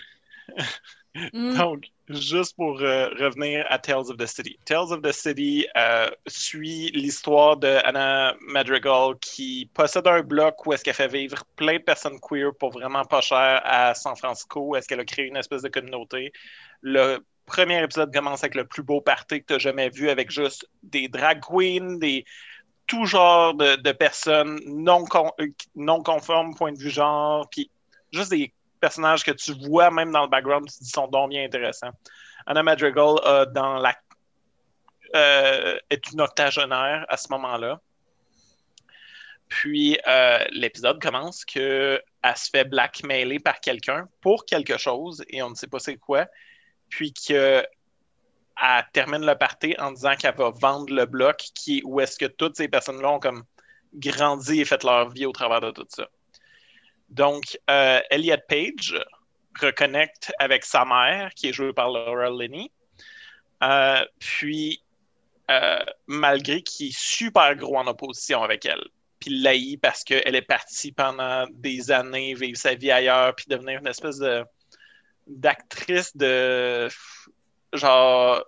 Mm. 1.33 1.53
Donc, 1.57 1.85
juste 2.09 2.55
pour 2.55 2.81
euh, 2.81 3.09
revenir 3.19 3.65
à 3.69 3.79
Tales 3.79 4.09
of 4.09 4.17
the 4.17 4.25
City. 4.25 4.57
Tales 4.65 4.91
of 4.91 5.01
the 5.01 5.11
City 5.11 5.65
euh, 5.77 6.09
suit 6.27 6.91
l'histoire 6.93 7.57
de 7.57 7.79
Anna 7.85 8.35
Madrigal 8.41 9.15
qui 9.21 9.69
possède 9.73 10.07
un 10.07 10.21
bloc 10.21 10.65
où 10.65 10.73
est-ce 10.73 10.83
qu'elle 10.83 10.93
fait 10.93 11.07
vivre 11.07 11.43
plein 11.55 11.77
de 11.77 11.83
personnes 11.83 12.19
queer 12.19 12.51
pour 12.59 12.71
vraiment 12.71 13.05
pas 13.05 13.21
cher 13.21 13.61
à 13.63 13.93
San 13.95 14.15
Francisco. 14.15 14.75
Est-ce 14.75 14.87
qu'elle 14.87 14.99
a 14.99 15.05
créé 15.05 15.25
une 15.25 15.37
espèce 15.37 15.61
de 15.61 15.69
communauté? 15.69 16.33
Le 16.81 17.19
premier 17.45 17.81
épisode 17.81 18.13
commence 18.13 18.43
avec 18.43 18.55
le 18.55 18.65
plus 18.65 18.83
beau 18.83 19.01
party 19.01 19.41
que 19.41 19.45
tu 19.47 19.53
as 19.53 19.59
jamais 19.59 19.89
vu 19.89 20.09
avec 20.09 20.29
juste 20.29 20.67
des 20.81 21.07
drag 21.07 21.41
queens, 21.41 21.97
des 21.99 22.25
tout 22.85 23.05
genre 23.05 23.53
de, 23.53 23.91
personnes 23.93 24.59
non, 24.65 25.05
con- 25.05 25.31
euh, 25.39 25.47
non 25.75 26.03
conformes, 26.03 26.53
point 26.55 26.73
de 26.73 26.77
vue 26.77 26.89
genre, 26.89 27.47
puis 27.49 27.71
juste 28.11 28.31
des 28.31 28.53
personnages 28.83 29.23
que 29.23 29.31
tu 29.31 29.53
vois 29.53 29.89
même 29.91 30.11
dans 30.11 30.23
le 30.23 30.27
background, 30.27 30.67
tu 30.67 30.83
sont 30.83 31.07
donc 31.07 31.29
bien 31.29 31.45
intéressants. 31.45 31.91
Anna 32.45 32.63
Madrigal 32.63 33.15
euh, 33.25 33.45
dans 33.45 33.75
la, 33.75 33.95
euh, 35.15 35.79
est 35.89 36.11
une 36.11 36.19
octogénaire 36.19 37.05
à 37.07 37.15
ce 37.15 37.27
moment-là. 37.31 37.79
Puis 39.47 39.97
euh, 40.05 40.43
l'épisode 40.51 41.01
commence 41.01 41.45
que 41.45 42.01
elle 42.23 42.37
se 42.37 42.49
fait 42.49 42.65
blackmailer 42.65 43.39
par 43.39 43.61
quelqu'un 43.61 44.09
pour 44.19 44.43
quelque 44.43 44.77
chose 44.77 45.23
et 45.29 45.41
on 45.41 45.51
ne 45.51 45.55
sait 45.55 45.67
pas 45.67 45.79
c'est 45.79 45.95
quoi. 45.95 46.25
Puis 46.89 47.13
que 47.13 47.65
elle 48.61 48.85
termine 48.91 49.25
le 49.25 49.35
party 49.35 49.75
en 49.79 49.93
disant 49.93 50.15
qu'elle 50.17 50.35
va 50.35 50.49
vendre 50.49 50.93
le 50.93 51.05
bloc 51.05 51.37
qui 51.55 51.81
où 51.85 52.01
est-ce 52.01 52.17
que 52.17 52.25
toutes 52.25 52.57
ces 52.57 52.67
personnes-là 52.67 53.11
ont 53.11 53.19
comme 53.19 53.43
grandi 53.93 54.59
et 54.59 54.65
fait 54.65 54.83
leur 54.83 55.09
vie 55.09 55.25
au 55.25 55.31
travers 55.31 55.61
de 55.61 55.71
tout 55.71 55.87
ça. 55.87 56.09
Donc, 57.13 57.59
euh, 57.69 57.99
Elliot 58.09 58.37
Page 58.49 58.99
reconnecte 59.61 60.33
avec 60.39 60.65
sa 60.65 60.83
mère, 60.83 61.31
qui 61.35 61.49
est 61.49 61.53
jouée 61.53 61.71
par 61.71 61.89
Laura 61.89 62.27
Linney. 62.31 62.71
Euh, 63.61 64.03
puis, 64.17 64.81
euh, 65.51 65.85
malgré 66.07 66.63
qu'il 66.63 66.87
est 66.87 66.97
super 66.97 67.55
gros 67.55 67.77
en 67.77 67.85
opposition 67.85 68.41
avec 68.41 68.65
elle, 68.65 68.83
puis 69.19 69.29
l'haït 69.29 69.77
parce 69.77 70.03
qu'elle 70.03 70.35
est 70.35 70.41
partie 70.41 70.91
pendant 70.91 71.45
des 71.51 71.91
années 71.91 72.33
vivre 72.33 72.57
sa 72.57 72.73
vie 72.73 72.89
ailleurs, 72.89 73.35
puis 73.35 73.45
devenir 73.47 73.79
une 73.79 73.87
espèce 73.87 74.19
d'actrice 75.27 76.17
de 76.17 76.87
genre 77.73 78.43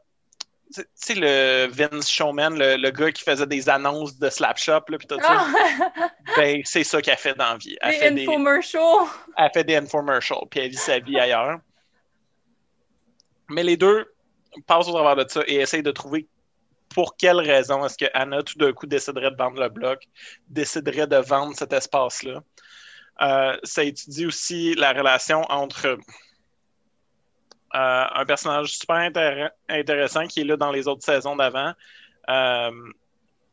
tu 0.74 0.82
sais 0.94 1.16
le 1.16 1.68
Vince 1.68 2.10
Showman 2.10 2.58
le, 2.58 2.78
le, 2.78 2.90
gars 2.92 3.12
qui 3.12 3.24
faisait 3.24 3.46
des 3.46 3.70
annonces 3.70 4.18
de 4.18 4.30
Slapshop 4.30 4.82
là 4.88 4.98
puis 4.98 5.08
tout 5.08 5.20
ça 5.22 5.46
Ah! 5.48 6.10
ben 6.38 6.62
c'est 6.66 6.84
ça 6.84 7.02
qu'elle 7.02 7.18
fait 7.18 7.36
dans 7.36 7.52
la 7.52 7.58
vie 7.58 7.78
elle 7.82 7.94
fait, 7.94 8.12
des, 8.12 8.28
infomercials. 8.28 9.08
elle 9.38 9.52
fait 9.54 9.64
des 9.64 9.76
infomercials 9.76 10.48
puis 10.50 10.60
elle 10.62 10.70
vit 10.70 10.78
sa 10.78 11.00
vie 11.00 11.20
ailleurs 11.20 11.60
mais 13.50 13.64
les 13.64 13.78
deux 13.78 14.12
passent 14.66 14.88
au 14.88 14.94
travers 14.94 15.24
de 15.24 15.30
ça 15.30 15.42
et 15.48 15.56
essayent 15.56 15.84
de 15.84 15.92
trouver 15.92 16.28
pour 16.90 17.16
quelle 17.18 17.40
raison 17.40 17.86
est-ce 17.86 17.98
que 17.98 18.10
Anna 18.14 18.42
tout 18.42 18.58
d'un 18.58 18.74
coup 18.74 18.88
déciderait 18.88 19.32
de 19.32 19.38
vendre 19.38 19.62
le 19.62 19.70
bloc 19.70 20.08
déciderait 20.48 21.08
de 21.08 21.18
vendre 21.18 21.56
cet 21.56 21.74
espace 21.74 22.24
là 22.24 22.42
euh, 23.22 23.58
ça 23.64 23.84
étudie 23.84 24.26
aussi 24.26 24.74
la 24.76 24.92
relation 24.92 25.44
entre 25.50 25.98
euh, 27.76 28.06
un 28.14 28.26
personnage 28.26 28.78
super 28.78 28.96
intér 28.96 29.52
intéressant 29.68 30.28
qui 30.28 30.42
est 30.42 30.44
là 30.46 30.56
dans 30.56 30.72
les 30.72 30.88
autres 30.88 31.04
saisons 31.04 31.36
d'avant. 31.36 31.74
Euh, 32.30 32.72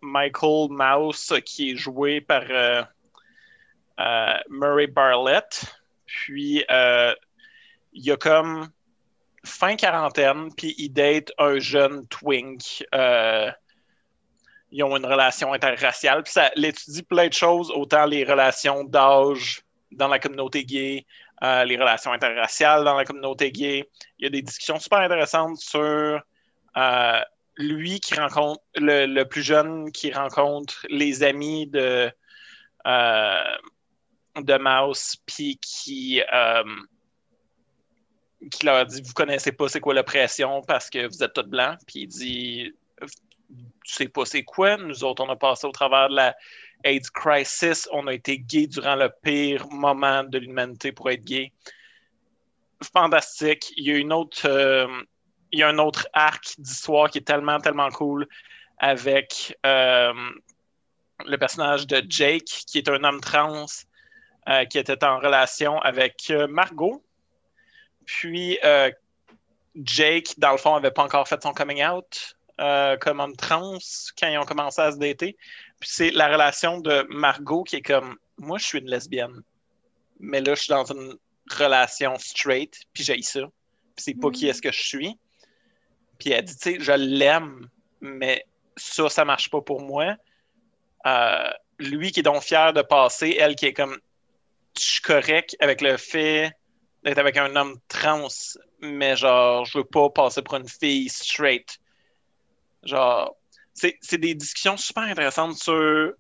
Michael 0.01 0.69
Mouse, 0.71 1.35
qui 1.45 1.73
est 1.73 1.77
joué 1.77 2.21
par 2.21 2.45
euh, 2.49 2.83
Murray 4.49 4.87
Barlett. 4.87 5.65
Puis, 6.07 6.65
il 6.69 8.05
y 8.05 8.11
a 8.13 8.17
comme 8.17 8.69
fin 9.45 9.75
quarantaine, 9.75 10.55
puis 10.55 10.75
il 10.79 10.91
date 10.91 11.33
un 11.39 11.59
jeune 11.59 12.07
twink. 12.07 12.85
ils 14.71 14.85
ont 14.85 14.97
une 14.97 15.07
relation 15.07 15.53
interraciale. 15.53 16.23
Puis, 16.23 16.33
ça 16.33 16.53
l'étudie 16.55 17.03
plein 17.03 17.27
de 17.27 17.33
choses, 17.33 17.73
autant 17.73 18.07
les 18.07 18.25
relations 18.25 18.85
d'âge 18.85 19.63
dans 19.91 20.09
la 20.09 20.19
communauté 20.19 20.65
gay, 20.65 21.07
euh, 21.43 21.65
les 21.65 21.77
relations 21.77 22.13
interraciales 22.13 22.85
dans 22.85 22.97
la 22.97 23.05
communauté 23.05 23.51
gay. 23.51 23.89
Il 24.19 24.25
y 24.25 24.27
a 24.27 24.31
des 24.31 24.43
discussions 24.43 24.79
super 24.79 25.01
intéressantes 25.01 25.59
sur 25.59 26.21
euh, 26.77 27.21
lui 27.57 27.99
qui 27.99 28.15
rencontre, 28.15 28.63
le, 28.77 29.07
le, 29.07 29.25
plus 29.25 29.43
jeune 29.43 29.91
qui 29.91 30.13
rencontre 30.13 30.87
les 30.89 31.25
amis 31.25 31.67
de, 31.67 32.13
euh, 32.87 33.57
de 34.37 34.59
Mouse, 34.59 35.17
puis 35.27 35.59
qui, 35.61 36.23
qui 38.51 38.67
leur 38.67 38.87
dit 38.87 39.03
Vous 39.03 39.13
connaissez 39.13 39.51
pas 39.51 39.69
c'est 39.69 39.81
quoi 39.81 39.95
l'oppression 39.95 40.63
parce 40.63 40.91
que 40.91 41.09
vous 41.09 41.25
êtes 41.25 41.33
tous 41.33 41.43
blancs. 41.43 41.77
Puis 41.89 42.03
il 42.03 42.07
dit 42.07 42.73
Tu 43.85 43.95
sais 43.95 44.09
pas 44.09 44.25
c'est 44.27 44.45
quoi 44.45 44.77
Nous 44.77 45.03
autres, 45.03 45.25
on 45.25 45.29
a 45.29 45.37
passé 45.37 45.67
au 45.67 45.73
travers 45.73 46.09
de 46.09 46.15
la 46.15 46.37
AIDS 46.85 47.11
crisis, 47.11 47.89
on 47.93 48.07
a 48.07 48.15
été 48.15 48.39
gay 48.39 48.67
durant 48.67 48.97
le 48.97 49.11
pire 49.23 49.67
moment 49.71 50.25
de 50.25 50.39
l'humanité 50.39 50.93
pour 50.93 51.11
être 51.11 51.25
gay. 51.25 51.53
Fantastique. 52.93 53.73
Il 53.77 53.87
y 53.87 53.93
a 53.93 53.97
une 53.97 54.13
autre, 54.13 54.47
euh, 54.47 54.87
il 55.53 55.61
y 55.61 55.63
a 55.63 55.69
un 55.69 55.79
autre 55.79 56.09
arc 56.13 56.55
d'histoire 56.59 57.11
qui 57.11 57.19
est 57.19 57.27
tellement, 57.27 57.61
tellement 57.61 57.91
cool 57.91 58.27
avec 58.79 59.57
euh, 59.65 60.13
le 61.25 61.37
personnage 61.37 61.87
de 61.87 62.03
Jake, 62.09 62.65
qui 62.67 62.79
est 62.79 62.89
un 62.89 63.05
homme 63.05 63.21
trans 63.21 63.67
euh, 64.49 64.65
qui 64.65 64.79
était 64.79 65.05
en 65.05 65.19
relation 65.19 65.79
avec 65.81 66.33
Margot. 66.49 67.05
Puis 68.05 68.59
Jake, 69.77 70.35
dans 70.39 70.53
le 70.53 70.59
fond, 70.59 70.75
n'avait 70.75 70.91
pas 70.91 71.05
encore 71.05 71.29
fait 71.29 71.41
son 71.43 71.53
coming 71.53 71.85
out 71.85 72.37
comme 73.01 73.21
homme 73.21 73.37
trans 73.37 73.79
quand 74.19 74.29
ils 74.29 74.39
ont 74.39 74.45
commencé 74.45 74.81
à 74.81 74.91
se 74.91 74.97
dater. 74.97 75.37
Puis 75.83 75.91
c'est 75.93 76.11
la 76.13 76.29
relation 76.29 76.79
de 76.79 77.05
Margot 77.11 77.65
qui 77.65 77.75
est 77.75 77.83
comme 77.83 78.17
moi, 78.39 78.57
je 78.57 78.65
suis 78.67 78.79
une 78.79 78.89
lesbienne, 78.89 79.43
mais 80.21 80.41
là, 80.41 80.55
je 80.55 80.63
suis 80.63 80.71
dans 80.71 80.85
une 80.85 81.17
relation 81.51 82.17
straight, 82.19 82.79
puis 82.93 83.03
j'ai 83.03 83.21
ça. 83.21 83.41
Puis 83.97 84.05
c'est 84.05 84.15
pas 84.15 84.29
mm. 84.29 84.33
qui 84.33 84.47
est-ce 84.47 84.63
que 84.63 84.71
je 84.71 84.81
suis. 84.81 85.19
Puis 86.21 86.31
elle 86.31 86.45
dit, 86.45 86.57
tu 86.57 86.75
sais, 86.75 86.77
je 86.79 86.93
l'aime, 86.93 87.69
mais 88.01 88.47
ça, 88.77 89.09
ça 89.09 89.25
marche 89.25 89.51
pas 89.51 89.61
pour 89.61 89.83
moi. 89.83 90.15
Euh, 91.05 91.51
lui 91.81 92.13
qui 92.13 92.21
est 92.21 92.23
donc 92.23 92.45
fier 92.45 92.73
de 92.73 92.83
passer, 92.83 93.37
elle 93.41 93.57
qui 93.57 93.67
est 93.67 93.73
comme, 93.73 93.99
je 94.79 94.85
suis 94.85 95.03
correct 95.03 95.57
avec 95.59 95.81
le 95.81 95.97
fait 95.97 96.53
d'être 97.03 97.19
avec 97.19 97.37
un 97.37 97.57
homme 97.57 97.77
trans, 97.89 98.29
mais 98.81 99.17
genre, 99.17 99.65
je 99.65 99.79
veux 99.79 99.85
pas 99.85 100.11
passer 100.11 100.43
pour 100.43 100.55
une 100.55 100.69
fille 100.69 101.09
straight. 101.09 101.81
Genre, 102.85 103.37
c'est 103.75 104.19
des 104.19 104.35
discussions 104.35 104.77
super 104.77 105.05
intéressantes 105.05 105.57
sur 105.57 106.13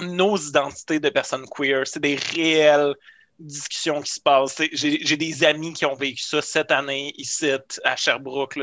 nos 0.00 0.36
identités 0.36 1.00
de 1.00 1.08
personnes 1.10 1.46
queer. 1.46 1.86
C'est 1.86 2.00
des 2.00 2.16
réelles 2.16 2.94
discussions 3.38 4.00
qui 4.02 4.12
se 4.12 4.20
passent. 4.20 4.60
J'ai 4.72 5.16
des 5.16 5.44
amis 5.44 5.72
qui 5.72 5.86
ont 5.86 5.94
vécu 5.94 6.22
ça 6.22 6.42
cette 6.42 6.70
année 6.70 7.12
ici 7.16 7.50
à 7.84 7.96
Sherbrooke, 7.96 8.58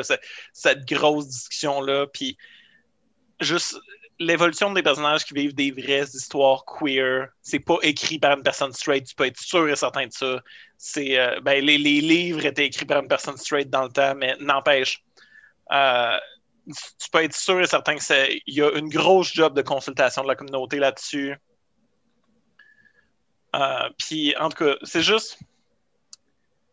cette, 0.53 0.85
grosse 0.85 1.27
discussion-là. 1.27 2.07
Puis 2.07 2.37
juste 3.39 3.77
l'évolution 4.19 4.71
des 4.71 4.81
personnages 4.81 5.25
qui 5.25 5.33
vivent 5.33 5.53
des 5.53 5.71
vraies 5.71 6.05
histoires 6.13 6.63
queer, 6.65 7.27
c'est 7.41 7.59
pas 7.59 7.77
écrit 7.83 8.17
par 8.17 8.35
une 8.35 8.43
personne 8.43 8.73
straight, 8.73 9.05
tu 9.05 9.13
peux 9.13 9.25
être 9.25 9.39
sûr 9.39 9.69
et 9.69 9.75
certain 9.75 10.07
de 10.07 10.11
ça. 10.11 10.41
C'est 10.77 11.19
euh, 11.19 11.39
ben, 11.41 11.63
les, 11.63 11.77
les, 11.77 12.01
livres 12.01 12.45
étaient 12.45 12.65
écrits 12.65 12.85
par 12.85 13.01
une 13.01 13.07
personne 13.07 13.37
straight 13.37 13.69
dans 13.69 13.83
le 13.83 13.89
temps, 13.89 14.15
mais 14.15 14.35
n'empêche. 14.39 15.03
Euh, 15.71 16.17
tu 16.67 17.09
peux 17.11 17.23
être 17.23 17.35
sûr 17.35 17.59
et 17.61 17.67
certain 17.67 17.95
qu'il 17.95 18.41
y 18.47 18.61
a 18.61 18.71
une 18.77 18.89
grosse 18.89 19.33
job 19.33 19.55
de 19.55 19.61
consultation 19.61 20.23
de 20.23 20.27
la 20.27 20.35
communauté 20.35 20.77
là-dessus. 20.77 21.35
Euh, 23.55 23.89
Puis, 23.97 24.35
en 24.37 24.49
tout 24.49 24.65
cas, 24.65 24.75
c'est 24.83 25.01
juste. 25.01 25.39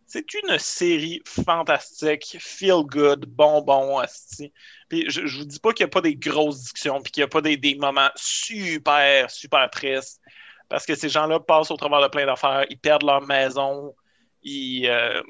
C'est 0.07 0.32
une 0.34 0.59
série 0.59 1.22
fantastique, 1.26 2.36
feel 2.38 2.82
good, 2.84 3.26
bonbon, 3.26 3.99
asti. 3.99 4.53
Puis, 4.88 5.07
je, 5.09 5.26
je 5.26 5.38
vous 5.38 5.45
dis 5.45 5.59
pas 5.59 5.72
qu'il 5.72 5.84
n'y 5.84 5.90
a 5.90 5.92
pas 5.92 6.03
des 6.03 6.14
grosses 6.14 6.61
discussions, 6.61 7.01
puis 7.01 7.11
qu'il 7.11 7.22
n'y 7.22 7.24
a 7.24 7.28
pas 7.28 7.40
des, 7.40 7.57
des, 7.57 7.74
moments 7.74 8.11
super, 8.14 9.28
super 9.30 9.68
tristes. 9.70 10.20
Parce 10.68 10.86
que 10.86 10.95
ces 10.95 11.09
gens-là 11.09 11.40
passent 11.40 11.70
au 11.70 11.76
travers 11.76 12.01
de 12.01 12.09
plein 12.09 12.26
d'affaires, 12.26 12.64
ils 12.70 12.78
perdent 12.78 13.05
leur 13.05 13.22
maison, 13.22 13.95
ils 14.42 14.86
euh, 14.86 15.20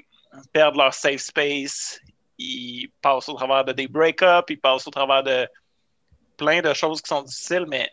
perdent 0.52 0.76
leur 0.76 0.92
safe 0.92 1.20
space, 1.20 2.00
ils 2.39 2.91
passent 3.01 3.28
au 3.28 3.35
travers 3.35 3.64
de 3.64 3.72
des 3.72 3.89
break-ups, 3.89 4.47
ils 4.49 4.61
passent 4.61 4.87
au 4.87 4.91
travers 4.91 5.22
de 5.22 5.49
plein 6.37 6.61
de 6.61 6.72
choses 6.74 7.01
qui 7.01 7.09
sont 7.09 7.22
difficiles, 7.22 7.66
mais 7.68 7.91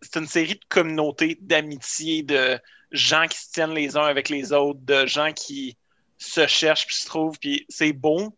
c'est 0.00 0.18
une 0.18 0.26
série 0.26 0.54
de 0.54 0.64
communautés, 0.68 1.38
d'amitié, 1.40 2.22
de 2.22 2.58
gens 2.90 3.26
qui 3.28 3.38
se 3.38 3.50
tiennent 3.50 3.74
les 3.74 3.96
uns 3.96 4.04
avec 4.04 4.28
les 4.28 4.52
autres, 4.52 4.80
de 4.82 5.06
gens 5.06 5.32
qui 5.32 5.76
se 6.18 6.46
cherchent 6.46 6.86
puis 6.86 6.96
se 6.96 7.06
trouvent, 7.06 7.38
puis 7.38 7.66
c'est 7.68 7.92
beau. 7.92 8.36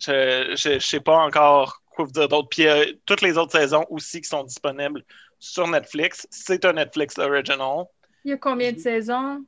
Je, 0.00 0.54
je, 0.56 0.74
je, 0.74 0.78
sais 0.78 1.00
pas 1.00 1.18
encore 1.18 1.82
quoi 1.90 2.04
vous 2.04 2.10
dire 2.10 2.28
d'autre. 2.28 2.48
Puis 2.48 2.66
euh, 2.66 2.92
toutes 3.06 3.20
les 3.20 3.38
autres 3.38 3.52
saisons 3.52 3.84
aussi 3.88 4.20
qui 4.20 4.28
sont 4.28 4.42
disponibles 4.42 5.04
sur 5.38 5.66
Netflix. 5.68 6.26
C'est 6.30 6.64
un 6.64 6.72
Netflix 6.72 7.18
original. 7.18 7.84
Il 8.24 8.30
y 8.30 8.34
a 8.34 8.36
combien 8.36 8.72
de 8.72 8.78
saisons? 8.78 9.44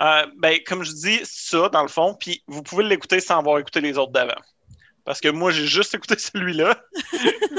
Euh, 0.00 0.26
ben, 0.38 0.58
comme 0.66 0.82
je 0.84 0.92
dis, 0.92 1.20
ça, 1.24 1.68
dans 1.68 1.82
le 1.82 1.88
fond, 1.88 2.14
puis 2.18 2.42
vous 2.46 2.62
pouvez 2.62 2.84
l'écouter 2.84 3.20
sans 3.20 3.38
avoir 3.38 3.58
écouté 3.58 3.80
les 3.80 3.98
autres 3.98 4.12
d'avant. 4.12 4.40
Parce 5.04 5.20
que 5.20 5.28
moi, 5.28 5.50
j'ai 5.52 5.66
juste 5.66 5.94
écouté 5.94 6.14
celui-là. 6.18 6.80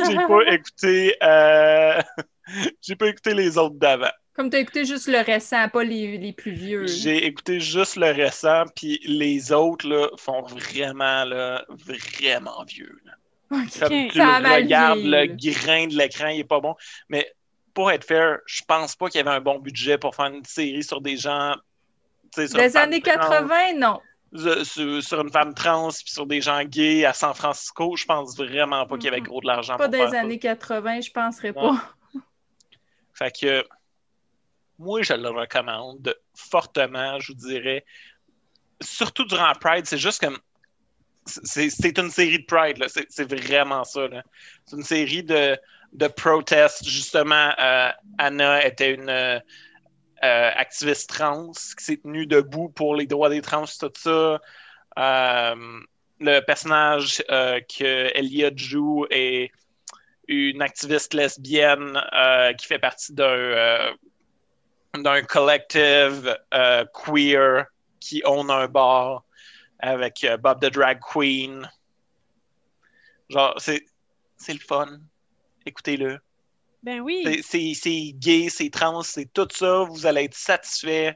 j'ai 0.08 0.16
pas 0.16 0.42
écouté. 0.54 1.16
euh, 1.24 2.02
j'ai 2.82 2.96
pas 2.96 3.08
écouté 3.08 3.34
les 3.34 3.58
autres 3.58 3.76
d'avant. 3.76 4.12
Comme 4.34 4.50
tu 4.50 4.56
as 4.56 4.60
écouté 4.62 4.86
juste 4.86 5.08
le 5.08 5.20
récent, 5.20 5.68
pas 5.68 5.84
les, 5.84 6.18
les 6.18 6.32
plus 6.32 6.54
vieux. 6.54 6.88
J'ai 6.88 7.26
écouté 7.26 7.60
juste 7.60 7.98
le 7.98 8.12
récent, 8.12 8.64
puis 8.74 9.00
les 9.06 9.52
autres 9.52 9.86
là, 9.88 10.08
font 10.18 10.42
vraiment, 10.44 11.26
là, 11.26 11.66
vraiment 11.68 12.64
vieux. 12.64 12.98
là. 13.06 13.12
Ok. 13.52 13.80
Comme 13.80 14.08
tu 14.10 14.18
Ça 14.18 14.40
le 14.40 14.56
regardes, 14.64 15.00
le 15.02 15.26
grain 15.26 15.88
de 15.88 15.96
l'écran, 15.96 16.28
il 16.28 16.40
est 16.42 16.44
pas 16.46 16.60
bon. 16.62 16.76
Mais 17.10 17.30
pour 17.74 17.92
être 17.92 18.06
fair, 18.06 18.38
je 18.46 18.62
pense 18.68 18.96
pas 18.96 19.10
qu'il 19.10 19.18
y 19.18 19.22
avait 19.22 19.36
un 19.36 19.42
bon 19.42 19.60
budget 19.60 19.98
pour 19.98 20.16
faire 20.16 20.28
une 20.28 20.46
série 20.46 20.84
sur 20.84 21.02
des 21.02 21.18
gens. 21.18 21.56
tu 21.56 21.58
sais, 21.58 21.58
sur 21.58 22.19
une 22.19 22.19
Des 22.36 22.78
années 22.78 23.02
trans, 23.02 23.14
80, 23.30 23.74
non. 23.78 24.00
sur, 24.36 24.66
sur- 24.66 25.04
sur 25.04 25.22
une 25.22 25.32
femme 25.32 25.54
trans, 25.54 25.90
puis 25.90 26.12
sur 26.12 26.26
des 26.26 26.42
gens 26.42 26.64
gays 26.64 27.06
à 27.06 27.14
San 27.14 27.34
Francisco. 27.34 27.96
Je 27.96 28.06
pense 28.06 28.36
vraiment 28.38 28.86
pas 28.86 28.96
qu'il 28.98 29.06
y 29.06 29.08
avait 29.10 29.22
gros 29.22 29.42
de 29.42 29.48
l'argent 29.48 29.78
Pas 29.78 29.86
pour 29.86 29.92
des 29.92 29.98
faire 30.00 30.12
ça. 30.12 30.20
années 30.22 30.40
80, 30.40 31.02
je 31.02 31.12
penserais 31.12 31.52
Non. 31.54 31.76
pas. 31.76 31.96
Fait 33.14 33.32
que 33.38 33.66
moi, 34.78 35.02
je 35.02 35.14
le 35.14 35.30
recommande 35.30 36.16
fortement, 36.36 37.20
je 37.20 37.34
vous 37.34 37.38
dirais. 37.40 37.84
Surtout 38.82 39.26
durant 39.26 39.52
Pride, 39.60 39.86
c'est 39.86 39.98
juste 39.98 40.22
comme. 40.22 40.38
C'est 41.26 41.98
une 41.98 42.10
série 42.10 42.40
de 42.40 42.46
Pride, 42.46 42.78
là. 42.78 42.88
C'est 42.88 43.30
vraiment 43.30 43.84
ça. 43.84 44.08
C'est 44.66 44.76
une 44.78 44.84
série 44.84 45.22
de, 45.24 45.58
de 45.94 46.08
protestes. 46.08 46.86
Justement, 46.88 47.52
euh, 47.60 47.90
Anna 48.18 48.66
était 48.66 48.94
une 48.94 49.42
euh, 50.24 50.52
activiste 50.56 51.10
trans 51.10 51.52
qui 51.52 51.84
s'est 51.84 51.98
tenue 51.98 52.26
debout 52.26 52.70
pour 52.70 52.96
les 52.96 53.06
droits 53.06 53.30
des 53.30 53.42
trans, 53.42 53.66
tout 53.66 53.92
ça. 53.96 54.42
Euh, 54.98 55.80
le 56.20 56.40
personnage 56.42 57.24
euh, 57.30 57.62
que 57.62 58.12
Elliot 58.18 58.52
joue 58.56 59.06
est 59.10 59.52
une 60.28 60.62
activiste 60.62 61.14
lesbienne 61.14 62.00
qui 62.58 62.68
fait 62.68 62.80
partie 62.80 63.14
d'un 63.14 63.96
d'un 64.96 65.22
collective 65.24 66.38
queer 66.94 67.66
qui 68.00 68.22
own 68.26 68.52
un 68.52 68.68
bar 68.68 69.24
avec 69.80 70.28
Bob 70.42 70.62
the 70.62 70.72
Drag 70.72 71.00
Queen. 71.00 71.68
Genre, 73.30 73.56
c'est 73.58 73.84
le 74.48 74.60
fun. 74.60 75.00
Écoutez-le. 75.66 76.20
Ben 76.84 77.02
oui. 77.02 77.44
C'est- 77.44 78.14
gay, 78.14 78.48
c'est 78.50 78.70
trans, 78.70 79.02
c'est 79.02 79.32
tout 79.34 79.48
ça. 79.52 79.84
Vous 79.84 80.06
allez 80.06 80.26
être 80.26 80.36
satisfait. 80.36 81.16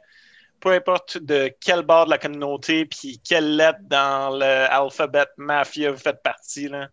Peu 0.60 0.72
importe 0.72 1.18
de 1.18 1.54
quel 1.60 1.82
bord 1.84 2.06
de 2.06 2.12
la 2.12 2.18
communauté 2.18 2.86
puis 2.86 3.20
quelle 3.24 3.56
lettre 3.58 3.80
dans 3.84 4.30
l'alphabet 4.30 5.26
mafia 5.38 5.92
vous 5.92 5.98
faites 5.98 6.22
partie, 6.24 6.70
là, 6.70 6.88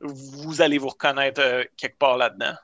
vous 0.00 0.62
allez 0.62 0.78
vous 0.78 0.88
reconnaître 0.88 1.40
euh, 1.40 1.64
quelque 1.76 1.98
part 1.98 2.16
là-dedans. 2.16 2.54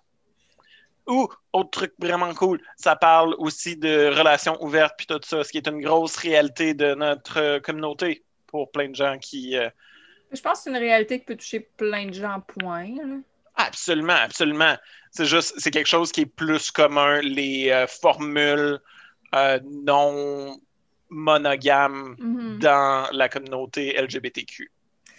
Ou, 1.07 1.29
autre 1.53 1.71
truc 1.71 1.95
vraiment 1.99 2.35
cool, 2.35 2.61
ça 2.77 2.95
parle 2.97 3.35
aussi 3.39 3.77
de 3.77 4.09
relations 4.15 4.63
ouvertes 4.63 4.95
puis 4.99 5.07
tout 5.07 5.21
ça, 5.25 5.43
ce 5.43 5.51
qui 5.51 5.57
est 5.59 5.67
une 5.69 5.81
grosse 5.81 6.17
réalité 6.17 6.75
de 6.75 6.95
notre 6.95 7.59
communauté 7.61 8.25
pour 8.47 8.71
plein 8.71 8.89
de 8.91 8.95
gens 8.95 9.19
qui, 9.19 9.57
euh, 9.57 9.71
Je 10.33 10.41
pense 10.41 10.59
que 10.59 10.65
c'est 10.65 10.71
une 10.71 10.77
réalité 10.77 11.19
qui 11.21 11.25
peut 11.27 11.37
toucher 11.37 11.61
plein 11.61 12.07
de 12.07 12.13
gens, 12.13 12.41
point. 12.41 12.89
là. 12.97 13.17
Absolument, 13.57 14.13
absolument. 14.15 14.77
C'est 15.11 15.25
juste, 15.27 15.55
c'est 15.59 15.71
quelque 15.71 15.87
chose 15.89 16.13
qui 16.13 16.23
est 16.23 16.27
plus 16.27 16.71
commun, 16.71 17.21
les 17.21 17.71
euh, 17.71 17.87
formules 17.87 18.79
euh, 19.35 19.59
non 19.65 20.59
monogames 21.11 22.15
Mhm. 22.19 22.59
dans 22.59 23.09
la 23.13 23.29
communauté 23.29 23.95
LGBTQ. 24.01 24.71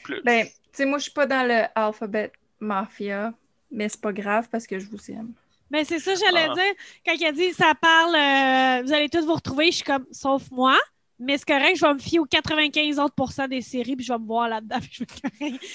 Plus. 0.04 0.22
Ben, 0.24 0.46
tu 0.46 0.52
sais, 0.74 0.86
moi, 0.86 0.98
je 0.98 1.04
suis 1.04 1.12
pas 1.12 1.26
dans 1.26 1.48
le 1.48 1.64
alphabet 1.76 2.32
mafia, 2.60 3.34
mais 3.72 3.90
c'est 3.90 4.02
pas 4.02 4.14
grave 4.14 4.48
parce 4.52 4.66
que 4.68 4.80
je 4.80 4.88
vous 4.88 5.12
aime. 5.12 5.32
Ben, 5.72 5.84
c'est 5.86 6.00
ça, 6.00 6.14
j'allais 6.16 6.48
Ah. 6.50 6.54
dire. 6.54 6.74
Quand 7.06 7.14
il 7.14 7.26
a 7.26 7.32
dit 7.32 7.54
ça 7.54 7.74
parle, 7.80 8.16
euh, 8.16 8.84
vous 8.86 8.94
allez 8.94 9.10
tous 9.10 9.26
vous 9.26 9.34
retrouver, 9.36 9.68
je 9.68 9.78
suis 9.78 9.84
comme, 9.84 10.06
sauf 10.12 10.44
moi. 10.52 10.78
Mais 11.20 11.38
c'est 11.38 11.46
correct, 11.48 11.76
je 11.76 11.86
vais 11.86 11.94
me 11.94 12.00
fier 12.00 12.20
aux 12.20 12.26
95 12.26 12.98
autres 12.98 13.48
des 13.48 13.62
séries, 13.62 13.96
puis 13.98 14.06
je 14.06 14.14
vais 14.14 14.20
me 14.20 14.26
voir 14.26 14.48
là-dedans. 14.48 14.80
puis 14.92 15.06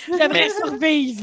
Je 0.07 0.17
vais 0.17 0.29
Mais- 0.33 0.49
survivre. 0.49 1.23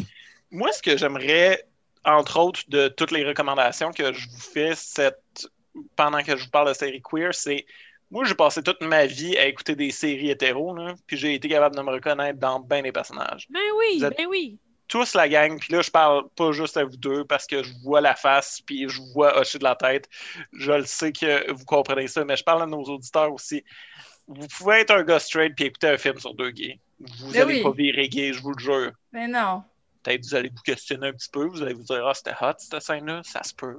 Moi, 0.51 0.71
ce 0.73 0.81
que 0.81 0.95
j'aimerais, 0.95 1.63
entre 2.05 2.39
autres, 2.39 2.61
de 2.67 2.87
toutes 2.87 3.11
les 3.11 3.25
recommandations 3.25 3.91
que 3.91 4.13
je 4.13 4.27
vous 4.29 4.39
fais 4.39 4.73
cette... 4.75 5.47
pendant 5.95 6.21
que 6.23 6.35
je 6.37 6.43
vous 6.45 6.49
parle 6.49 6.67
de 6.69 6.73
séries 6.73 7.01
queer, 7.01 7.33
c'est. 7.33 7.65
Moi, 8.09 8.25
j'ai 8.25 8.35
passé 8.35 8.61
toute 8.61 8.81
ma 8.81 9.05
vie 9.05 9.37
à 9.37 9.45
écouter 9.45 9.73
des 9.75 9.89
séries 9.91 10.29
hétéros, 10.31 10.75
là, 10.75 10.95
puis 11.07 11.15
j'ai 11.15 11.33
été 11.33 11.47
capable 11.47 11.77
de 11.77 11.81
me 11.81 11.91
reconnaître 11.91 12.37
dans 12.39 12.59
bien 12.59 12.81
des 12.81 12.91
personnages. 12.91 13.47
Ben 13.49 13.61
oui, 13.77 13.99
Vous 13.99 14.05
êtes- 14.05 14.17
ben 14.17 14.27
oui. 14.27 14.59
tous 14.89 15.13
la 15.13 15.29
gang, 15.29 15.57
puis 15.57 15.71
là, 15.71 15.81
je 15.81 15.89
parle 15.89 16.27
pas 16.35 16.51
juste 16.51 16.75
à 16.75 16.83
vous 16.83 16.97
deux 16.97 17.23
parce 17.23 17.47
que 17.47 17.63
je 17.63 17.71
vois 17.83 18.01
la 18.01 18.13
face, 18.13 18.59
puis 18.65 18.89
je 18.89 18.97
vous 18.97 19.07
vois 19.13 19.39
hocher 19.39 19.59
de 19.59 19.63
la 19.63 19.75
tête. 19.77 20.09
Je 20.51 20.73
le 20.73 20.83
sais 20.85 21.13
que 21.13 21.49
vous 21.53 21.63
comprenez 21.63 22.07
ça, 22.07 22.25
mais 22.25 22.35
je 22.35 22.43
parle 22.43 22.63
à 22.63 22.65
nos 22.65 22.83
auditeurs 22.83 23.31
aussi. 23.31 23.63
Vous 24.27 24.45
pouvez 24.57 24.81
être 24.81 24.91
un 24.91 25.03
gars 25.03 25.19
straight 25.19 25.55
puis 25.55 25.65
écouter 25.65 25.87
un 25.87 25.97
film 25.97 26.19
sur 26.19 26.33
deux 26.33 26.51
gays. 26.51 26.79
Vous 26.99 27.31
Ben 27.31 27.43
allez 27.43 27.55
oui. 27.59 27.63
pas 27.63 27.71
virer 27.71 28.09
gay, 28.09 28.33
je 28.33 28.41
vous 28.41 28.51
le 28.51 28.59
jure. 28.59 28.91
Mais 29.13 29.29
non. 29.29 29.63
Peut-être 30.03 30.23
vous 30.23 30.35
allez 30.35 30.49
vous 30.49 30.61
questionner 30.63 31.07
un 31.07 31.13
petit 31.13 31.29
peu, 31.31 31.45
vous 31.45 31.61
allez 31.61 31.73
vous 31.73 31.83
dire 31.83 32.05
Ah, 32.07 32.13
c'était 32.13 32.33
hot 32.41 32.53
cette 32.57 32.81
scène-là, 32.81 33.21
ça 33.23 33.43
se 33.43 33.53
peut. 33.53 33.77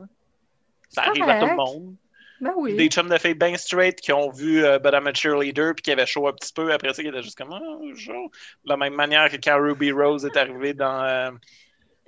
Ça 0.89 1.03
arrive 1.03 1.29
à 1.29 1.41
tout 1.41 1.47
le 1.47 1.57
monde. 1.57 1.95
Ben 2.41 2.53
oui. 2.57 2.75
Des 2.77 2.89
chums 2.89 3.09
de 3.09 3.17
filles 3.19 3.35
bien 3.35 3.57
straight 3.57 4.01
qui 4.01 4.13
ont 4.13 4.31
vu 4.31 4.65
euh, 4.65 4.79
But 4.81 4.93
I'm 4.95 5.07
a 5.07 5.15
Cheerleader 5.15 5.75
puis 5.77 5.83
qui 5.83 5.93
avaient 5.93 6.07
chaud 6.07 6.27
un 6.27 6.33
petit 6.33 6.53
peu 6.53 6.73
après 6.73 6.93
ça, 6.93 7.01
qui 7.03 7.09
étaient 7.09 7.23
juste 7.23 7.39
comme 7.39 7.53
Ah, 7.53 7.61
chaud. 7.97 8.31
De 8.65 8.71
la 8.71 8.77
même 8.77 8.95
manière 8.95 9.31
que 9.31 9.37
quand 9.37 9.61
Ruby 9.61 9.93
Rose 9.93 10.25
est 10.25 10.37
arrivée 10.37 10.75
dans. 10.75 11.03
euh, 11.05 11.31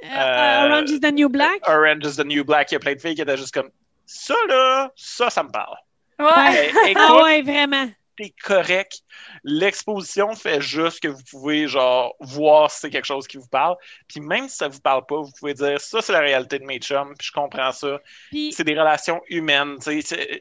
Euh, 0.02 0.06
euh, 0.08 0.66
Orange 0.68 0.90
is 0.90 1.00
the 1.00 1.12
New 1.12 1.28
Black? 1.28 1.60
Orange 1.68 2.04
is 2.04 2.16
the 2.16 2.26
New 2.26 2.44
Black, 2.44 2.72
il 2.72 2.74
y 2.74 2.76
a 2.76 2.80
plein 2.80 2.94
de 2.94 3.00
filles 3.00 3.14
qui 3.14 3.22
étaient 3.22 3.36
juste 3.36 3.54
comme 3.54 3.70
ça 4.06 4.34
là, 4.48 4.90
ça, 4.96 5.30
ça 5.30 5.42
me 5.44 5.50
parle. 5.50 5.76
Ouais. 6.18 6.70
Eh, 6.86 6.90
écoute, 6.90 7.02
Ah 7.08 7.22
ouais, 7.22 7.40
vraiment. 7.42 7.88
T'es 8.16 8.34
correct. 8.42 9.00
L'exposition 9.44 10.34
fait 10.34 10.60
juste 10.60 11.00
que 11.00 11.08
vous 11.08 11.22
pouvez 11.30 11.66
genre 11.68 12.14
voir 12.20 12.70
si 12.70 12.80
c'est 12.80 12.90
quelque 12.90 13.04
chose 13.06 13.26
qui 13.26 13.36
vous 13.36 13.48
parle. 13.48 13.76
Puis 14.08 14.20
même 14.20 14.48
si 14.48 14.56
ça 14.56 14.68
vous 14.68 14.80
parle 14.80 15.04
pas, 15.06 15.20
vous 15.20 15.32
pouvez 15.38 15.54
dire 15.54 15.80
ça 15.80 16.00
c'est 16.02 16.12
la 16.12 16.20
réalité 16.20 16.58
de 16.58 16.64
mes 16.64 16.78
chums, 16.78 17.14
puis 17.18 17.28
je 17.28 17.32
comprends 17.32 17.72
ça. 17.72 18.00
Puis, 18.30 18.52
C'est 18.52 18.64
des 18.64 18.78
relations 18.78 19.20
humaines. 19.28 19.76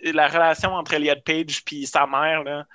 La 0.03 0.27
relation 0.27 0.73
entre 0.73 0.93
Elliot 0.93 1.15
Page 1.25 1.63
puis 1.65 1.85
sa 1.87 2.05
mère 2.07 2.43
là. 2.43 2.65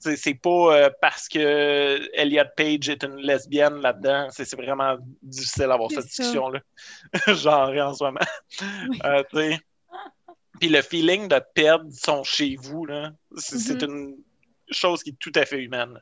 C'est 0.00 0.34
pas 0.34 0.76
euh, 0.76 0.90
parce 1.00 1.28
que 1.28 2.08
Elliot 2.14 2.44
Page 2.56 2.88
est 2.88 3.02
une 3.02 3.16
lesbienne 3.16 3.80
là-dedans. 3.80 4.28
C'est 4.30 4.54
vraiment 4.54 4.96
difficile 5.22 5.66
d'avoir 5.66 5.90
cette 5.90 6.06
discussion-là. 6.06 6.60
Genre 7.34 7.70
en 7.88 7.94
ce 7.94 8.04
moment. 8.04 8.20
Oui. 8.90 9.00
Euh. 9.04 9.56
Puis 10.60 10.68
le 10.68 10.82
feeling 10.82 11.28
de 11.28 11.40
perdre 11.54 11.86
son 11.92 12.22
chez 12.24 12.56
vous, 12.60 12.84
là, 12.86 13.12
c'est 13.36 13.58
c'est 13.58 13.82
Mhm. 13.82 13.90
une 13.90 14.16
chose 14.70 15.02
qui 15.02 15.10
est 15.10 15.18
tout 15.18 15.32
à 15.34 15.44
fait 15.44 15.62
humaine. 15.62 16.00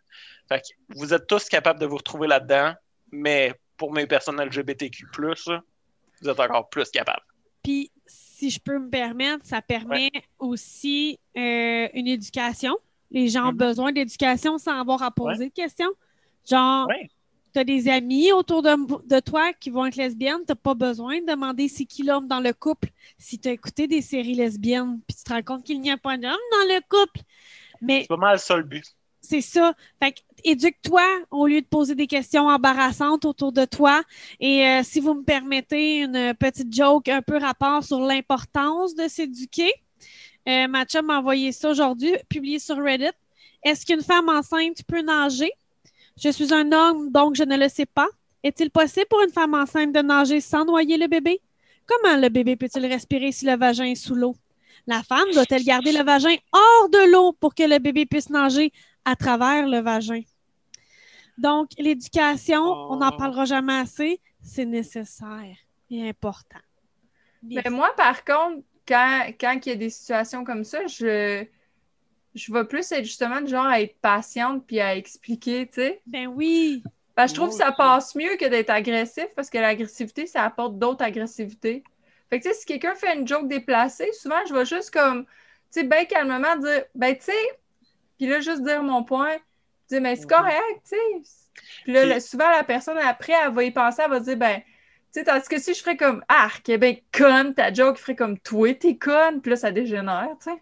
Fait 0.49 0.61
que 0.61 0.67
vous 0.97 1.13
êtes 1.15 1.27
tous 1.27 1.49
capables 1.49 1.81
de 1.81 1.87
vous 1.87 1.97
retrouver 1.97 2.27
là-dedans, 2.29 2.75
mais 3.13 3.55
pour 3.77 3.93
mes 3.93 4.07
personnes 4.07 4.41
LGBTQ, 4.41 5.07
vous 6.23 6.29
êtes 6.29 6.41
encore 6.41 6.69
plus 6.69 6.91
capables. 6.91 7.23
puis, 7.63 7.91
si 8.07 8.51
je 8.51 8.61
peux 8.61 8.79
me 8.79 8.89
permettre, 8.91 9.45
ça 9.45 9.61
permet 9.63 10.11
aussi 10.39 11.19
euh, 11.37 11.89
une 11.95 12.07
éducation. 12.07 12.77
Les 13.11 13.29
gens 13.29 13.49
ont 13.49 13.53
Mhm. 13.53 13.57
besoin 13.59 13.93
d'éducation 13.93 14.59
sans 14.59 14.79
avoir 14.79 15.03
à 15.03 15.11
poser 15.11 15.49
de 15.49 15.53
questions. 15.55 15.91
Genre, 16.49 16.87
Ouais. 16.87 17.09
tu 17.53 17.59
as 17.59 17.65
des 17.65 17.89
amis 17.89 18.31
autour 18.33 18.63
de, 18.63 18.71
de 19.09 19.21
toi 19.21 19.53
qui 19.55 19.71
vont 19.71 19.87
être 19.87 19.97
lesbiennes, 19.97 20.41
tu 20.47 20.51
n'as 20.53 20.55
pas 20.55 20.75
besoin 20.75 21.21
de 21.21 21.27
demander 21.27 21.67
c'est 21.69 21.87
qui 21.87 22.03
l'homme 22.05 22.29
dans 22.29 22.41
le 22.41 22.53
couple. 22.53 22.91
Si 23.19 23.39
tu 23.39 23.49
as 23.49 23.53
écouté 23.53 23.89
des 23.89 24.03
séries 24.03 24.35
lesbiennes, 24.35 25.01
puis 25.09 25.17
tu 25.17 25.25
te 25.25 25.33
rends 25.33 25.43
compte 25.43 25.65
qu'il 25.65 25.81
n'y 25.81 25.91
a 25.91 25.97
pas 25.97 26.17
d'homme 26.17 26.31
dans 26.53 26.75
le 26.75 26.81
couple. 26.89 27.21
Mais 27.81 28.03
C'est 28.03 28.09
pas 28.09 28.17
mal 28.17 28.39
ça 28.39 28.57
le 28.57 28.63
but. 28.65 28.85
c'est 29.21 29.41
ça. 29.41 29.73
Fait 30.03 30.13
que, 30.13 30.21
éduque-toi 30.45 31.03
au 31.31 31.47
lieu 31.47 31.61
de 31.61 31.67
poser 31.67 31.95
des 31.95 32.07
questions 32.07 32.47
embarrassantes 32.49 33.25
autour 33.25 33.53
de 33.53 33.65
toi. 33.65 34.03
Et 34.41 34.65
euh, 34.67 34.83
si 34.85 35.01
vous 35.01 35.15
me 35.15 35.25
permettez 35.25 35.99
une 36.03 36.35
petite 36.35 36.73
joke 36.75 37.09
un 37.09 37.23
peu 37.23 37.37
rapport 37.39 37.83
sur 37.83 38.01
l'importance 38.01 38.95
de 38.95 39.09
s'éduquer, 39.09 39.73
euh, 40.49 40.69
ma 40.69 40.85
chum 40.85 41.07
m'a 41.07 41.19
envoyé 41.19 41.51
ça 41.53 41.71
aujourd'hui, 41.71 42.13
publié 42.29 42.59
sur 42.61 42.77
Reddit. 42.77 43.11
Est-ce 43.65 43.85
qu'une 43.85 44.03
femme 44.03 44.29
enceinte 44.29 44.83
peut 44.87 45.03
nager? 45.03 45.51
Je 46.23 46.29
suis 46.31 46.55
un 46.55 46.71
homme, 46.73 47.11
donc 47.11 47.35
je 47.35 47.43
ne 47.43 47.57
le 47.57 47.69
sais 47.69 47.87
pas. 47.87 48.07
Est-il 48.45 48.71
possible 48.71 49.07
pour 49.11 49.21
une 49.23 49.33
femme 49.33 49.55
enceinte 49.55 49.93
de 49.93 50.01
nager 50.01 50.41
sans 50.41 50.65
noyer 50.65 50.97
le 50.99 51.09
bébé? 51.09 51.41
Comment 51.85 52.17
le 52.17 52.29
bébé 52.29 52.55
peut-il 52.57 52.87
respirer 52.87 53.33
si 53.33 53.45
le 53.45 53.57
vagin 53.57 53.87
est 53.87 53.97
sous 53.97 54.15
l'eau? 54.15 54.37
La 54.87 55.03
femme 55.03 55.33
doit-elle 55.33 55.65
garder 55.65 55.93
le 55.93 56.03
vagin 56.05 56.37
hors 56.53 56.89
de 56.91 57.11
l'eau 57.13 57.33
pour 57.33 57.55
que 57.55 57.63
le 57.65 57.79
bébé 57.79 58.07
puisse 58.07 58.31
nager 58.31 58.73
à 59.05 59.17
travers 59.17 59.67
le 59.69 59.81
vagin? 59.81 60.23
Donc, 61.39 61.71
l'éducation, 61.79 62.79
on 62.89 62.97
n'en 62.97 63.13
Oh. 63.13 63.17
parlera 63.17 63.45
jamais 63.45 63.75
assez, 63.79 64.21
c'est 64.43 64.65
nécessaire 64.67 65.57
et 65.91 66.09
important. 66.09 66.59
Mais 67.43 67.63
moi, 67.71 67.91
par 67.97 68.25
contre, 68.25 68.65
quand, 68.87 69.27
quand 69.41 69.59
il 69.67 69.69
y 69.69 69.73
a 69.73 69.77
des 69.77 69.91
situations 69.91 70.45
comme 70.45 70.65
ça, 70.65 70.87
je, 70.87 71.47
je 72.35 72.53
vais 72.53 72.67
plus 72.67 72.91
être 72.93 73.05
justement 73.05 73.41
de 73.41 73.47
genre 73.49 73.67
à 73.67 73.81
être 73.83 73.99
patiente 74.01 74.67
puis 74.67 74.81
à 74.81 74.97
expliquer, 74.97 75.69
tu 75.69 75.75
sais. 75.77 76.05
Ben 76.07 76.27
oui. 76.29 76.83
Que 77.17 77.27
je 77.27 77.35
trouve 77.35 77.49
que 77.51 77.55
ça 77.55 77.69
aussi. 77.71 77.77
passe 77.77 78.15
mieux 78.15 78.37
que 78.37 78.47
d'être 78.47 78.71
agressif 78.71 79.27
parce 79.35 79.51
que 79.51 79.59
l'agressivité, 79.59 80.27
ça 80.27 80.45
apporte 80.45 80.79
d'autres 80.79 81.05
agressivités. 81.05 81.83
Fait 82.31 82.41
que, 82.41 82.53
si 82.53 82.67
quelqu'un 82.67 82.95
fait 82.95 83.15
une 83.15 83.27
joke 83.27 83.49
déplacée, 83.49 84.13
souvent, 84.13 84.45
je 84.49 84.55
vais 84.55 84.65
juste 84.65 84.91
comme, 84.93 85.25
tu 85.27 85.31
sais, 85.71 85.85
bien 85.85 86.05
calmement 86.05 86.57
dire, 86.57 86.85
ben, 86.95 87.15
tu 87.17 87.25
sais, 87.25 87.59
puis 88.19 88.27
là, 88.27 88.41
juste 88.41 88.63
dire 88.63 88.83
mon 88.83 89.05
point, 89.05 89.37
dire, 89.89 90.01
mais 90.01 90.17
c'est 90.17 90.23
Mhm. 90.23 90.31
correct, 90.31 90.81
tu 90.89 90.97
sais. 90.97 91.23
Puis 91.85 91.93
là, 91.93 92.21
souvent, 92.21 92.51
la 92.51 92.65
personne, 92.65 92.99
après, 92.99 93.33
elle 93.33 93.53
va 93.53 93.63
y 93.65 93.71
penser, 93.71 94.03
elle 94.05 94.11
va 94.11 94.21
dire, 94.21 94.37
ben, 94.37 94.61
tu 94.61 94.65
sais, 95.21 95.25
tandis 95.25 95.49
que 95.49 95.59
si 95.59 95.75
je 95.75 95.81
ferais 95.81 95.97
comme, 95.97 96.25
arc, 96.29 96.69
eh 96.69 96.79
ben, 96.79 96.97
conne, 97.13 97.55
ta 97.55 97.73
joke 97.73 97.97
ferait 97.99 98.17
comme, 98.17 98.39
toi, 98.41 98.75
t'es 98.75 98.97
conne, 98.97 99.41
puis 99.41 99.51
là, 99.51 99.57
ça 99.57 99.71
dégénère, 99.71 100.31
tu 100.43 100.51
sais. 100.51 100.57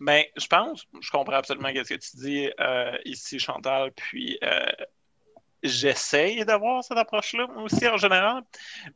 Ben, 0.00 0.24
je 0.36 0.46
pense, 0.46 0.86
je 1.00 1.10
comprends 1.10 1.36
absolument 1.36 1.68
ce 1.68 1.94
que 1.94 1.94
tu 1.94 2.16
dis 2.16 2.50
euh, 2.60 2.96
ici, 3.04 3.38
Chantal, 3.38 3.92
puis 3.92 4.38
euh, 4.42 4.66
j'essaye 5.62 6.44
d'avoir 6.44 6.82
cette 6.84 6.98
approche-là 6.98 7.46
moi 7.46 7.62
aussi 7.62 7.86
en 7.88 7.96
général, 7.96 8.42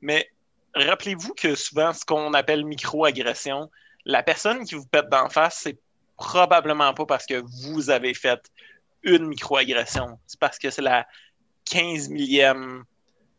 mais 0.00 0.28
rappelez-vous 0.74 1.34
que 1.34 1.54
souvent, 1.54 1.92
ce 1.92 2.04
qu'on 2.04 2.32
appelle 2.34 2.64
micro-agression, 2.64 3.70
la 4.04 4.22
personne 4.22 4.64
qui 4.64 4.74
vous 4.74 4.86
pète 4.86 5.08
d'en 5.08 5.28
face, 5.28 5.60
c'est 5.64 5.78
probablement 6.16 6.92
pas 6.94 7.06
parce 7.06 7.26
que 7.26 7.42
vous 7.64 7.90
avez 7.90 8.14
fait 8.14 8.40
une 9.02 9.26
micro-agression, 9.26 10.18
c'est 10.26 10.40
parce 10.40 10.58
que 10.58 10.70
c'est 10.70 10.82
la 10.82 11.06
15 11.66 12.08
millième 12.08 12.84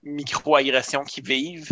micro-agression 0.03 1.03
qu'ils 1.03 1.25
vivent. 1.25 1.69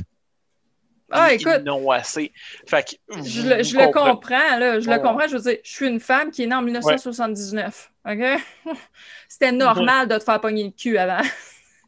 Ah, 1.10 1.34
écoute. 1.34 1.64
n'ont 1.64 1.90
assez. 1.92 2.34
Fait 2.68 2.84
que 2.84 3.24
Je 3.24 3.42
le, 3.48 3.64
je 3.64 3.78
le 3.78 3.86
comprends, 3.94 4.58
là. 4.58 4.80
Je 4.82 4.90
Ouais. 4.90 4.98
le 4.98 5.02
comprends. 5.02 5.26
Je 5.26 5.38
veux 5.38 5.42
dire, 5.42 5.58
je 5.64 5.72
suis 5.72 5.88
une 5.88 6.02
femme 6.02 6.32
qui 6.32 6.44
est 6.44 6.48
née 6.48 6.56
en 6.56 6.62
1979. 6.62 7.92
OK? 8.10 8.20
C'était 9.30 9.54
normal 9.54 10.10
de 10.10 10.18
te 10.18 10.24
faire 10.26 10.42
pogner 10.42 10.66
le 10.66 10.72
cul 10.72 10.98
avant. 10.98 11.26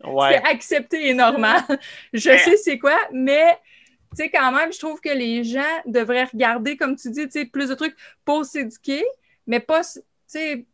Ouais. 0.04 0.36
C'était 0.36 0.48
accepté 0.48 1.10
et 1.10 1.14
normal. 1.14 1.62
Je 2.14 2.20
sais 2.20 2.58
c'est 2.58 2.80
quoi, 2.80 2.98
mais 3.12 3.58
tu 4.12 4.24
sais, 4.24 4.30
quand 4.30 4.52
même, 4.52 4.74
je 4.74 4.80
trouve 4.80 5.00
que 5.02 5.10
les 5.10 5.44
gens 5.44 5.62
devraient 5.86 6.24
regarder, 6.24 6.78
comme 6.78 6.96
tu 6.96 7.12
dis, 7.12 7.26
tu 7.26 7.32
sais, 7.32 7.46
plus 7.46 7.70
de 7.70 7.76
trucs 7.76 7.96
pour 8.26 8.44
s'éduquer, 8.44 9.06
mais 9.46 9.60
pas, 9.60 9.84
tu 9.84 10.02
sais, 10.26 10.66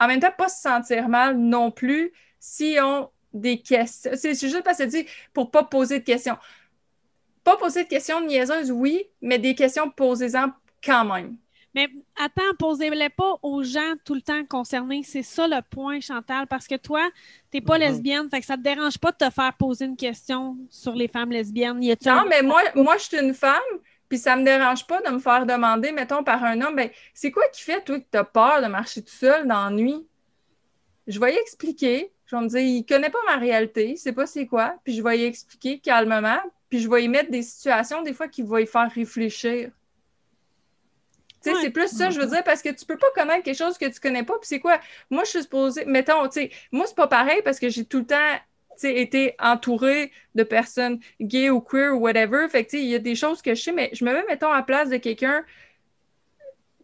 en 0.00 0.08
même 0.08 0.20
temps, 0.20 0.32
pas 0.36 0.48
se 0.48 0.60
sentir 0.60 1.08
mal 1.08 1.36
non 1.36 1.70
plus 1.70 2.12
si 2.40 2.76
on 2.82 3.10
des 3.32 3.60
questions. 3.60 4.10
C'est 4.14 4.34
c'est 4.34 4.48
juste 4.48 4.64
parce 4.64 4.78
que 4.78 4.84
tu 4.84 4.88
dis 4.88 5.06
pour 5.32 5.50
pas 5.50 5.62
poser 5.62 6.00
de 6.00 6.04
questions. 6.04 6.36
Pas 7.44 7.56
poser 7.56 7.84
de 7.84 7.88
questions 7.88 8.20
niaiseuses, 8.24 8.70
oui, 8.70 9.04
mais 9.20 9.38
des 9.38 9.54
questions 9.54 9.90
posez-en 9.90 10.52
quand 10.84 11.04
même. 11.04 11.36
Mais 11.74 11.88
attends, 12.16 12.42
posez-les 12.58 13.10
pas 13.10 13.34
aux 13.42 13.62
gens 13.62 13.94
tout 14.04 14.14
le 14.14 14.22
temps 14.22 14.44
concernés. 14.44 15.02
C'est 15.04 15.22
ça 15.22 15.46
le 15.46 15.60
point, 15.62 16.00
Chantal, 16.00 16.46
parce 16.48 16.66
que 16.66 16.74
toi, 16.74 17.08
t'es 17.50 17.60
pas 17.60 17.74
Mhm. 17.78 17.80
lesbienne, 17.84 18.28
fait 18.30 18.40
que 18.40 18.46
ça 18.46 18.56
te 18.56 18.62
dérange 18.62 18.98
pas 18.98 19.12
de 19.12 19.16
te 19.18 19.30
faire 19.30 19.52
poser 19.56 19.84
une 19.84 19.96
question 19.96 20.56
sur 20.68 20.94
les 20.94 21.06
femmes 21.08 21.30
lesbiennes. 21.30 21.82
Y 21.82 21.96
Non, 22.04 22.12
un- 22.12 22.24
mais 22.26 22.42
moi, 22.42 22.60
moi, 22.74 22.96
je 22.98 23.04
suis 23.04 23.18
une 23.18 23.34
femme, 23.34 23.60
puis 24.08 24.18
ça 24.18 24.34
me 24.34 24.44
dérange 24.44 24.84
pas 24.86 25.00
de 25.00 25.10
me 25.10 25.20
faire 25.20 25.46
demander, 25.46 25.92
mettons, 25.92 26.24
par 26.24 26.42
un 26.42 26.60
homme, 26.60 26.74
ben, 26.74 26.90
c'est 27.14 27.30
quoi 27.30 27.46
qui 27.52 27.62
fait, 27.62 27.82
toi, 27.84 28.00
que 28.00 28.06
t'as 28.10 28.24
peur 28.24 28.60
de 28.62 28.66
marcher 28.66 29.02
tout 29.02 29.14
seul 29.14 29.46
dans 29.46 29.64
la 29.64 29.70
nuit? 29.70 30.06
Je 31.06 31.18
vais 31.20 31.34
y 31.34 31.36
expliquer. 31.38 32.12
Je 32.26 32.36
vais 32.36 32.42
me 32.42 32.48
dire, 32.48 32.60
il 32.60 32.84
connaît 32.86 33.10
pas 33.10 33.18
ma 33.26 33.36
réalité, 33.36 33.90
il 33.90 33.98
sait 33.98 34.12
pas 34.12 34.24
c'est 34.26 34.46
quoi, 34.46 34.76
puis 34.84 34.94
je 34.94 35.02
vais 35.02 35.18
y 35.18 35.24
expliquer 35.24 35.80
calmement, 35.80 36.38
puis 36.68 36.78
je 36.78 36.88
vais 36.88 37.02
y 37.02 37.08
mettre 37.08 37.28
des 37.30 37.42
situations, 37.42 38.02
des 38.02 38.12
fois, 38.12 38.28
qui 38.28 38.42
vont 38.42 38.58
y 38.58 38.66
faire 38.66 38.88
réfléchir. 38.92 39.70
Sais, 41.40 41.52
c'est 41.62 41.70
plus 41.70 41.88
ça, 41.88 42.10
je 42.10 42.20
veux 42.20 42.26
dire, 42.26 42.44
parce 42.44 42.60
que 42.60 42.68
tu 42.68 42.84
peux 42.84 42.98
pas 42.98 43.10
connaître 43.14 43.42
quelque 43.44 43.56
chose 43.56 43.78
que 43.78 43.86
tu 43.86 43.98
connais 43.98 44.24
pas, 44.24 44.34
puis 44.34 44.46
c'est 44.46 44.60
quoi? 44.60 44.78
Moi, 45.08 45.24
je 45.24 45.30
suis 45.30 45.42
supposée, 45.42 45.86
mettons, 45.86 46.28
tu 46.28 46.32
sais, 46.32 46.50
moi, 46.70 46.84
c'est 46.86 46.96
pas 46.96 47.06
pareil 47.06 47.40
parce 47.42 47.58
que 47.58 47.70
j'ai 47.70 47.86
tout 47.86 48.00
le 48.00 48.06
temps, 48.06 48.36
été 48.88 49.34
entourée 49.38 50.12
de 50.34 50.42
personnes 50.42 51.00
gays 51.20 51.50
ou 51.50 51.60
queer 51.60 51.94
ou 51.94 52.00
whatever. 52.00 52.48
Fait 52.48 52.64
que, 52.64 52.70
tu 52.70 52.78
sais, 52.78 52.82
il 52.82 52.88
y 52.88 52.94
a 52.94 52.98
des 52.98 53.14
choses 53.14 53.42
que 53.42 53.54
je 53.54 53.62
sais, 53.62 53.72
mais 53.72 53.90
je 53.92 54.04
me 54.04 54.12
mets, 54.12 54.24
mettons, 54.28 54.50
à 54.50 54.56
la 54.56 54.62
place 54.62 54.88
de 54.88 54.96
quelqu'un. 54.96 55.44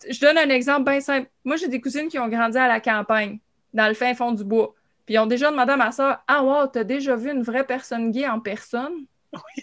Je 0.08 0.20
donne 0.20 0.38
un 0.38 0.50
exemple 0.50 0.90
bien 0.90 1.00
simple. 1.00 1.28
Moi, 1.44 1.56
j'ai 1.56 1.68
des 1.68 1.80
cousines 1.80 2.08
qui 2.08 2.18
ont 2.18 2.28
grandi 2.28 2.58
à 2.58 2.68
la 2.68 2.80
campagne, 2.80 3.38
dans 3.72 3.88
le 3.88 3.94
fin 3.94 4.14
fond 4.14 4.32
du 4.32 4.44
bois. 4.44 4.74
Puis 5.06 5.14
ils 5.14 5.18
ont 5.18 5.26
déjà 5.26 5.50
demandé 5.50 5.72
à 5.72 5.76
ma 5.76 5.92
soeur 5.92 6.18
Ah, 6.26 6.42
wow, 6.42 6.66
t'as 6.66 6.84
déjà 6.84 7.16
vu 7.16 7.30
une 7.30 7.42
vraie 7.42 7.64
personne 7.64 8.10
gay 8.10 8.28
en 8.28 8.40
personne? 8.40 9.06
Sais, 9.32 9.62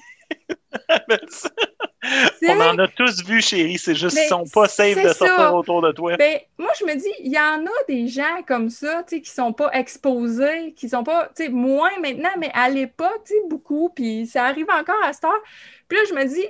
On 2.47 2.59
en 2.59 2.77
a 2.79 2.87
tous 2.87 3.23
vu, 3.23 3.41
chérie. 3.41 3.77
C'est 3.77 3.95
juste 3.95 4.17
qu'ils 4.17 4.27
sont 4.27 4.45
pas 4.53 4.67
safe 4.67 5.01
de 5.01 5.09
sortir 5.09 5.37
ça. 5.37 5.53
autour 5.53 5.81
de 5.81 5.91
toi. 5.91 6.17
Ben, 6.17 6.39
moi, 6.57 6.71
je 6.79 6.85
me 6.85 6.95
dis, 6.95 7.11
il 7.19 7.31
y 7.31 7.39
en 7.39 7.65
a 7.65 7.83
des 7.87 8.07
gens 8.07 8.41
comme 8.45 8.69
ça, 8.69 9.03
tu 9.03 9.15
sais, 9.15 9.21
qui 9.21 9.29
sont 9.29 9.53
pas 9.53 9.71
exposés, 9.71 10.73
qui 10.75 10.89
sont 10.89 11.03
pas, 11.03 11.29
tu 11.35 11.45
sais, 11.45 11.49
moins 11.49 11.97
maintenant, 12.01 12.31
mais 12.37 12.51
à 12.53 12.69
l'époque, 12.69 13.21
tu 13.25 13.33
sais, 13.33 13.39
beaucoup, 13.49 13.89
puis 13.89 14.27
ça 14.27 14.45
arrive 14.45 14.67
encore 14.69 15.01
à 15.03 15.13
cette 15.13 15.23
heure. 15.23 15.41
Puis 15.87 15.97
là, 15.97 16.03
je 16.09 16.13
me 16.13 16.25
dis, 16.25 16.45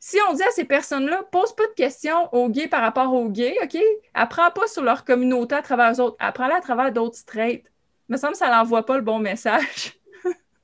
si 0.00 0.16
on 0.28 0.34
dit 0.34 0.42
à 0.42 0.50
ces 0.50 0.64
personnes-là, 0.64 1.22
pose 1.30 1.54
pas 1.54 1.66
de 1.66 1.72
questions 1.72 2.32
aux 2.32 2.48
gays 2.48 2.68
par 2.68 2.82
rapport 2.82 3.12
aux 3.12 3.28
gays, 3.28 3.56
OK? 3.62 3.76
Apprends 4.14 4.50
pas 4.50 4.66
sur 4.66 4.82
leur 4.82 5.04
communauté 5.04 5.54
à 5.54 5.62
travers 5.62 5.92
eux 5.92 6.00
autres, 6.00 6.16
apprends-la 6.18 6.56
à 6.56 6.60
travers 6.60 6.92
d'autres 6.92 7.16
straights. 7.16 7.66
Il 8.08 8.12
me 8.12 8.16
semble 8.16 8.32
que 8.32 8.38
ça 8.38 8.48
n'envoie 8.48 8.86
pas 8.86 8.96
le 8.96 9.02
bon 9.02 9.18
message. 9.18 9.97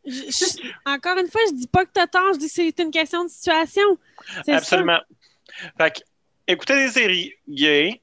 Je- 0.06 0.12
je- 0.12 0.68
encore 0.84 1.18
une 1.18 1.28
fois, 1.30 1.40
je 1.48 1.54
dis 1.54 1.66
pas 1.66 1.84
que 1.84 1.90
t'as 1.92 2.06
tort, 2.06 2.32
je 2.34 2.38
dis 2.38 2.46
que 2.46 2.52
c'est 2.52 2.78
une 2.80 2.90
question 2.90 3.24
de 3.24 3.30
situation. 3.30 3.98
Ça. 4.44 4.56
Absolument. 4.56 5.00
Fait 5.78 5.90
que, 5.96 6.00
écoutez 6.46 6.74
des 6.76 6.90
séries 6.90 7.32
gays, 7.48 8.00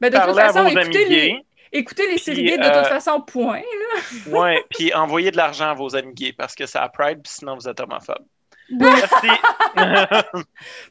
Ben, 0.00 0.10
de 0.10 0.16
toute 0.16 0.38
à 0.38 0.46
façon, 0.46 0.62
vos 0.62 0.68
amis 0.68 0.80
écoutez 0.80 1.04
les, 1.04 1.28
gays, 1.28 1.42
écoutez 1.72 2.06
les 2.10 2.18
séries 2.18 2.44
gays 2.44 2.58
de 2.58 2.62
euh, 2.64 2.78
toute 2.80 2.88
façon, 2.88 3.20
point. 3.20 3.62
ouais, 4.28 4.64
puis 4.70 4.94
envoyez 4.94 5.30
de 5.30 5.36
l'argent 5.36 5.70
à 5.70 5.74
vos 5.74 5.94
amis 5.96 6.14
gays 6.14 6.32
parce 6.32 6.54
que 6.54 6.66
c'est 6.66 6.78
à 6.78 6.88
Pride, 6.88 7.20
puis 7.22 7.32
sinon 7.32 7.56
vous 7.56 7.68
êtes 7.68 7.80
homophobe. 7.80 8.24
Merci. 8.70 9.28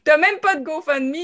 T'as 0.04 0.16
même 0.16 0.38
pas 0.40 0.56
de 0.56 0.64
GoFundMe. 0.64 1.14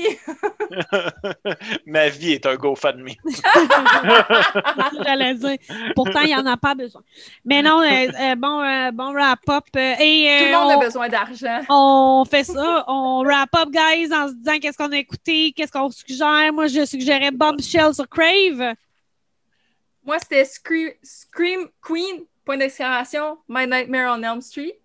Ma 1.87 2.09
vie 2.09 2.33
est 2.33 2.47
un 2.47 2.57
GoFundMe. 2.57 3.09
J'allais 5.05 5.35
dire. 5.35 5.57
Pourtant, 5.95 6.21
il 6.21 6.29
n'y 6.29 6.37
en 6.37 6.47
a 6.47 6.57
pas 6.57 6.75
besoin. 6.75 7.03
Mais 7.45 7.63
non, 7.63 7.81
euh, 7.81 7.85
euh, 7.87 8.35
bon, 8.35 8.61
euh, 8.63 8.91
bon 8.93 9.13
wrap-up. 9.13 9.65
euh, 9.77 9.95
et 9.99 10.39
Tout 10.41 10.45
le 10.47 10.53
monde 10.53 10.73
on, 10.73 10.81
a 10.81 10.85
besoin 10.85 11.09
d'argent. 11.09 11.61
on 11.69 12.25
fait 12.29 12.45
ça. 12.45 12.85
On 12.89 13.23
wrap-up, 13.25 13.71
guys, 13.71 14.13
en 14.13 14.29
se 14.29 14.35
disant 14.35 14.59
qu'est-ce 14.61 14.77
qu'on 14.77 14.93
a 14.93 14.99
écouté, 14.99 15.53
qu'est-ce 15.57 15.73
qu'on 15.73 15.91
suggère. 15.91 16.53
Moi, 16.53 16.67
je 16.67 16.85
suggérais 16.85 17.31
Bombshell 17.31 17.95
sur 17.95 18.09
Crave. 18.09 18.75
Moi, 20.05 20.19
c'était 20.19 20.45
Scream, 20.45 20.91
Scream 21.03 21.69
Queen, 21.81 22.25
point 22.45 22.57
d'exclamation, 22.57 23.39
My 23.49 23.67
Nightmare 23.67 24.19
on 24.19 24.23
Elm 24.23 24.41
Street. 24.41 24.79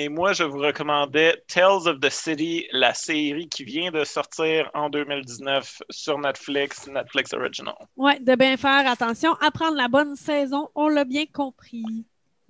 Et 0.00 0.08
moi, 0.08 0.32
je 0.32 0.44
vous 0.44 0.58
recommandais 0.58 1.42
Tales 1.48 1.88
of 1.88 1.98
the 1.98 2.08
City, 2.08 2.68
la 2.70 2.94
série 2.94 3.48
qui 3.48 3.64
vient 3.64 3.90
de 3.90 4.04
sortir 4.04 4.70
en 4.72 4.88
2019 4.90 5.82
sur 5.90 6.20
Netflix, 6.20 6.86
Netflix 6.86 7.34
Original. 7.34 7.74
Ouais, 7.96 8.20
de 8.20 8.36
bien 8.36 8.56
faire 8.56 8.88
attention 8.88 9.32
à 9.40 9.50
prendre 9.50 9.76
la 9.76 9.88
bonne 9.88 10.14
saison. 10.14 10.68
On 10.76 10.86
l'a 10.86 11.04
bien 11.04 11.24
compris. 11.26 11.82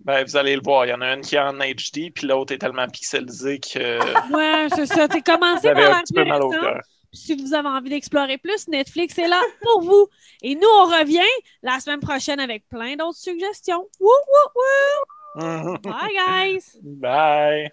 Ben, 0.01 0.25
vous 0.25 0.37
allez 0.37 0.57
le 0.57 0.61
voir, 0.63 0.85
il 0.85 0.91
y 0.91 0.93
en 0.93 1.01
a 1.01 1.15
une 1.15 1.23
qui 1.23 1.37
est 1.37 1.41
en 1.41 1.55
HD, 1.55 2.13
puis 2.15 2.27
l'autre 2.27 2.53
est 2.53 2.59
tellement 2.59 2.87
pixelisée 2.87 3.61
que 3.61 3.99
Ouais, 4.35 4.69
c'est 4.75 4.87
ça. 4.87 5.09
T'es 5.09 5.23
commencé 5.23 5.73
par 5.73 5.79
un 5.79 5.89
la 5.89 6.01
petit 6.03 6.13
peu 6.13 6.25
mal 6.27 6.43
au 6.43 6.51
cœur. 6.51 6.83
Si 7.15 7.35
vous 7.35 7.55
avez 7.55 7.69
envie 7.69 7.89
d'explorer 7.89 8.37
plus, 8.37 8.69
Netflix 8.69 9.17
est 9.17 9.27
là 9.27 9.41
pour 9.63 9.81
vous. 9.81 10.07
Et 10.43 10.55
nous, 10.55 10.69
on 10.81 10.85
revient 10.85 11.23
la 11.63 11.81
semaine 11.81 12.01
prochaine 12.01 12.41
avec 12.41 12.69
plein 12.69 12.95
d'autres 12.97 13.17
suggestions. 13.17 13.89
Wouh, 13.99 14.07
wouh, 14.07 14.53
wouh! 14.55 15.18
Mhm. 15.39 15.83
Bye, 15.83 16.13
guys! 16.15 16.77
Bye! 16.83 17.71